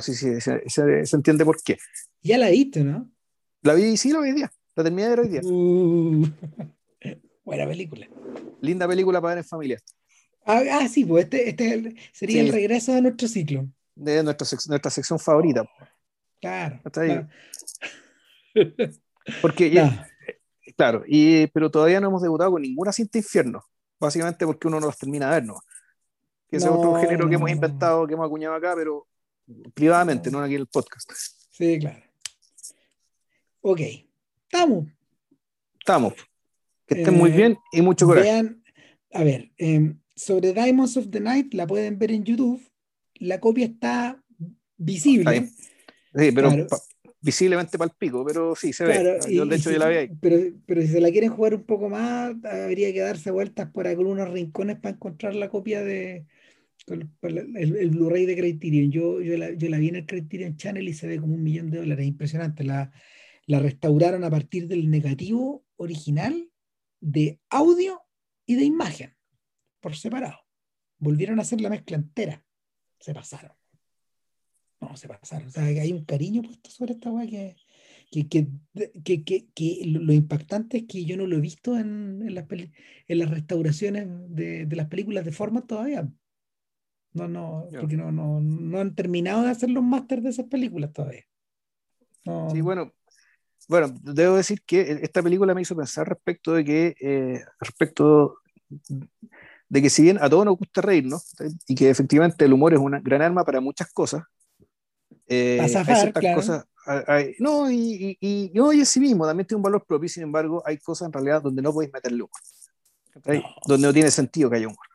[0.00, 1.78] Sí, sí, se, se, entiende por qué.
[2.22, 3.10] Ya la viste, ¿no?
[3.62, 4.52] La vi, sí, la vi hoy día.
[4.74, 5.40] La terminé de ver hoy día.
[5.44, 6.26] Uh,
[7.44, 8.08] buena película.
[8.60, 9.78] Linda película para ver en familia.
[10.44, 13.66] Ah, ah sí, pues este, este sería el regreso de nuestro ciclo.
[13.94, 15.64] De nuestra, nuestra sección favorita.
[16.40, 16.80] Claro.
[16.90, 17.28] claro.
[19.40, 20.08] Porque ya,
[20.76, 23.64] Claro, y, pero todavía no hemos debutado con ninguna cinta infierno,
[23.98, 25.60] básicamente porque uno no las termina de ver, ¿no?
[26.48, 29.06] Que ese es otro género que hemos inventado, que hemos acuñado acá, pero
[29.74, 31.10] privadamente, no, aquí en el podcast.
[31.50, 32.02] Sí, claro.
[33.62, 33.80] Ok,
[34.50, 34.88] estamos.
[35.78, 36.14] Estamos.
[36.86, 38.28] Que estén muy eh, bien y mucho coraje.
[38.28, 38.62] Vean,
[39.12, 42.60] a ver, em, sobre Diamonds of the Night la pueden ver en YouTube.
[43.14, 44.20] La copia está
[44.76, 45.48] visible.
[46.14, 46.50] Sí, pero
[47.20, 49.20] visiblemente para el pico, pero sí, se ve.
[49.30, 50.10] Yo, de hecho, yo la vi ahí.
[50.20, 53.86] Pero, pero si se la quieren jugar un poco más, habría que darse vueltas por
[53.86, 56.26] algunos rincones para encontrar la copia de
[56.88, 58.90] el, Blu-ray de Criterion.
[58.90, 61.44] Yo, yo, la, yo la vi en el Criterion Channel y se ve como un
[61.44, 62.04] millón de dólares.
[62.04, 62.64] Impresionante.
[62.64, 62.90] La,
[63.52, 66.50] la restauraron a partir del negativo original
[67.00, 68.00] de audio
[68.46, 69.14] y de imagen,
[69.80, 70.38] por separado.
[70.98, 72.46] Volvieron a hacer la mezcla entera.
[72.98, 73.52] Se pasaron.
[74.80, 75.48] No, se pasaron.
[75.48, 77.56] O sea, hay un cariño puesto sobre esta weá que,
[78.10, 78.48] que,
[79.04, 82.46] que, que, que, lo impactante es que yo no lo he visto en, en, las,
[82.50, 86.10] en las restauraciones de, de, las películas de forma todavía.
[87.12, 90.90] No, no, porque no, no, no han terminado de hacer los másteres de esas películas
[90.94, 91.24] todavía.
[92.24, 92.48] No.
[92.50, 92.94] Sí, bueno,
[93.68, 98.38] bueno, debo decir que esta película me hizo pensar respecto de que, eh, respecto
[99.68, 101.32] de que si bien a todos nos gusta reírnos
[101.66, 104.22] y que efectivamente el humor es una gran arma para muchas cosas,
[105.26, 106.36] eh, hay ciertas claro.
[106.36, 106.64] cosas,
[107.06, 110.62] hay, no, y, y, y, hoy sí mismo también tiene un valor propio, sin embargo,
[110.66, 112.40] hay cosas en realidad donde no podéis meterle humor,
[113.24, 113.42] no.
[113.66, 114.86] donde no tiene sentido que haya humor.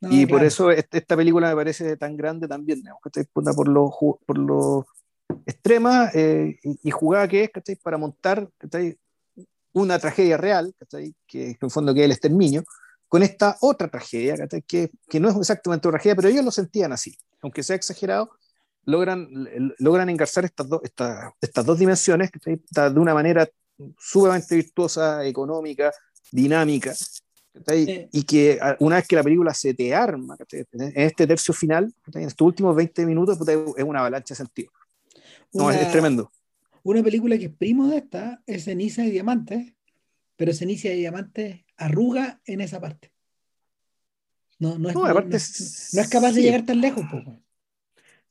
[0.00, 0.28] No, y claro.
[0.28, 2.82] por eso esta película me parece tan grande también,
[3.12, 3.90] que por lo,
[4.26, 4.86] por lo
[5.46, 7.76] extrema eh, y, y, jugada que es, ¿cachai?
[7.76, 8.98] Para montar, ¿cachai?
[9.72, 11.14] Una tragedia real, ¿cachai?
[11.26, 12.64] Que, que en el fondo que es el exterminio,
[13.08, 14.62] con esta otra tragedia, ¿cachai?
[14.62, 18.30] Que, que no es exactamente una tragedia, pero ellos lo sentían así, aunque sea exagerado,
[18.84, 19.28] logran,
[19.78, 22.60] logran engarzar estas, do, esta, estas dos dimensiones ¿cachai?
[22.70, 23.48] de una manera
[23.98, 25.92] sumamente virtuosa, económica,
[26.30, 26.94] dinámica,
[27.66, 28.08] Sí.
[28.12, 32.22] Y que una vez que la película se te arma, en este tercio final, en
[32.22, 33.38] estos últimos 20 minutos,
[33.76, 34.70] es una avalancha de sentido.
[35.52, 36.32] No, una, es, tremendo.
[36.82, 39.74] Una película que es primo de esta es Ceniza y Diamantes,
[40.36, 43.12] pero Ceniza y Diamantes arruga en esa parte.
[44.58, 45.38] No, no, es, no, aparte, no,
[45.92, 46.36] no es capaz sí.
[46.36, 47.04] de llegar tan lejos.
[47.10, 47.40] Poco.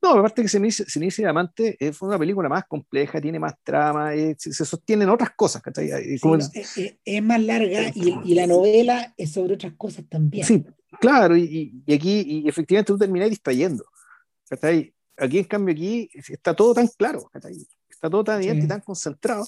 [0.01, 4.15] No, aparte que Ceniza, Ceniza y Diamantes fue una película más compleja, tiene más trama,
[4.15, 5.61] eh, se, sostienen otras cosas.
[5.75, 10.05] Sí, Como es, es, es, más larga y, y, la novela es sobre otras cosas
[10.07, 10.45] también.
[10.45, 10.63] Sí,
[11.01, 13.83] claro, y, y aquí y efectivamente tú terminás distrayendo.
[14.49, 14.93] ¿cachai?
[15.19, 17.29] Aquí, en cambio, aquí está todo tan claro,
[17.89, 18.65] está todo tan evidente sí.
[18.65, 19.47] y tan concentrado.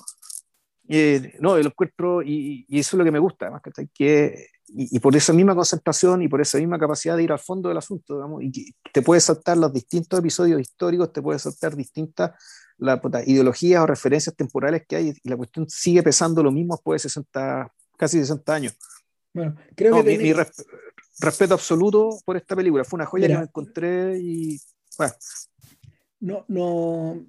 [0.87, 3.61] Eh, no, lo encuentro, y, y, eso es lo que me gusta, además,
[3.93, 7.39] que, y, y, por esa misma concentración y por esa misma capacidad de ir al
[7.39, 11.43] fondo del asunto, digamos, y que te puedes saltar los distintos episodios históricos, te puedes
[11.43, 12.31] saltar distintas
[12.77, 16.75] la, puta, ideologías o referencias temporales que hay, y la cuestión sigue pesando lo mismo
[16.75, 18.73] después de 60, casi 60 años.
[19.33, 20.51] Bueno, creo no, que mi, mi res,
[21.21, 24.59] respeto absoluto por esta película, fue una joya Mira, que me encontré y
[24.97, 25.13] bueno,
[26.21, 27.25] no, no,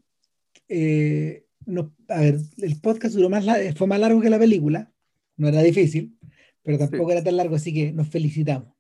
[0.69, 3.45] eh, no, a ver, el podcast duró más,
[3.77, 4.93] fue más largo que la película,
[5.37, 6.17] no era difícil,
[6.63, 7.13] pero tampoco sí.
[7.13, 8.73] era tan largo, así que nos felicitamos.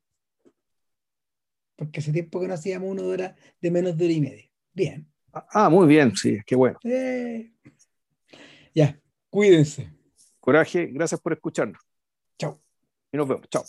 [1.76, 4.50] Porque hace tiempo que no hacíamos una hora de menos de hora y media.
[4.72, 5.08] Bien.
[5.32, 6.78] Ah, muy bien, sí, qué bueno.
[6.84, 7.50] Eh.
[8.74, 9.92] Ya, cuídense.
[10.38, 11.82] Coraje, gracias por escucharnos.
[12.38, 12.60] Chao.
[13.10, 13.64] Y nos vemos, chao.